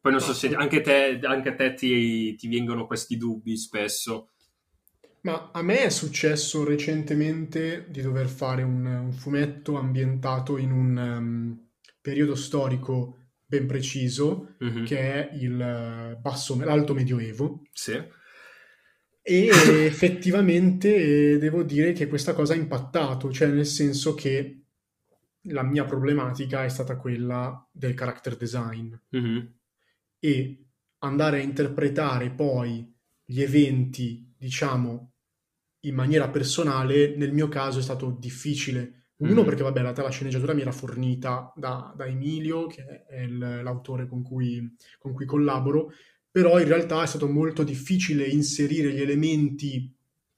Poi 0.00 0.12
non 0.12 0.20
so 0.20 0.32
se 0.32 0.54
anche, 0.54 0.82
te, 0.82 1.18
anche 1.24 1.48
a 1.48 1.54
te 1.56 1.74
ti, 1.74 2.36
ti 2.36 2.46
vengono 2.46 2.86
questi 2.86 3.16
dubbi 3.16 3.56
spesso. 3.56 4.28
Ma 5.22 5.50
a 5.52 5.62
me 5.62 5.80
è 5.80 5.88
successo 5.88 6.62
recentemente 6.62 7.86
di 7.88 8.02
dover 8.02 8.28
fare 8.28 8.62
un, 8.62 8.86
un 8.86 9.12
fumetto 9.12 9.76
ambientato 9.76 10.56
in 10.56 10.70
un 10.70 10.96
um, 10.96 11.68
periodo 12.00 12.36
storico 12.36 13.16
ben 13.44 13.66
preciso, 13.66 14.54
mm-hmm. 14.62 14.84
che 14.84 14.98
è 15.12 15.34
il 15.34 16.18
basso, 16.20 16.56
l'alto 16.62 16.94
medioevo. 16.94 17.62
Sì 17.72 18.00
e 19.28 19.48
effettivamente 19.84 21.32
eh, 21.32 21.38
devo 21.38 21.64
dire 21.64 21.90
che 21.90 22.06
questa 22.06 22.32
cosa 22.32 22.52
ha 22.52 22.56
impattato, 22.56 23.32
cioè 23.32 23.48
nel 23.48 23.66
senso 23.66 24.14
che 24.14 24.60
la 25.48 25.64
mia 25.64 25.84
problematica 25.84 26.62
è 26.62 26.68
stata 26.68 26.96
quella 26.96 27.68
del 27.72 27.94
character 27.94 28.36
design 28.36 28.94
mm-hmm. 29.16 29.46
e 30.20 30.66
andare 30.98 31.38
a 31.38 31.42
interpretare 31.42 32.30
poi 32.30 32.88
gli 33.24 33.42
eventi, 33.42 34.32
diciamo, 34.38 35.14
in 35.80 35.94
maniera 35.96 36.28
personale, 36.28 37.16
nel 37.16 37.32
mio 37.32 37.48
caso 37.48 37.80
è 37.80 37.82
stato 37.82 38.16
difficile 38.16 39.08
Uno, 39.16 39.42
mm. 39.42 39.44
perché 39.44 39.64
vabbè, 39.64 39.82
la, 39.82 39.92
la 39.92 40.10
sceneggiatura 40.10 40.52
mi 40.52 40.60
era 40.60 40.70
fornita 40.70 41.52
da, 41.56 41.92
da 41.96 42.06
Emilio, 42.06 42.66
che 42.66 43.06
è 43.06 43.22
il, 43.22 43.38
l'autore 43.38 44.06
con 44.06 44.22
cui, 44.22 44.72
con 44.98 45.12
cui 45.14 45.24
collaboro, 45.24 45.90
però 46.36 46.60
in 46.60 46.68
realtà 46.68 47.02
è 47.02 47.06
stato 47.06 47.28
molto 47.28 47.62
difficile 47.62 48.26
inserire 48.26 48.92
gli 48.92 49.00
elementi 49.00 49.90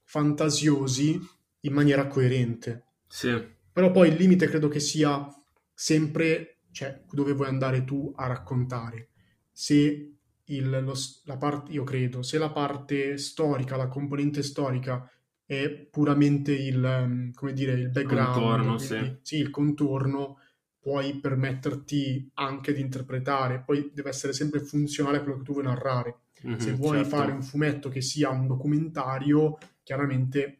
fantasiosi 0.05 1.19
in 1.59 1.73
maniera 1.73 2.07
coerente. 2.07 2.85
Sì. 3.05 3.37
Però 3.69 3.91
poi 3.91 4.07
il 4.07 4.15
limite 4.15 4.47
credo 4.47 4.69
che 4.69 4.79
sia 4.79 5.27
sempre, 5.73 6.59
cioè, 6.71 7.01
dove 7.11 7.33
vuoi 7.33 7.49
andare 7.49 7.83
tu 7.83 8.13
a 8.15 8.27
raccontare. 8.27 9.09
Se 9.51 10.13
il, 10.45 10.69
lo, 10.69 10.93
la 11.25 11.35
parte, 11.35 11.73
io 11.73 11.83
credo, 11.83 12.21
se 12.21 12.37
la 12.37 12.49
parte 12.49 13.17
storica, 13.17 13.75
la 13.75 13.89
componente 13.89 14.41
storica 14.41 15.05
è 15.45 15.69
puramente 15.69 16.53
il, 16.53 16.81
um, 16.81 17.33
come 17.33 17.51
dire, 17.51 17.73
il 17.73 17.89
background, 17.89 18.33
contorno, 18.35 18.75
quindi, 18.77 19.05
sì. 19.05 19.17
sì, 19.21 19.35
il 19.35 19.49
contorno, 19.49 20.37
puoi 20.79 21.19
permetterti 21.19 22.31
anche 22.35 22.73
di 22.73 22.81
interpretare, 22.81 23.63
poi 23.65 23.91
deve 23.93 24.09
essere 24.09 24.33
sempre 24.33 24.59
funzionale 24.61 25.17
a 25.17 25.21
quello 25.21 25.37
che 25.37 25.43
tu 25.43 25.53
vuoi 25.53 25.65
narrare. 25.65 26.15
Mm-hmm, 26.45 26.57
Se 26.57 26.73
vuoi 26.73 26.99
certo. 26.99 27.15
fare 27.15 27.31
un 27.31 27.43
fumetto 27.43 27.89
che 27.89 28.01
sia 28.01 28.29
un 28.29 28.47
documentario, 28.47 29.57
chiaramente 29.83 30.59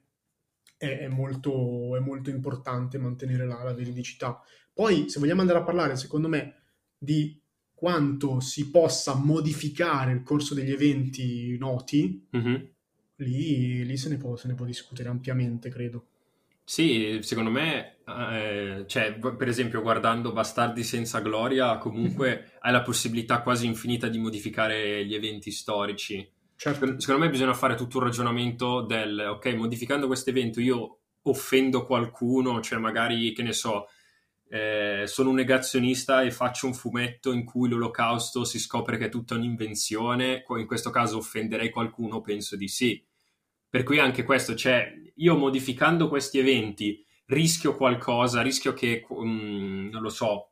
è, 0.78 1.00
è, 1.00 1.08
molto, 1.08 1.96
è 1.96 2.00
molto, 2.00 2.30
importante 2.30 2.98
mantenere 2.98 3.46
la, 3.46 3.64
la, 3.64 3.74
veridicità. 3.74 4.42
Poi, 4.74 5.10
se 5.10 5.20
vogliamo 5.20 5.42
andare 5.42 5.60
a 5.60 5.64
parlare, 5.64 5.96
secondo 5.96 6.28
me, 6.28 6.56
di 6.98 7.42
quanto 7.74 8.42
si 8.42 8.70
possa 8.70 9.16
modificare 9.16 10.12
il 10.12 10.24
corso 10.24 10.54
degli 10.54 10.72
eventi 10.72 11.58
noti, 11.58 12.28
mm-hmm 12.36 12.56
lì, 13.20 13.86
lì 13.86 13.98
se, 13.98 14.10
ne 14.10 14.18
può, 14.18 14.36
se, 14.36 14.48
ne 14.48 14.54
può, 14.54 14.66
discutere 14.66 15.10
ampiamente, 15.10 15.70
credo. 15.70 16.08
Sì, 16.70 17.18
secondo 17.24 17.50
me, 17.50 17.98
eh, 18.06 18.84
cioè, 18.86 19.18
per 19.18 19.48
esempio, 19.48 19.82
guardando 19.82 20.32
Bastardi 20.32 20.84
senza 20.84 21.20
gloria, 21.20 21.80
comunque 21.80 22.52
hai 22.62 22.72
la 22.72 22.84
possibilità 22.84 23.42
quasi 23.42 23.66
infinita 23.66 24.08
di 24.08 24.20
modificare 24.20 25.04
gli 25.04 25.16
eventi 25.16 25.50
storici. 25.50 26.32
Certo. 26.56 27.00
Secondo 27.00 27.26
me 27.26 27.32
bisogna 27.32 27.56
fare 27.56 27.74
tutto 27.74 27.98
un 27.98 28.04
ragionamento 28.04 28.82
del, 28.82 29.20
ok, 29.20 29.48
modificando 29.56 30.06
questo 30.06 30.30
evento 30.30 30.62
io 30.62 31.00
offendo 31.24 31.88
qualcuno, 31.88 32.62
cioè 32.62 32.78
magari, 32.78 33.32
che 33.32 33.42
ne 33.42 33.54
so, 33.54 33.88
eh, 34.48 35.06
sono 35.08 35.30
un 35.30 35.36
negazionista 35.38 36.22
e 36.22 36.30
faccio 36.30 36.68
un 36.68 36.76
fumetto 36.76 37.32
in 37.32 37.46
cui 37.46 37.68
l'olocausto 37.68 38.44
si 38.44 38.60
scopre 38.60 39.00
che 39.00 39.06
è 39.06 39.10
tutta 39.10 39.34
un'invenzione, 39.34 40.44
in 40.48 40.68
questo 40.68 40.92
caso 40.92 41.18
offenderei 41.18 41.72
qualcuno, 41.72 42.22
penso 42.22 42.56
di 42.56 42.68
sì. 42.68 43.04
Per 43.70 43.84
cui 43.84 44.00
anche 44.00 44.24
questo, 44.24 44.56
cioè, 44.56 44.92
io 45.16 45.38
modificando 45.38 46.08
questi 46.08 46.40
eventi 46.40 47.06
rischio 47.26 47.76
qualcosa, 47.76 48.42
rischio 48.42 48.74
che, 48.74 49.06
um, 49.10 49.90
non 49.92 50.02
lo 50.02 50.10
so, 50.10 50.50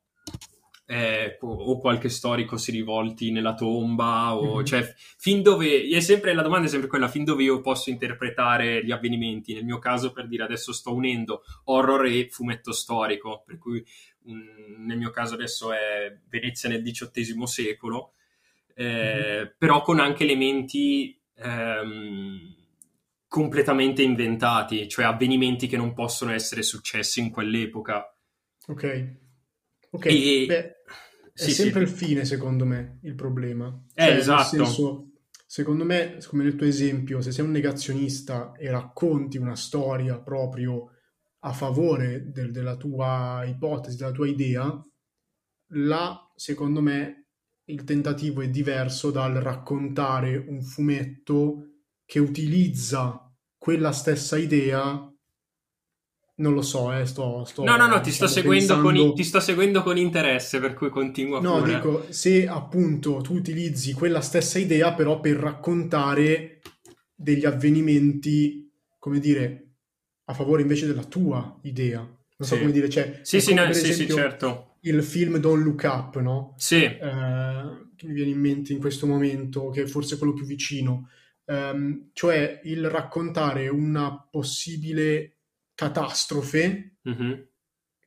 eh, 0.89 1.37
o 1.41 1.79
qualche 1.79 2.07
storico 2.07 2.55
si 2.55 2.71
rivolti 2.71 3.31
nella 3.31 3.55
tomba, 3.55 4.35
o, 4.35 4.55
mm-hmm. 4.55 4.65
cioè, 4.65 4.93
fin 5.17 5.41
dove, 5.41 5.87
è 5.89 5.99
sempre, 5.99 6.33
la 6.33 6.43
domanda 6.43 6.67
è 6.67 6.69
sempre 6.69 6.87
quella, 6.87 7.09
fin 7.09 7.23
dove 7.25 7.43
io 7.43 7.59
posso 7.61 7.89
interpretare 7.89 8.85
gli 8.85 8.91
avvenimenti. 8.91 9.53
Nel 9.53 9.65
mio 9.65 9.79
caso, 9.79 10.11
per 10.11 10.27
dire, 10.27 10.43
adesso 10.43 10.71
sto 10.71 10.93
unendo 10.93 11.43
horror 11.65 12.05
e 12.05 12.29
fumetto 12.29 12.71
storico, 12.71 13.43
per 13.45 13.57
cui 13.57 13.83
um, 14.25 14.85
nel 14.85 14.97
mio 14.97 15.09
caso 15.09 15.33
adesso 15.33 15.73
è 15.73 16.15
Venezia 16.29 16.69
nel 16.69 16.83
XVIII 16.83 17.47
secolo, 17.47 18.13
eh, 18.75 18.85
mm-hmm. 18.85 19.45
però 19.57 19.81
con 19.81 19.99
anche 19.99 20.23
elementi... 20.23 21.19
Um, 21.39 22.56
completamente 23.27 24.01
inventati, 24.01 24.87
cioè 24.87 25.05
avvenimenti 25.05 25.67
che 25.67 25.77
non 25.77 25.93
possono 25.93 26.31
essere 26.31 26.63
successi 26.63 27.19
in 27.19 27.29
quell'epoca. 27.29 28.03
Ok. 28.67 29.15
Ok. 29.91 30.05
E... 30.05 30.45
Beh, 30.47 30.75
è 31.33 31.43
sì, 31.43 31.51
sempre 31.51 31.85
sì. 31.85 31.91
il 31.91 31.97
fine, 31.97 32.25
secondo 32.25 32.65
me, 32.65 32.99
il 33.03 33.15
problema. 33.15 33.67
Eh, 33.93 34.03
cioè, 34.03 34.15
esatto. 34.15 34.43
Senso, 34.43 35.11
secondo 35.45 35.83
me, 35.83 36.17
come 36.25 36.43
nel 36.43 36.55
tuo 36.55 36.65
esempio, 36.65 37.21
se 37.21 37.31
sei 37.31 37.45
un 37.45 37.51
negazionista 37.51 38.53
e 38.53 38.71
racconti 38.71 39.37
una 39.37 39.55
storia 39.55 40.19
proprio 40.19 40.91
a 41.41 41.53
favore 41.53 42.31
del, 42.31 42.51
della 42.51 42.75
tua 42.75 43.43
ipotesi, 43.45 43.97
della 43.97 44.11
tua 44.11 44.27
idea, 44.27 44.81
là, 45.73 46.31
secondo 46.35 46.81
me, 46.81 47.27
il 47.65 47.83
tentativo 47.83 48.41
è 48.41 48.49
diverso 48.49 49.11
dal 49.11 49.33
raccontare 49.33 50.37
un 50.37 50.61
fumetto 50.61 51.76
che 52.07 52.19
utilizza 52.19 53.29
quella 53.57 53.91
stessa 53.91 54.37
idea 54.37 55.11
non 56.37 56.53
lo 56.53 56.61
so, 56.61 56.93
eh, 56.93 57.05
sto, 57.05 57.43
sto 57.45 57.63
No, 57.63 57.75
no, 57.77 57.87
no, 57.87 57.99
ti 57.99 58.11
sto, 58.11 58.27
seguendo 58.27 58.79
con, 58.79 59.15
ti 59.15 59.23
sto 59.23 59.39
seguendo 59.39 59.81
con 59.81 59.97
interesse, 59.97 60.59
per 60.59 60.73
cui 60.75 60.89
continua 60.89 61.41
No, 61.41 61.57
pure. 61.57 61.73
dico, 61.73 62.05
se 62.09 62.47
appunto 62.47 63.21
tu 63.21 63.33
utilizzi 63.33 63.93
quella 63.93 64.21
stessa 64.21 64.59
idea 64.59 64.93
però 64.93 65.19
per 65.19 65.35
raccontare 65.35 66.61
degli 67.13 67.45
avvenimenti, 67.45 68.71
come 68.99 69.19
dire, 69.19 69.71
a 70.25 70.33
favore 70.33 70.61
invece 70.61 70.85
della 70.85 71.03
tua 71.03 71.59
idea. 71.63 71.99
Non 71.99 72.47
sì. 72.47 72.53
so 72.53 72.57
come 72.59 72.71
dire, 72.71 72.87
cioè... 72.87 73.19
Sì, 73.23 73.41
sì, 73.41 73.55
no, 73.55 73.73
sì, 73.73 73.91
sì, 73.93 74.07
certo. 74.07 74.75
Il 74.81 75.03
film 75.03 75.37
Don't 75.37 75.63
Look 75.63 75.81
Up, 75.85 76.19
no? 76.19 76.53
Sì. 76.57 76.83
Eh, 76.83 76.99
che 77.95 78.05
mi 78.05 78.13
viene 78.13 78.29
in 78.29 78.39
mente 78.39 78.73
in 78.73 78.79
questo 78.79 79.07
momento, 79.07 79.71
che 79.71 79.81
è 79.81 79.85
forse 79.87 80.19
quello 80.19 80.33
più 80.33 80.45
vicino 80.45 81.09
um, 81.47 82.09
cioè 82.13 82.61
il 82.63 82.89
raccontare 82.89 83.67
una 83.67 84.27
possibile 84.29 85.39
catastrofe 85.73 86.97
mm-hmm. 87.07 87.33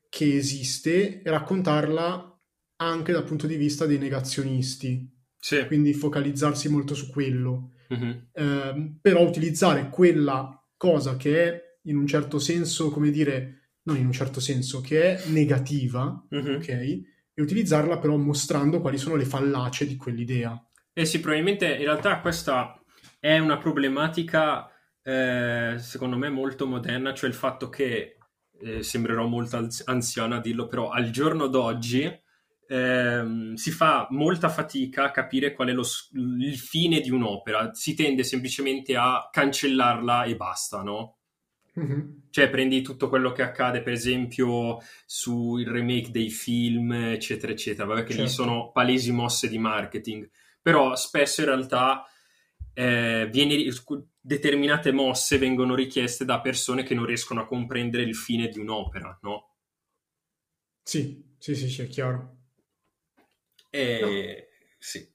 che 0.08 0.36
esiste 0.36 1.22
e 1.22 1.30
raccontarla 1.30 2.40
anche 2.76 3.12
dal 3.12 3.24
punto 3.24 3.46
di 3.46 3.56
vista 3.56 3.86
dei 3.86 3.98
negazionisti. 3.98 5.08
Sì. 5.38 5.64
Quindi 5.66 5.92
focalizzarsi 5.94 6.68
molto 6.68 6.94
su 6.94 7.10
quello. 7.10 7.72
Mm-hmm. 7.92 8.18
Um, 8.34 8.98
però 9.00 9.26
utilizzare 9.26 9.88
quella 9.88 10.54
cosa 10.76 11.16
che 11.16 11.44
è 11.44 11.62
in 11.84 11.96
un 11.96 12.06
certo 12.06 12.38
senso, 12.38 12.90
come 12.90 13.10
dire, 13.10 13.72
non 13.82 13.96
in 13.96 14.06
un 14.06 14.12
certo 14.12 14.40
senso, 14.40 14.80
che 14.80 15.16
è 15.16 15.28
negativa, 15.28 16.26
mm-hmm. 16.34 16.54
ok? 16.56 16.68
E 16.68 17.42
utilizzarla 17.42 17.98
però 17.98 18.16
mostrando 18.16 18.80
quali 18.80 18.98
sono 18.98 19.16
le 19.16 19.24
fallacie 19.24 19.86
di 19.86 19.96
quell'idea. 19.96 20.62
Eh 20.92 21.04
sì, 21.04 21.20
probabilmente 21.20 21.66
in 21.66 21.84
realtà 21.84 22.20
questa 22.20 22.79
è 23.20 23.38
una 23.38 23.58
problematica, 23.58 24.68
eh, 25.02 25.76
secondo 25.78 26.16
me, 26.16 26.30
molto 26.30 26.66
moderna, 26.66 27.14
cioè 27.14 27.28
il 27.28 27.36
fatto 27.36 27.68
che, 27.68 28.16
eh, 28.62 28.82
sembrerò 28.82 29.26
molto 29.26 29.68
anziano 29.84 30.34
a 30.34 30.40
dirlo, 30.40 30.66
però 30.66 30.90
al 30.90 31.10
giorno 31.10 31.46
d'oggi 31.46 32.04
eh, 32.66 33.52
si 33.54 33.70
fa 33.70 34.06
molta 34.10 34.48
fatica 34.48 35.04
a 35.04 35.10
capire 35.10 35.52
qual 35.52 35.68
è 35.68 35.72
lo, 35.72 35.84
il 36.12 36.56
fine 36.56 37.00
di 37.00 37.10
un'opera, 37.10 37.74
si 37.74 37.94
tende 37.94 38.24
semplicemente 38.24 38.96
a 38.96 39.28
cancellarla 39.30 40.24
e 40.24 40.36
basta, 40.36 40.82
no? 40.82 41.16
Mm-hmm. 41.78 42.00
Cioè, 42.30 42.48
prendi 42.48 42.82
tutto 42.82 43.08
quello 43.08 43.32
che 43.32 43.42
accade, 43.42 43.82
per 43.82 43.92
esempio, 43.92 44.78
sul 45.06 45.64
remake 45.64 46.10
dei 46.10 46.30
film, 46.30 46.92
eccetera, 46.92 47.52
eccetera. 47.52 47.86
Vabbè, 47.86 48.02
che 48.02 48.08
certo. 48.08 48.22
lì 48.22 48.28
sono 48.28 48.70
palesi 48.72 49.12
mosse 49.12 49.48
di 49.48 49.58
marketing, 49.58 50.28
però 50.60 50.94
spesso 50.96 51.40
in 51.40 51.46
realtà 51.46 52.04
eh, 52.74 53.28
viene, 53.30 53.56
determinate 54.20 54.92
mosse 54.92 55.38
vengono 55.38 55.74
richieste 55.74 56.24
da 56.24 56.40
persone 56.40 56.82
che 56.82 56.94
non 56.94 57.06
riescono 57.06 57.40
a 57.40 57.46
comprendere 57.46 58.02
il 58.02 58.14
fine 58.14 58.48
di 58.48 58.58
un'opera, 58.58 59.18
no? 59.22 59.56
Sì, 60.82 61.34
sì, 61.38 61.54
sì, 61.54 61.68
sì 61.68 61.82
è 61.82 61.86
chiaro. 61.88 62.36
E... 63.70 63.98
No. 64.00 64.08
Sì. 64.78 65.08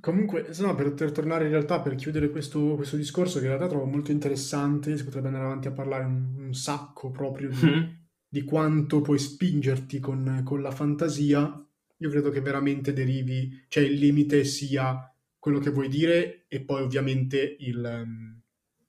Comunque, 0.00 0.48
no, 0.58 0.74
per, 0.74 0.94
per, 0.94 1.12
tornare 1.12 1.44
in 1.44 1.50
realtà, 1.50 1.80
per 1.80 1.94
chiudere 1.94 2.30
questo, 2.30 2.74
questo, 2.74 2.96
discorso, 2.96 3.38
che 3.38 3.44
in 3.44 3.52
realtà 3.52 3.68
trovo 3.68 3.84
molto 3.84 4.10
interessante, 4.10 4.96
si 4.96 5.04
potrebbe 5.04 5.28
andare 5.28 5.44
avanti 5.44 5.68
a 5.68 5.72
parlare 5.72 6.04
un, 6.04 6.34
un 6.38 6.54
sacco 6.54 7.10
proprio 7.10 7.50
di, 7.50 7.66
mm-hmm. 7.66 7.84
di, 8.28 8.42
quanto 8.42 9.00
puoi 9.00 9.20
spingerti 9.20 10.00
con, 10.00 10.42
con, 10.44 10.60
la 10.60 10.72
fantasia, 10.72 11.66
io 11.98 12.10
credo 12.10 12.30
che 12.30 12.40
veramente 12.40 12.92
derivi, 12.92 13.64
cioè 13.68 13.84
il 13.84 13.92
limite 13.92 14.42
sia 14.42 15.11
quello 15.42 15.58
che 15.58 15.70
vuoi 15.70 15.88
dire 15.88 16.44
e 16.46 16.60
poi 16.60 16.82
ovviamente 16.82 17.56
il, 17.58 17.78
um, 17.84 18.40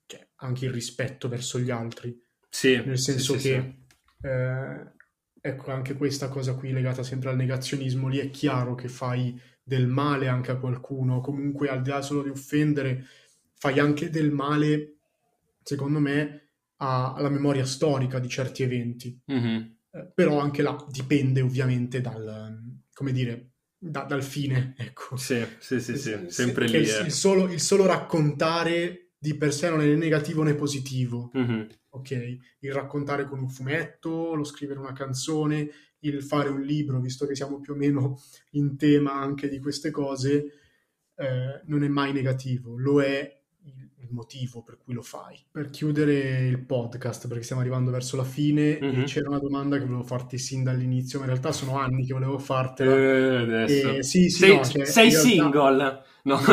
cioè, 0.06 0.24
anche 0.36 0.66
il 0.66 0.70
rispetto 0.70 1.28
verso 1.28 1.58
gli 1.58 1.70
altri. 1.72 2.16
Sì, 2.48 2.80
Nel 2.84 2.96
senso 2.96 3.36
sì, 3.36 3.48
che, 3.48 3.76
sì. 4.20 4.26
Eh, 4.28 4.92
ecco, 5.40 5.72
anche 5.72 5.96
questa 5.96 6.28
cosa 6.28 6.54
qui 6.54 6.70
legata 6.70 7.02
sempre 7.02 7.30
al 7.30 7.36
negazionismo, 7.36 8.06
lì 8.06 8.18
è 8.18 8.30
chiaro 8.30 8.76
che 8.76 8.86
fai 8.86 9.36
del 9.64 9.88
male 9.88 10.28
anche 10.28 10.52
a 10.52 10.56
qualcuno, 10.56 11.20
comunque 11.20 11.68
al 11.68 11.82
di 11.82 11.88
là 11.88 12.00
solo 12.02 12.22
di 12.22 12.28
offendere, 12.28 13.04
fai 13.56 13.80
anche 13.80 14.08
del 14.08 14.30
male, 14.30 14.98
secondo 15.60 15.98
me, 15.98 16.50
a, 16.76 17.14
alla 17.14 17.30
memoria 17.30 17.64
storica 17.64 18.20
di 18.20 18.28
certi 18.28 18.62
eventi. 18.62 19.20
Mm-hmm. 19.32 19.62
Eh, 19.90 20.12
però 20.14 20.38
anche 20.38 20.62
là 20.62 20.76
dipende 20.88 21.40
ovviamente 21.40 22.00
dal, 22.00 22.80
come 22.92 23.10
dire, 23.10 23.53
da, 23.90 24.04
dal 24.04 24.22
fine, 24.22 24.74
ecco. 24.78 25.16
Sì, 25.16 25.44
sì, 25.58 25.80
sì, 25.80 25.96
sì. 25.96 26.18
sempre 26.28 26.66
lì. 26.66 26.78
Il, 26.78 26.88
eh. 26.88 27.02
il, 27.02 27.12
solo, 27.12 27.50
il, 27.50 27.60
solo, 27.60 27.86
raccontare 27.86 29.10
di 29.18 29.36
per 29.36 29.52
sé 29.52 29.68
non 29.68 29.80
è 29.80 29.86
né 29.86 29.94
negativo 29.94 30.42
né 30.42 30.54
positivo. 30.54 31.30
Mhm. 31.34 31.68
Ok, 31.90 32.38
il 32.58 32.72
raccontare 32.72 33.24
con 33.24 33.38
un 33.38 33.48
fumetto, 33.48 34.34
lo 34.34 34.44
scrivere 34.44 34.80
una 34.80 34.92
canzone, 34.92 35.70
il 36.00 36.22
fare 36.22 36.48
un 36.48 36.60
libro, 36.60 37.00
visto 37.00 37.24
che 37.26 37.36
siamo 37.36 37.60
più 37.60 37.74
o 37.74 37.76
meno 37.76 38.20
in 38.52 38.76
tema 38.76 39.12
anche 39.12 39.48
di 39.48 39.60
queste 39.60 39.90
cose, 39.92 40.52
eh, 41.14 41.60
non 41.66 41.84
è 41.84 41.88
mai 41.88 42.12
negativo, 42.12 42.76
lo 42.76 43.00
è 43.00 43.43
il, 44.04 44.08
il 44.08 44.14
motivo 44.14 44.62
per 44.62 44.78
cui 44.82 44.94
lo 44.94 45.02
fai. 45.02 45.38
Per 45.50 45.70
chiudere 45.70 46.46
il 46.46 46.64
podcast, 46.64 47.26
perché 47.28 47.42
stiamo 47.42 47.62
arrivando 47.62 47.90
verso 47.90 48.16
la 48.16 48.24
fine, 48.24 48.78
e 48.78 48.86
Mhm. 48.86 49.04
c'era 49.04 49.28
una 49.28 49.38
domanda 49.38 49.76
che 49.78 49.84
volevo 49.84 50.02
farti 50.04 50.38
sin 50.38 50.62
dall'inizio, 50.62 51.18
ma 51.18 51.24
in 51.24 51.30
realtà 51.30 51.52
sono 51.52 51.78
anni 51.78 52.04
che 52.06 52.12
volevo 52.12 52.38
fartela. 52.38 52.94
Eh, 52.96 53.36
adesso. 53.42 53.88
Eh, 53.96 54.02
sì, 54.02 54.28
sì, 54.28 54.38
sei 54.38 54.56
no, 54.56 54.64
cioè, 54.64 54.84
sei 54.84 55.10
realtà- 55.10 55.28
single? 55.28 56.02
No. 56.24 56.38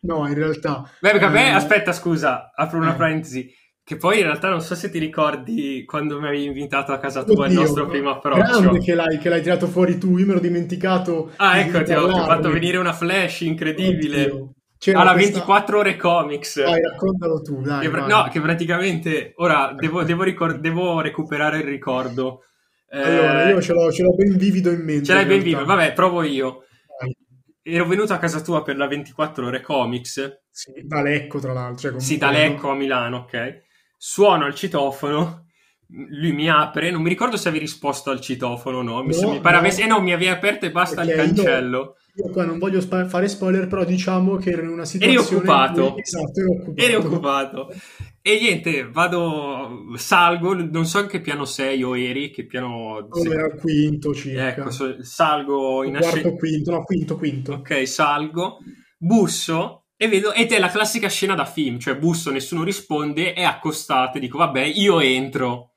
No, 0.00 0.26
in 0.28 0.34
realtà... 0.34 0.88
Beh, 1.00 1.10
perché 1.10 1.24
a 1.24 1.28
me, 1.28 1.46
eh, 1.48 1.50
aspetta, 1.50 1.92
scusa, 1.92 2.52
apro 2.54 2.78
una 2.78 2.94
eh. 2.94 2.96
parentesi. 2.96 3.52
Che 3.82 3.96
poi 3.96 4.18
in 4.18 4.24
realtà 4.24 4.48
non 4.50 4.60
so 4.60 4.74
se 4.74 4.90
ti 4.90 4.98
ricordi 4.98 5.82
quando 5.86 6.20
mi 6.20 6.28
avevi 6.28 6.44
invitato 6.44 6.92
a 6.92 6.98
casa 6.98 7.24
tua 7.24 7.46
il 7.46 7.52
Oddio, 7.52 7.60
nostro 7.62 7.86
primo 7.86 8.10
approccio. 8.10 8.60
Grande 8.60 8.78
che 8.80 8.94
l'hai, 8.94 9.18
che 9.18 9.28
l'hai 9.30 9.40
tirato 9.42 9.66
fuori 9.66 9.98
tu, 9.98 10.16
io 10.18 10.26
mi 10.26 10.32
ero 10.32 10.40
dimenticato. 10.40 11.32
Ah, 11.36 11.58
ecco, 11.58 11.82
ti 11.82 11.92
ho, 11.94 12.06
ti 12.06 12.12
ho 12.18 12.24
fatto 12.24 12.50
venire 12.50 12.76
una 12.76 12.92
flash 12.92 13.40
incredibile. 13.40 14.24
Oddio. 14.30 14.52
C'era 14.78 15.00
Alla 15.00 15.12
questa- 15.12 15.30
24 15.32 15.78
ore 15.78 15.96
comics. 15.96 16.62
Dai, 16.62 16.80
raccontalo 16.82 17.42
tu, 17.42 17.60
dai. 17.60 17.88
Che 17.90 17.96
no, 18.06 18.28
che 18.30 18.40
praticamente 18.40 19.32
ora 19.36 19.72
devo, 19.76 20.02
devo 20.04 20.22
ricor- 20.22 20.58
devo 20.58 21.00
recuperare 21.00 21.58
il 21.58 21.64
ricordo. 21.64 22.44
Eh, 22.90 23.02
Allora, 23.02 23.48
io 23.50 23.60
ce 23.60 23.72
l'ho, 23.72 23.90
ce 23.92 24.02
l'ho 24.02 24.14
ben 24.14 24.36
vivido 24.36 24.70
in 24.70 24.82
mente. 24.82 25.04
ce 25.04 25.14
l'hai 25.14 25.26
ben 25.26 25.42
vivo. 25.42 25.64
Vabbè, 25.64 25.92
provo 25.92 26.22
io. 26.22 26.64
Dai. 27.00 27.16
Ero 27.62 27.86
venuto 27.86 28.12
a 28.14 28.18
casa 28.18 28.40
tua 28.40 28.62
per 28.62 28.76
la 28.76 28.86
24 28.86 29.46
ore 29.46 29.60
comics. 29.60 30.40
Sì, 30.50 30.72
da 30.84 31.02
Lecco, 31.02 31.38
tra 31.38 31.52
l'altro. 31.52 31.90
cioè, 31.90 32.00
Sì, 32.00 32.16
da 32.16 32.30
Lecco 32.30 32.70
a 32.70 32.74
Milano, 32.74 33.18
ok. 33.18 33.62
Suono 33.96 34.46
il 34.46 34.54
citofono. 34.54 35.46
Lui 35.90 36.32
mi 36.32 36.48
apre, 36.48 36.90
non 36.90 37.02
mi 37.02 37.08
ricordo 37.08 37.36
se 37.36 37.48
avevi 37.48 37.64
risposto 37.64 38.10
al 38.10 38.20
citofono 38.20 38.78
o 38.78 38.82
no. 38.82 39.00
Mi, 39.02 39.08
No, 39.08 39.12
se- 39.12 39.26
mi 39.26 39.40
pare 39.40 39.54
no. 39.56 39.60
avessi- 39.60 39.82
eh 39.82 39.86
no, 39.86 40.00
mi 40.00 40.12
avevi 40.12 40.30
aperto 40.30 40.66
e 40.66 40.70
basta 40.70 41.02
il 41.02 41.08
Perché 41.08 41.22
io- 41.22 41.34
cancello. 41.34 41.96
Io 42.18 42.30
qua 42.32 42.44
non 42.44 42.58
voglio 42.58 42.80
spa- 42.80 43.06
fare 43.06 43.28
spoiler, 43.28 43.68
però 43.68 43.84
diciamo 43.84 44.36
che 44.36 44.50
ero 44.50 44.62
in 44.62 44.70
una 44.70 44.82
Eri 44.82 44.88
situazione... 44.88 45.36
occupato. 45.36 45.96
Esatto, 45.96 46.40
ero 46.40 46.52
occupato. 46.52 46.82
Eri 46.82 46.94
occupato. 46.94 47.72
E 48.20 48.38
niente, 48.40 48.90
vado, 48.90 49.92
salgo, 49.94 50.52
non 50.54 50.84
so 50.84 50.98
in 50.98 51.06
che 51.06 51.20
piano 51.20 51.44
sei 51.44 51.84
o 51.84 51.96
eri, 51.96 52.30
che 52.30 52.44
piano... 52.44 52.96
Allora, 53.08 53.34
era 53.34 53.46
il 53.46 53.60
quinto 53.60 54.12
circa. 54.12 54.48
Ecco, 54.48 54.70
salgo 55.02 55.84
in 55.84 55.90
quarto, 55.92 56.08
ascensore. 56.08 56.36
quinto, 56.36 56.70
no, 56.72 56.82
quinto, 56.82 57.16
quinto. 57.16 57.52
Ok, 57.52 57.86
salgo, 57.86 58.58
busso 58.98 59.84
e 59.96 60.08
vedo, 60.08 60.32
ed 60.32 60.50
è 60.50 60.58
la 60.58 60.70
classica 60.70 61.08
scena 61.08 61.36
da 61.36 61.44
film, 61.44 61.78
cioè 61.78 61.96
busso, 61.96 62.32
nessuno 62.32 62.64
risponde, 62.64 63.32
è 63.32 63.44
accostato 63.44 64.16
e 64.16 64.20
dico, 64.20 64.38
vabbè, 64.38 64.62
io 64.62 64.98
entro. 65.00 65.70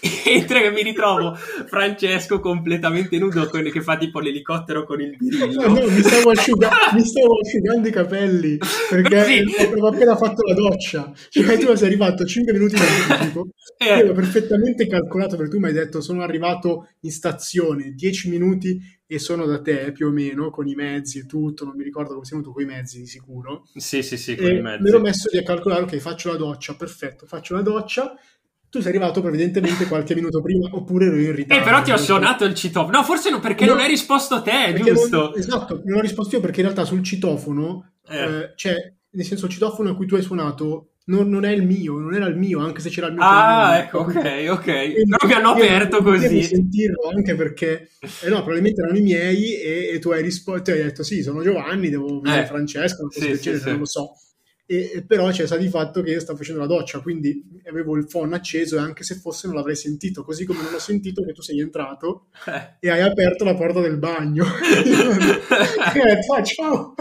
Entro 0.24 0.58
e 0.58 0.70
mi 0.70 0.82
ritrovo 0.82 1.34
Francesco 1.34 2.38
completamente 2.40 3.18
nudo 3.18 3.46
con- 3.48 3.62
che 3.70 3.80
fa 3.82 3.96
tipo 3.96 4.20
l'elicottero 4.20 4.84
con 4.84 5.00
il 5.00 5.10
No, 5.10 5.16
birillo. 5.46 5.68
no, 5.68 5.86
mi 5.90 6.02
stavo, 6.02 6.30
asciuga- 6.30 6.70
mi 6.94 7.04
stavo 7.04 7.38
asciugando 7.40 7.88
i 7.88 7.90
capelli 7.90 8.58
perché 8.90 9.24
Sì. 9.24 9.62
avevo 9.64 9.88
appena 9.88 10.16
fatto 10.16 10.42
la 10.46 10.54
doccia. 10.54 11.12
Cioè, 11.28 11.58
tu 11.58 11.74
sei 11.74 11.86
arrivato 11.88 12.24
5 12.24 12.52
minuti 12.52 12.76
in 12.76 12.82
anticipo. 12.82 13.48
Eh. 13.76 13.86
Io 13.86 13.92
avevo 13.94 14.12
perfettamente 14.12 14.86
calcolato 14.86 15.36
perché 15.36 15.50
tu 15.52 15.58
mi 15.58 15.66
hai 15.66 15.72
detto 15.72 16.00
sono 16.00 16.22
arrivato 16.22 16.88
in 17.00 17.10
stazione 17.10 17.92
10 17.94 18.28
minuti 18.28 18.78
e 19.06 19.18
sono 19.18 19.46
da 19.46 19.60
te 19.62 19.90
più 19.92 20.08
o 20.08 20.10
meno 20.10 20.50
con 20.50 20.68
i 20.68 20.74
mezzi 20.74 21.18
e 21.20 21.26
tutto. 21.26 21.64
Non 21.64 21.74
mi 21.76 21.82
ricordo 21.82 22.12
come 22.14 22.24
sei 22.24 22.38
venuto 22.38 22.52
con 22.54 22.62
i 22.62 22.66
mezzi 22.66 22.98
di 22.98 23.06
sicuro. 23.06 23.64
Sì, 23.74 24.02
sì, 24.02 24.16
sì, 24.16 24.36
con 24.36 24.46
E 24.46 24.50
i 24.50 24.54
me 24.60 24.78
mezzi. 24.78 24.90
l'ho 24.92 25.00
messo 25.00 25.28
lì 25.32 25.38
a 25.38 25.42
calcolare, 25.42 25.82
ok, 25.82 25.96
faccio 25.96 26.30
la 26.30 26.36
doccia, 26.36 26.74
perfetto, 26.74 27.26
faccio 27.26 27.54
la 27.54 27.62
doccia. 27.62 28.14
Tu 28.70 28.80
sei 28.80 28.90
arrivato 28.90 29.26
evidentemente 29.26 29.86
qualche 29.86 30.14
minuto 30.14 30.42
prima, 30.42 30.68
oppure 30.72 31.06
ero 31.06 31.16
in 31.16 31.34
ritardo. 31.34 31.62
Eh, 31.62 31.64
però 31.64 31.82
ti 31.82 31.90
ho 31.90 31.96
suonato 31.96 32.44
il 32.44 32.54
citofono. 32.54 32.98
No, 32.98 33.02
forse 33.04 33.30
no, 33.30 33.40
perché 33.40 33.64
No. 33.64 33.72
non 33.72 33.80
hai 33.82 33.88
risposto 33.88 34.34
a 34.34 34.42
te, 34.42 34.74
giusto? 34.82 35.16
non- 35.30 35.32
esatto, 35.38 35.80
non 35.84 35.98
ho 35.98 36.00
risposto 36.02 36.34
io 36.36 36.40
perché 36.42 36.60
in 36.60 36.66
realtà 36.66 36.84
sul 36.84 37.02
citofono, 37.02 37.92
Eh. 38.08 38.16
eh, 38.22 38.52
cioè, 38.56 38.74
nel 39.10 39.24
senso 39.24 39.46
il 39.46 39.52
citofono 39.52 39.90
a 39.90 39.96
cui 39.96 40.06
tu 40.06 40.16
hai 40.16 40.22
suonato 40.22 40.90
non, 41.08 41.30
non 41.30 41.46
è 41.46 41.50
il 41.52 41.62
mio, 41.64 41.94
non 41.96 42.12
era 42.14 42.26
il 42.26 42.36
mio, 42.36 42.60
anche 42.60 42.80
se 42.82 42.90
c'era 42.90 43.06
il 43.06 43.14
mio. 43.14 43.22
Ah, 43.22 43.88
cognome. 43.90 44.12
ecco, 44.14 44.28
ok, 44.50 44.50
ok. 44.50 44.64
Quindi 44.92 45.08
Però 45.16 45.26
mi 45.26 45.32
hanno 45.32 45.50
aperto 45.52 46.02
così. 46.02 46.42
sentirlo 46.42 47.08
anche 47.14 47.34
perché, 47.34 47.88
eh 48.22 48.28
no, 48.28 48.36
probabilmente 48.42 48.82
erano 48.82 48.98
i 48.98 49.02
miei 49.02 49.54
e, 49.58 49.90
e 49.94 49.98
tu 49.98 50.10
hai 50.10 50.20
risposto, 50.22 50.70
hai 50.72 50.82
detto 50.82 51.02
sì, 51.02 51.22
sono 51.22 51.42
Giovanni, 51.42 51.88
devo 51.88 52.20
vedere 52.20 52.42
Eh, 52.42 52.46
Francesco, 52.46 53.06
cosa 53.06 53.24
sì, 53.24 53.34
sì, 53.38 53.58
sì. 53.58 53.68
non 53.70 53.78
lo 53.78 53.86
so. 53.86 54.12
E, 54.70 55.02
però 55.06 55.30
c'è 55.30 55.46
stato 55.46 55.62
di 55.62 55.68
fatto 55.70 56.02
che 56.02 56.10
io 56.10 56.20
stavo 56.20 56.36
facendo 56.36 56.60
la 56.60 56.66
doccia, 56.66 57.00
quindi 57.00 57.42
avevo 57.66 57.96
il 57.96 58.06
phone 58.06 58.34
acceso 58.36 58.76
e 58.76 58.80
anche 58.80 59.02
se 59.02 59.14
fosse 59.14 59.46
non 59.46 59.56
l'avrei 59.56 59.76
sentito, 59.76 60.22
così 60.22 60.44
come 60.44 60.60
non 60.62 60.74
ho 60.74 60.78
sentito 60.78 61.24
che 61.24 61.32
tu 61.32 61.40
sei 61.40 61.60
entrato 61.60 62.26
Eh. 62.46 62.76
e 62.80 62.90
hai 62.90 63.00
aperto 63.00 63.44
la 63.44 63.54
porta 63.54 63.80
del 63.80 63.96
bagno. 63.96 64.44
e 64.44 64.82
detto, 66.04 66.34
"Ah, 66.34 66.42
ciao! 66.42 66.94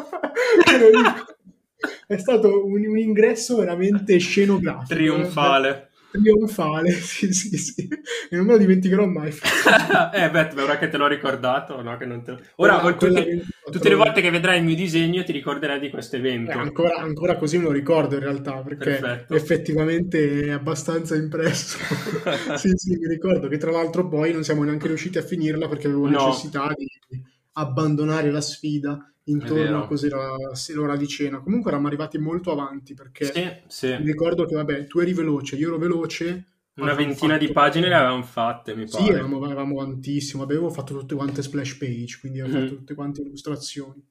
È 2.08 2.18
stato 2.18 2.66
un, 2.66 2.86
un 2.86 2.98
ingresso 2.98 3.58
veramente 3.58 4.18
scenografico. 4.18 4.94
Trionfale. 4.96 5.87
Trionfale, 6.22 6.92
sì, 7.02 7.34
sì, 7.34 7.58
sì. 7.58 7.88
E 8.30 8.36
non 8.36 8.46
me 8.46 8.54
lo 8.54 8.58
dimenticherò 8.58 9.06
mai. 9.06 9.30
eh, 10.14 10.30
beh, 10.32 10.62
ora 10.62 10.78
che 10.78 10.90
te 10.90 10.98
l'ho 10.98 11.08
ricordato, 11.08 11.82
no, 11.82 11.96
che 11.98 12.06
non 12.06 12.24
te 12.24 12.38
Ora, 12.56 12.80
Quella- 12.80 12.96
tutte, 12.96 13.24
24 13.26 13.72
tutte 13.72 13.90
le 13.90 13.96
volte 13.96 14.22
che 14.22 14.30
vedrai 14.32 14.60
il 14.60 14.66
mio 14.66 14.76
disegno 14.76 15.24
ti 15.24 15.32
ricorderai 15.32 15.80
di 15.80 15.90
questo 15.90 16.16
Eh, 16.16 16.20
evento. 16.20 16.58
ancora, 16.58 16.96
ancora 16.98 17.36
così 17.38 17.58
me 17.58 17.66
lo 17.66 17.72
ricordo 17.72 18.16
in 18.16 18.22
realtà, 18.22 18.62
perché 18.62 18.86
Perfetto. 18.86 19.36
effettivamente 19.36 20.42
è 20.46 20.50
abbastanza 20.52 21.16
impresso. 21.16 21.78
sì, 22.58 22.72
sì, 22.76 22.96
mi 22.98 23.08
ricordo 23.08 23.48
che 23.48 23.58
tra 23.58 23.72
l'altro 23.72 24.08
poi 24.08 24.32
non 24.34 24.44
siamo 24.44 24.64
neanche 24.64 24.88
riusciti 24.88 25.18
a 25.18 25.22
finirla 25.24 25.68
perché 25.68 25.88
avevo 25.88 26.08
No. 26.08 26.12
necessità 26.26 26.72
di 26.76 26.88
abbandonare 27.54 28.32
la 28.32 28.42
sfida 28.42 29.12
intorno 29.28 29.84
a 29.84 29.88
cos'era 29.88 30.36
se 30.54 30.74
l'ora 30.74 30.96
di 30.96 31.08
cena. 31.08 31.40
Comunque 31.40 31.70
eravamo 31.70 31.88
arrivati 31.90 32.18
molto 32.18 32.52
avanti 32.52 32.94
perché 32.94 33.26
Sì, 33.26 33.48
sì. 33.68 33.88
mi 34.00 34.06
ricordo 34.06 34.46
che 34.46 34.56
vabbè, 34.56 34.86
tu 34.88 35.00
eri 35.00 35.14
veloce, 35.14 35.56
io 35.56 35.68
ero 35.68 35.78
veloce. 35.78 36.46
Una 36.78 36.94
ventina 36.94 37.38
di 37.38 37.48
fatto- 37.48 37.60
pagine 37.60 37.88
le 37.88 37.96
avevamo 37.96 38.22
fatte, 38.24 38.76
mi 38.76 38.88
Sì, 38.88 38.98
pare. 38.98 39.14
eravamo, 39.14 39.46
eravamo 39.46 39.78
tantissimo, 39.80 40.44
avevo 40.44 40.70
fatto 40.70 40.94
tutte 40.98 41.16
quante 41.16 41.42
splash 41.42 41.76
page, 41.78 42.18
quindi 42.20 42.40
avevo 42.40 42.58
Mhm. 42.58 42.64
fatto 42.66 42.76
tutte 42.78 42.94
quante 42.94 43.22
illustrazioni. 43.22 44.06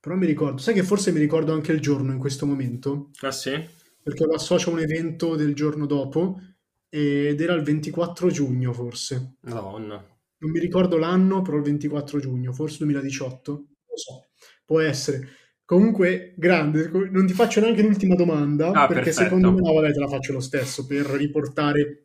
Però 0.00 0.14
mi 0.16 0.24
ricordo, 0.26 0.56
sai 0.58 0.72
che 0.74 0.82
forse 0.84 1.12
mi 1.12 1.18
ricordo 1.18 1.52
anche 1.52 1.72
il 1.72 1.80
giorno 1.80 2.10
in 2.12 2.18
questo 2.18 2.46
momento, 2.46 3.10
Ah, 3.20 3.30
sì? 3.30 3.62
perché 4.02 4.24
lo 4.24 4.32
associo 4.34 4.70
a 4.70 4.72
un 4.72 4.78
evento 4.80 5.34
del 5.36 5.54
giorno 5.54 5.84
dopo 5.84 6.40
ed 6.88 7.38
era 7.42 7.52
il 7.52 7.62
24 7.62 8.30
giugno 8.30 8.72
forse. 8.72 9.34
Madonna. 9.40 9.96
Non 10.38 10.50
mi 10.50 10.60
ricordo 10.60 10.96
l'anno, 10.96 11.42
però 11.42 11.58
il 11.58 11.64
24 11.64 12.20
giugno, 12.20 12.52
forse 12.54 12.78
2018, 12.78 13.52
non 13.52 13.66
lo 13.90 13.96
so, 13.96 14.27
può 14.68 14.80
essere. 14.80 15.26
Comunque, 15.64 16.34
grande, 16.36 16.88
non 17.10 17.26
ti 17.26 17.32
faccio 17.32 17.60
neanche 17.60 17.80
l'ultima 17.82 18.14
domanda, 18.14 18.82
Ah, 18.82 18.86
perché 18.86 19.12
perfetto. 19.12 19.12
secondo 19.12 19.50
me, 19.52 19.60
no, 19.62 19.72
vabbè, 19.72 19.92
te 19.92 19.98
la 19.98 20.08
faccio 20.08 20.34
lo 20.34 20.40
stesso, 20.40 20.86
per 20.86 21.06
riportare 21.06 22.04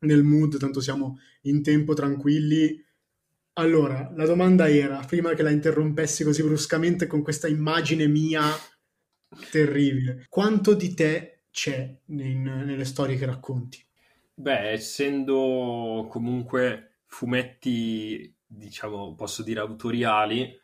nel 0.00 0.22
mood, 0.22 0.58
tanto 0.58 0.80
siamo 0.82 1.18
in 1.42 1.62
tempo 1.62 1.94
tranquilli. 1.94 2.82
Allora, 3.54 4.12
la 4.14 4.26
domanda 4.26 4.68
era, 4.68 5.00
prima 5.06 5.34
che 5.34 5.42
la 5.42 5.50
interrompessi 5.50 6.24
così 6.24 6.42
bruscamente 6.42 7.06
con 7.06 7.22
questa 7.22 7.48
immagine 7.48 8.06
mia 8.08 8.42
terribile, 9.50 10.26
quanto 10.28 10.74
di 10.74 10.94
te 10.94 11.44
c'è 11.50 11.98
in- 12.06 12.42
nelle 12.66 12.84
storie 12.84 13.16
che 13.16 13.26
racconti? 13.26 13.84
Beh, 14.34 14.70
essendo 14.72 16.06
comunque 16.10 17.00
fumetti, 17.06 18.34
diciamo, 18.46 19.14
posso 19.14 19.42
dire 19.42 19.60
autoriali, 19.60 20.58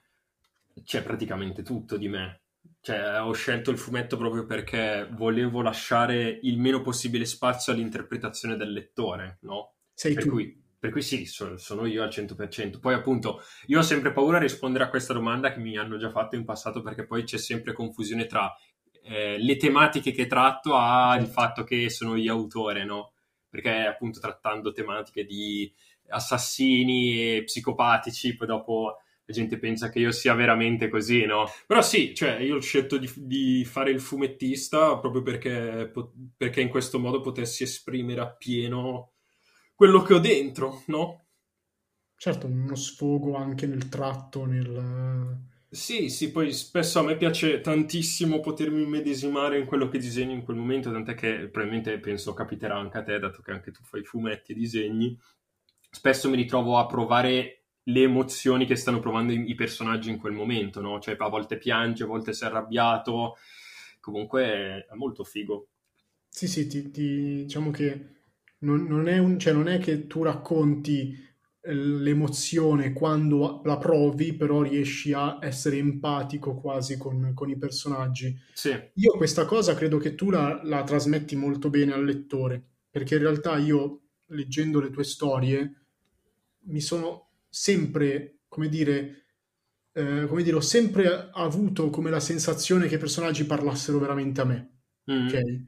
c'è 0.85 1.03
praticamente 1.03 1.63
tutto 1.63 1.97
di 1.97 2.09
me. 2.09 2.43
Cioè, 2.81 3.21
ho 3.21 3.33
scelto 3.33 3.71
il 3.71 3.79
fumetto 3.79 4.17
proprio 4.17 4.47
perché 4.47 5.09
volevo 5.13 5.63
lasciare 5.63 6.39
il 6.43 6.59
meno 6.59 6.81
possibile 6.81 7.25
spazio 7.25 7.73
all'interpretazione 7.73 8.57
del 8.57 8.73
lettore, 8.73 9.39
no? 9.43 9.75
Sei 9.95 10.15
Per 10.15 10.25
tu. 10.25 10.29
cui, 10.29 10.61
per 10.79 10.91
cui 10.91 11.03
sì, 11.03 11.27
so- 11.27 11.57
sono 11.57 11.87
io 11.87 12.03
al 12.03 12.11
100%. 12.11 12.79
Poi 12.79 12.95
appunto, 12.95 13.41
io 13.67 13.79
ho 13.79 13.83
sempre 13.83 14.13
paura 14.13 14.39
a 14.39 14.41
rispondere 14.41 14.85
a 14.85 14.89
questa 14.91 15.13
domanda 15.13 15.53
che 15.53 15.61
mi 15.61 15.77
hanno 15.77 15.97
già 15.99 16.11
fatto 16.11 16.37
in 16.37 16.45
passato 16.45 16.81
perché 16.83 17.05
poi 17.07 17.25
c'è 17.25 17.39
sempre 17.39 17.73
confusione 17.73 18.27
tra 18.27 18.55
eh, 19.03 19.39
le 19.39 19.57
tematiche 19.57 20.13
che 20.13 20.27
tratto 20.27 20.75
a 20.77 21.17
il 21.17 21.27
Certo. 21.27 21.33
fatto 21.33 21.65
che 21.65 21.89
sono 21.91 22.17
io 22.17 22.33
autore, 22.33 22.85
no? 22.85 23.13
Perché 23.49 23.71
appunto 23.87 24.21
trattando 24.21 24.73
tematiche 24.73 25.25
di 25.25 25.73
assassini 26.09 27.37
e 27.37 27.45
psicopatici, 27.45 28.37
poi 28.37 28.47
dopo 28.47 28.99
la 29.29 29.35
gente 29.35 29.59
pensa 29.59 29.91
che 29.91 29.99
io 29.99 30.11
sia 30.11 30.33
veramente 30.35 30.89
così, 30.89 31.27
no? 31.27 31.45
Però 31.67 31.83
sì, 31.83 32.15
cioè 32.15 32.39
io 32.39 32.57
ho 32.57 32.61
scelto 32.61 32.97
di, 32.97 33.11
di 33.17 33.65
fare 33.67 33.91
il 33.91 34.01
fumettista 34.01 34.99
proprio 34.99 35.23
perché, 35.23 35.93
perché 36.37 36.63
in 36.63 36.71
questo 36.71 36.99
modo 36.99 37.21
potessi 37.21 37.63
esprimere 37.63 38.23
appieno 38.23 39.13
quello 39.75 40.03
che 40.03 40.15
ho 40.15 40.19
dentro, 40.19 40.83
no? 40.87 41.27
Certo, 42.17 42.47
uno 42.47 42.75
sfogo 42.75 43.35
anche 43.35 43.67
nel 43.67 43.89
tratto, 43.89 44.45
nel, 44.45 45.39
Sì, 45.71 46.09
sì, 46.09 46.31
poi 46.31 46.51
spesso 46.53 46.99
a 46.99 47.03
me 47.03 47.17
piace 47.19 47.61
tantissimo 47.61 48.41
potermi 48.41 48.83
immedesimare 48.83 49.59
in 49.59 49.67
quello 49.67 49.89
che 49.89 49.99
disegno 49.99 50.33
in 50.33 50.43
quel 50.43 50.57
momento, 50.57 50.91
tant'è 50.91 51.15
che 51.15 51.49
probabilmente 51.51 51.99
penso 52.01 52.33
capiterà 52.33 52.77
anche 52.79 52.97
a 52.99 53.03
te, 53.03 53.19
dato 53.19 53.43
che 53.43 53.51
anche 53.51 53.71
tu 53.71 53.83
fai 53.83 54.03
fumetti 54.03 54.53
e 54.53 54.55
disegni. 54.55 55.19
Spesso 55.91 56.31
mi 56.31 56.37
ritrovo 56.37 56.79
a 56.79 56.87
provare 56.87 57.58
le 57.89 58.03
emozioni 58.03 58.67
che 58.67 58.77
stanno 58.77 59.01
provando 59.01 59.33
i, 59.33 59.51
i 59.51 59.55
personaggi 59.55 60.11
in 60.11 60.19
quel 60.19 60.33
momento, 60.35 60.81
no? 60.81 61.01
Cioè 61.01 61.17
a 61.19 61.29
volte 61.29 61.59
piange, 61.59 62.05
a 62.05 62.07
volte 62.07 62.33
si 62.33 62.45
è 62.45 62.47
arrabbiato, 62.47 63.37
comunque 64.01 64.87
è 64.89 64.95
molto 64.95 65.25
figo. 65.25 65.69
Sì, 66.29 66.47
sì, 66.47 66.67
ti, 66.69 66.91
ti- 66.91 67.43
diciamo 67.45 67.71
che 67.71 68.17
non, 68.61 68.85
non 68.85 69.09
è 69.09 69.19
un- 69.19 69.39
cioè 69.39 69.53
non 69.53 69.69
è 69.69 69.79
che 69.79 70.07
tu 70.07 70.23
racconti 70.23 71.17
eh, 71.61 71.75
l'emozione 71.75 72.93
quando 72.93 73.63
la 73.65 73.77
provi, 73.79 74.35
però 74.35 74.63
riesci 74.63 75.13
a 75.13 75.39
essere 75.41 75.77
empatico 75.79 76.55
quasi 76.55 76.97
con, 76.97 77.33
con 77.35 77.51
i 77.51 77.57
personaggi. 77.59 78.37
Sì, 78.53 78.71
Io 78.95 79.13
questa 79.17 79.45
cosa 79.47 79.75
credo 79.75 79.99
che 79.99 80.15
tu 80.15 80.31
la, 80.31 80.61
la 80.65 80.83
trasmetti 80.85 81.37
molto 81.37 81.71
bene 81.71 81.93
al 81.93 82.05
lettore, 82.05 82.63
perché 82.91 83.15
in 83.17 83.23
realtà 83.23 83.57
io, 83.59 84.03
leggendo 84.27 84.81
le 84.81 84.91
tue 84.91 85.05
storie, 85.05 85.73
mi 86.67 86.81
sono 86.81 87.28
sempre, 87.49 88.41
come 88.49 88.69
dire, 88.69 89.27
eh, 89.93 90.27
come 90.29 90.43
dire, 90.43 90.57
ho 90.57 90.61
sempre 90.61 91.31
avuto 91.33 91.91
come 91.91 92.11
la 92.11 92.21
sensazione 92.21 92.87
che 92.89 92.95
i 92.97 92.99
personaggi 92.99 93.45
parlassero 93.45 93.99
veramente 93.99 94.41
a 94.41 94.45
me, 94.45 94.81
Mm. 95.09 95.39
ok? 95.39 95.65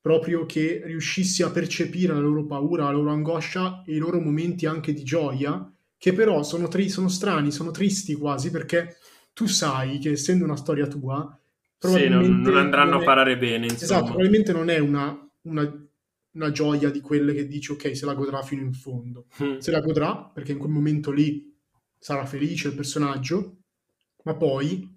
Proprio 0.00 0.46
che 0.46 0.82
riuscissi 0.84 1.42
a 1.42 1.50
percepire 1.50 2.12
la 2.12 2.18
loro 2.20 2.44
paura, 2.46 2.84
la 2.84 2.90
loro 2.90 3.10
angoscia 3.12 3.82
e 3.86 3.94
i 3.94 3.98
loro 3.98 4.20
momenti 4.20 4.66
anche 4.66 4.92
di 4.92 5.04
gioia, 5.04 5.70
che 5.96 6.12
però 6.12 6.42
sono, 6.42 6.66
tri- 6.68 6.88
sono 6.88 7.08
strani, 7.08 7.52
sono 7.52 7.70
tristi 7.70 8.14
quasi, 8.14 8.50
perché 8.50 8.96
tu 9.32 9.46
sai 9.46 9.98
che 9.98 10.10
essendo 10.12 10.44
una 10.44 10.56
storia 10.56 10.86
tua, 10.88 11.38
Sì, 11.78 12.08
non, 12.08 12.40
probabilmente 12.40 12.40
non 12.40 12.56
andranno 12.56 12.96
non 12.96 13.00
a 13.00 13.02
è, 13.02 13.02
parare 13.02 13.36
bene, 13.36 13.66
esatto, 13.78 14.06
insomma. 14.06 14.12
probabilmente 14.12 14.52
non 14.52 14.68
è 14.70 14.78
una, 14.78 15.16
una- 15.42 15.86
una 16.32 16.50
gioia 16.50 16.90
di 16.90 17.00
quelle 17.00 17.34
che 17.34 17.46
dici, 17.46 17.72
ok, 17.72 17.96
se 17.96 18.06
la 18.06 18.14
godrà 18.14 18.42
fino 18.42 18.62
in 18.62 18.72
fondo. 18.72 19.26
Mm. 19.42 19.58
Se 19.58 19.70
la 19.70 19.80
godrà, 19.80 20.30
perché 20.32 20.52
in 20.52 20.58
quel 20.58 20.70
momento 20.70 21.10
lì 21.10 21.54
sarà 21.98 22.24
felice 22.26 22.68
il 22.68 22.74
personaggio, 22.74 23.58
ma 24.24 24.34
poi 24.34 24.88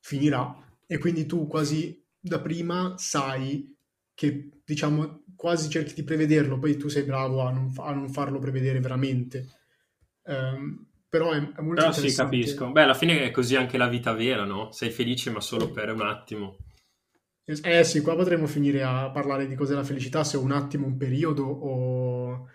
finirà 0.00 0.54
e 0.86 0.98
quindi 0.98 1.26
tu 1.26 1.46
quasi 1.46 2.04
da 2.18 2.40
prima 2.40 2.94
sai 2.96 3.74
che, 4.14 4.48
diciamo, 4.64 5.24
quasi 5.34 5.68
cerchi 5.68 5.94
di 5.94 6.04
prevederlo, 6.04 6.58
poi 6.58 6.76
tu 6.76 6.88
sei 6.88 7.02
bravo 7.02 7.42
a 7.42 7.50
non, 7.50 7.70
fa- 7.70 7.86
a 7.86 7.92
non 7.92 8.08
farlo 8.08 8.38
prevedere 8.38 8.80
veramente. 8.80 9.46
Ehm, 10.24 10.86
però 11.08 11.32
è, 11.32 11.36
è 11.36 11.60
molto 11.60 11.82
Però 11.82 11.92
sì, 11.92 12.14
capisco. 12.14 12.72
Beh, 12.72 12.82
alla 12.82 12.94
fine 12.94 13.24
è 13.24 13.30
così 13.30 13.56
anche 13.56 13.76
la 13.76 13.88
vita 13.88 14.12
vera, 14.12 14.44
no? 14.44 14.72
Sei 14.72 14.90
felice 14.90 15.30
ma 15.30 15.40
solo 15.40 15.70
per 15.70 15.92
un 15.92 16.00
attimo. 16.00 16.56
Eh 17.48 17.84
sì, 17.84 18.00
qua 18.00 18.16
potremmo 18.16 18.46
finire 18.46 18.82
a 18.82 19.10
parlare 19.10 19.46
di 19.46 19.54
cos'è 19.54 19.74
la 19.74 19.84
felicità, 19.84 20.24
se 20.24 20.36
un 20.36 20.50
attimo, 20.50 20.86
un 20.86 20.96
periodo 20.96 21.44
o 21.44 22.46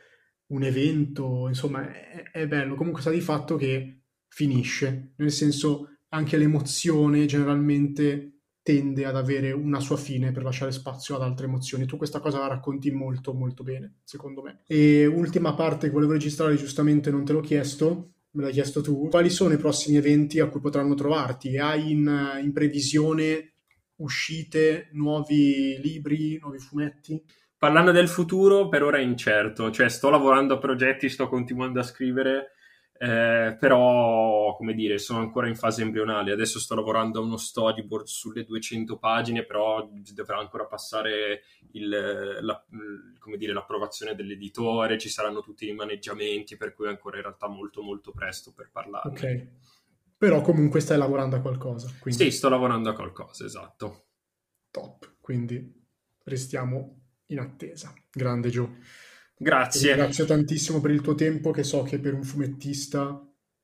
un 0.48 0.64
evento, 0.64 1.48
insomma, 1.48 1.90
è, 1.90 2.30
è 2.32 2.48
bello. 2.48 2.76
Comunque 2.76 3.02
sta 3.02 3.10
di 3.10 3.22
fatto 3.22 3.56
che 3.56 4.02
finisce, 4.28 5.14
nel 5.16 5.32
senso 5.32 5.98
anche 6.10 6.36
l'emozione 6.36 7.26
generalmente 7.26 8.40
tende 8.62 9.06
ad 9.06 9.16
avere 9.16 9.54
una 9.54 9.80
sua 9.80 9.96
fine 9.98 10.32
per 10.32 10.44
lasciare 10.44 10.74
spazio 10.74 11.16
ad 11.16 11.22
altre 11.22 11.46
emozioni. 11.46 11.86
Tu 11.86 11.96
questa 11.96 12.20
cosa 12.20 12.40
la 12.40 12.48
racconti 12.48 12.92
molto 12.92 13.34
molto 13.34 13.64
bene, 13.64 14.00
secondo 14.04 14.42
me. 14.42 14.64
E 14.68 15.06
ultima 15.06 15.54
parte 15.56 15.88
che 15.88 15.94
volevo 15.94 16.12
registrare, 16.12 16.56
giustamente 16.58 17.12
non 17.12 17.24
te 17.24 17.32
l'ho 17.32 17.40
chiesto, 17.40 18.12
me 18.32 18.44
l'hai 18.44 18.52
chiesto 18.52 18.82
tu. 18.82 19.08
Quali 19.08 19.30
sono 19.30 19.54
i 19.54 19.58
prossimi 19.58 19.96
eventi 19.98 20.40
a 20.42 20.48
cui 20.48 20.60
potranno 20.60 20.96
trovarti? 20.96 21.58
Hai 21.58 21.92
in, 21.92 22.40
in 22.44 22.52
previsione 22.52 23.54
uscite, 24.02 24.90
nuovi 24.94 25.80
libri, 25.82 26.38
nuovi 26.40 26.60
fumetti? 26.60 27.24
Parlando 27.58 27.92
del 27.92 28.08
futuro, 28.08 28.68
per 28.70 28.84
ora 28.84 28.98
è 28.98 29.02
incerto, 29.02 29.70
cioè 29.72 29.88
sto 29.90 30.10
lavorando 30.10 30.56
a 30.56 30.58
progetti, 30.58 31.10
sto 31.10 31.28
continuando 31.28 31.80
a 31.80 31.84
scrivere, 31.84 32.54
eh, 32.98 33.56
però, 33.60 34.56
come 34.56 34.74
dire, 34.74 34.98
sono 34.98 35.20
ancora 35.20 35.48
in 35.48 35.56
fase 35.56 35.82
embrionale. 35.82 36.32
Adesso 36.32 36.60
sto 36.60 36.76
lavorando 36.76 37.20
a 37.20 37.24
uno 37.24 37.38
storyboard 37.38 38.06
sulle 38.06 38.44
200 38.44 38.98
pagine, 38.98 39.44
però 39.44 39.88
dovrà 40.14 40.38
ancora 40.38 40.66
passare 40.66 41.44
il, 41.72 41.90
la- 41.90 42.66
dire, 43.38 43.54
l'approvazione 43.54 44.14
dell'editore, 44.16 45.00
ci 45.00 45.10
saranno 45.10 45.42
tutti 45.42 45.68
i 45.68 45.74
maneggiamenti, 45.74 46.58
per 46.58 46.74
cui 46.74 46.86
è 46.86 46.90
ancora 46.90 47.18
in 47.18 47.24
realtà 47.24 47.48
molto 47.48 47.82
molto 47.82 48.12
presto 48.12 48.54
per 48.56 48.70
parlarne. 48.72 49.12
Ok, 49.12 49.48
però 50.22 50.42
comunque 50.42 50.82
stai 50.82 51.00
lavorando 51.00 51.36
a 51.36 51.40
qualcosa, 51.40 51.88
Sì, 51.88 51.98
quindi 51.98 52.30
sto 52.30 52.48
lavorando 52.48 52.92
a 52.92 52.94
qualcosa, 52.94 53.44
esatto. 53.44 54.06
top, 54.70 55.16
quindi 55.20 55.84
restiamo 56.26 57.00
in 57.30 57.40
attesa. 57.40 57.92
Grande 58.12 58.50
Gio. 58.50 58.76
Grazie. 59.36 59.88
ringrazio 59.96 60.26
tantissimo 60.26 60.80
per 60.80 60.92
il 60.92 61.02
tuo 61.02 61.16
tempo, 61.16 61.50
che 61.50 61.64
so 61.64 61.82
che 61.82 61.98
per 62.00 62.14
un 62.14 62.22
fumettista 62.22 63.20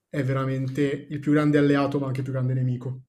è 0.09 0.23
veramente 0.23 1.05
il 1.11 1.19
più 1.19 1.31
grande 1.33 1.59
alleato, 1.59 1.99
ma 1.99 2.07
anche 2.07 2.21
il 2.21 2.23
più 2.23 2.33
grande 2.33 2.55
nemico. 2.55 3.01